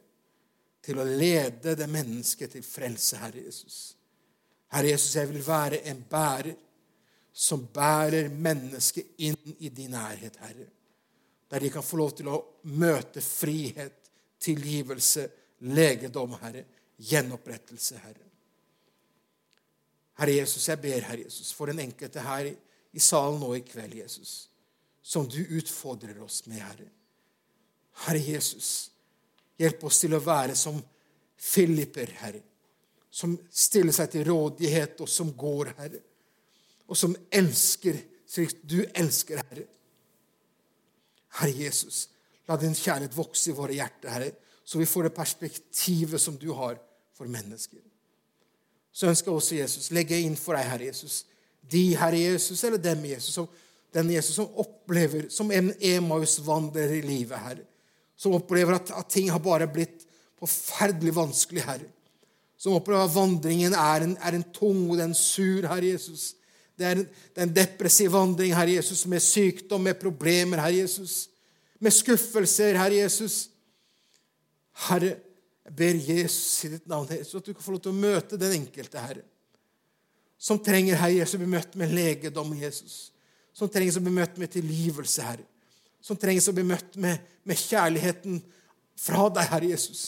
til 0.85 1.01
å 1.01 1.05
lede 1.05 1.75
det 1.77 1.89
mennesket 1.91 2.57
til 2.57 2.65
frelse, 2.65 3.19
Herre 3.21 3.45
Jesus. 3.45 3.79
Herre 4.73 4.95
Jesus, 4.95 5.17
jeg 5.17 5.29
vil 5.29 5.45
være 5.45 5.83
en 5.91 6.01
bærer 6.09 6.57
som 7.35 7.67
bærer 7.75 8.29
mennesket 8.31 9.19
inn 9.27 9.37
i 9.59 9.69
din 9.69 9.93
nærhet, 9.93 10.37
Herre. 10.41 10.69
Der 11.55 11.61
de 11.63 11.71
kan 11.71 11.85
få 11.87 12.01
lov 12.01 12.17
til 12.19 12.27
å 12.27 12.41
møte 12.75 13.23
frihet, 13.23 14.09
tilgivelse, 14.43 15.29
legedom, 15.71 16.33
Herre. 16.41 16.65
Gjenopprettelse, 16.99 17.99
Herre. 18.03 18.25
Herre 20.19 20.35
Jesus, 20.35 20.67
jeg 20.67 20.81
ber, 20.83 21.07
Herre 21.07 21.23
Jesus, 21.29 21.53
for 21.55 21.71
den 21.71 21.85
enkelte 21.85 22.25
her 22.27 22.49
i 22.51 23.03
salen 23.03 23.39
nå 23.39 23.53
i 23.55 23.63
kveld, 23.67 23.95
Jesus, 24.01 24.33
som 24.99 25.29
du 25.31 25.39
utfordrer 25.45 26.19
oss 26.27 26.41
med, 26.51 26.59
Herre. 26.59 26.89
Herre 28.03 28.23
Jesus, 28.23 28.91
hjelp 29.59 29.87
oss 29.87 30.01
til 30.03 30.19
å 30.19 30.23
være 30.27 30.57
som 30.59 30.81
Filipper, 31.39 32.11
Herre, 32.19 32.43
som 33.15 33.37
stiller 33.55 33.95
seg 33.95 34.11
til 34.11 34.27
rådighet, 34.27 34.99
og 35.07 35.11
som 35.11 35.31
går, 35.39 35.71
Herre, 35.79 36.03
og 36.91 36.99
som 36.99 37.15
elsker 37.31 38.03
slik 38.35 38.59
du 38.67 38.81
elsker, 38.91 39.39
Herre. 39.47 39.69
Herre 41.41 41.67
Jesus, 41.67 42.09
la 42.49 42.57
din 42.61 42.77
kjærlighet 42.77 43.17
vokse 43.17 43.51
i 43.51 43.57
våre 43.57 43.77
hjerter, 43.77 44.13
Herre 44.13 44.33
så 44.65 44.79
vi 44.79 44.87
får 44.87 45.03
det 45.03 45.17
perspektivet 45.17 46.21
som 46.21 46.37
du 46.41 46.51
har 46.53 46.79
for 47.17 47.29
mennesker. 47.29 47.81
Så 48.93 49.11
ønsker 49.11 49.31
jeg 49.31 49.37
også 49.37 49.59
Jesus 49.59 49.91
legge 49.93 50.19
inn 50.23 50.37
for 50.39 50.57
deg, 50.57 50.69
Herre 50.71 50.89
Jesus, 50.89 51.25
de 51.71 51.85
Herre 51.99 52.21
Jesus, 52.21 52.63
eller 52.65 52.81
dem 52.81 53.05
Jesus, 53.09 53.35
som, 53.37 53.49
den 53.95 54.13
Jesus 54.15 54.39
som 54.39 54.61
opplever 54.61 55.29
som 55.33 55.51
en 55.53 55.73
Emaus-vandrer 55.81 56.97
i 56.99 57.03
livet, 57.05 57.37
Herre. 57.39 57.67
Som 58.17 58.37
opplever 58.39 58.77
at, 58.77 58.93
at, 58.95 59.11
ting 59.11 59.29
har 59.33 59.43
bare 59.43 59.67
blitt 59.69 60.07
forferdelig 60.39 61.15
vanskelig, 61.17 61.65
Herre. 61.67 61.91
Som 62.57 62.79
opplever 62.79 63.05
at 63.05 63.15
vandringen 63.15 63.75
er 63.77 64.07
en, 64.07 64.17
er 64.23 64.39
en 64.39 64.47
tung 64.55 64.87
og 64.95 65.03
en 65.03 65.17
sur, 65.19 65.67
Herre 65.67 65.91
Jesus. 65.91 66.33
Det 66.79 66.87
er, 66.87 66.99
en, 66.99 67.09
det 67.37 67.51
depressiv 67.55 68.11
vandring, 68.15 68.55
Herre 68.57 68.79
Jesus, 68.79 69.05
med 69.07 69.23
sykdom, 69.23 69.85
med 69.87 69.99
problemer, 70.01 70.63
Herre 70.63 70.83
Jesus. 70.83 71.29
Med 71.79 71.95
skuffelser, 71.95 72.79
Herre 72.81 73.05
Jesus. 73.05 73.45
Herre, 74.89 75.15
jeg 75.65 75.77
ber 75.79 76.01
Jesus 76.09 76.65
i 76.67 76.73
ditt 76.75 76.89
navn, 76.91 77.09
så 77.25 77.39
at 77.39 77.47
du 77.47 77.55
kan 77.55 77.65
få 77.65 77.77
lov 77.77 77.85
til 77.85 77.95
å 77.95 78.03
møte 78.03 78.41
den 78.41 78.57
enkelte, 78.59 79.01
Herre. 79.01 79.23
Som 80.41 80.59
trenger, 80.61 80.99
Herre 81.01 81.21
Jesus, 81.21 81.39
å 81.39 81.45
bli 81.45 81.53
møtt 81.55 81.79
med 81.81 81.95
legedom, 81.95 82.51
Jesus. 82.59 82.99
Som 83.55 83.71
trenger 83.71 84.01
å 84.01 84.05
bli 84.05 84.17
møtt 84.19 84.37
med 84.43 84.53
tilgivelse, 84.53 85.25
Herre. 85.25 85.47
Som 86.05 86.19
trenger 86.21 86.51
å 86.51 86.57
bli 86.59 86.67
møtt 86.69 86.99
med, 87.01 87.23
med 87.49 87.61
kjærligheten 87.61 88.43
fra 88.99 89.31
deg, 89.31 89.49
Herre 89.53 89.71
Jesus. 89.71 90.03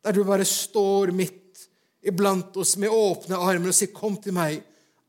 Der 0.00 0.16
du 0.16 0.22
bare 0.24 0.46
står 0.48 1.12
midt 1.12 1.66
iblant 2.00 2.56
oss 2.56 2.76
med 2.80 2.94
åpne 2.94 3.36
armer 3.36 3.68
og 3.68 3.76
sier, 3.76 3.92
'Kom 3.92 4.16
til 4.16 4.32
meg, 4.32 4.62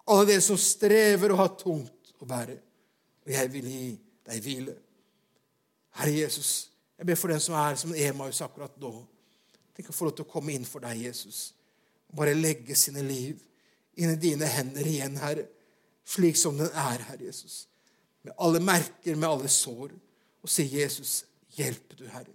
alle 0.09 0.27
dere 0.29 0.43
som 0.43 0.57
strever 0.59 1.33
og 1.33 1.41
har 1.43 1.55
tungt 1.59 2.13
å 2.19 2.27
bære.' 2.27 2.59
Og 3.21 3.31
jeg 3.31 3.51
vil 3.53 3.67
gi 3.69 3.87
deg 4.25 4.41
hvile. 4.41 4.75
Herre 5.99 6.13
Jesus, 6.15 6.71
jeg 6.97 7.05
ber 7.05 7.19
for 7.19 7.33
den 7.33 7.41
som 7.43 7.55
er 7.57 7.77
som 7.79 7.93
Emaus 7.95 8.41
akkurat 8.41 8.77
nå. 8.81 8.91
Tenk 9.75 9.89
å 9.91 9.95
få 9.95 10.07
lov 10.07 10.15
til 10.17 10.27
å 10.27 10.31
komme 10.31 10.53
inn 10.55 10.67
for 10.67 10.83
deg, 10.83 10.99
Jesus. 11.07 11.51
Bare 12.11 12.35
legge 12.35 12.75
sine 12.75 13.03
liv 13.05 13.39
inn 13.99 14.13
i 14.13 14.19
dine 14.19 14.47
hender 14.49 14.87
igjen, 14.87 15.17
Herre. 15.21 15.47
Slik 16.07 16.37
som 16.39 16.57
den 16.59 16.71
er, 16.71 17.03
Herre 17.07 17.27
Jesus. 17.27 17.65
Med 18.21 18.35
alle 18.37 18.61
merker, 18.63 19.15
med 19.15 19.29
alle 19.29 19.51
sår. 19.51 19.93
Og 20.41 20.49
si, 20.49 20.65
Jesus, 20.75 21.21
hjelp 21.57 21.95
du, 21.97 22.05
Herre. 22.11 22.33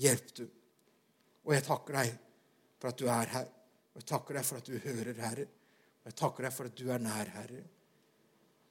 Hjelp 0.00 0.32
du. 0.36 0.44
Og 1.44 1.54
jeg 1.54 1.66
takker 1.66 1.98
deg 2.00 2.14
for 2.80 2.90
at 2.90 3.00
du 3.00 3.06
er 3.10 3.34
her. 3.36 3.50
Og 3.94 4.02
jeg 4.02 4.08
takker 4.10 4.38
deg 4.38 4.48
for 4.48 4.60
at 4.60 4.70
du 4.70 4.78
hører, 4.88 5.20
Herre. 5.20 5.46
Jeg 6.04 6.16
takker 6.20 6.44
deg 6.44 6.52
for 6.52 6.68
at 6.68 6.76
du 6.76 6.90
er 6.92 7.00
nær, 7.00 7.30
Herre. 7.38 7.64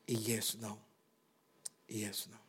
I 0.08 0.18
Jesu 0.28 0.58
navn. 0.62 0.80
I 1.90 2.04
Jesu 2.06 2.28
navn. 2.30 2.43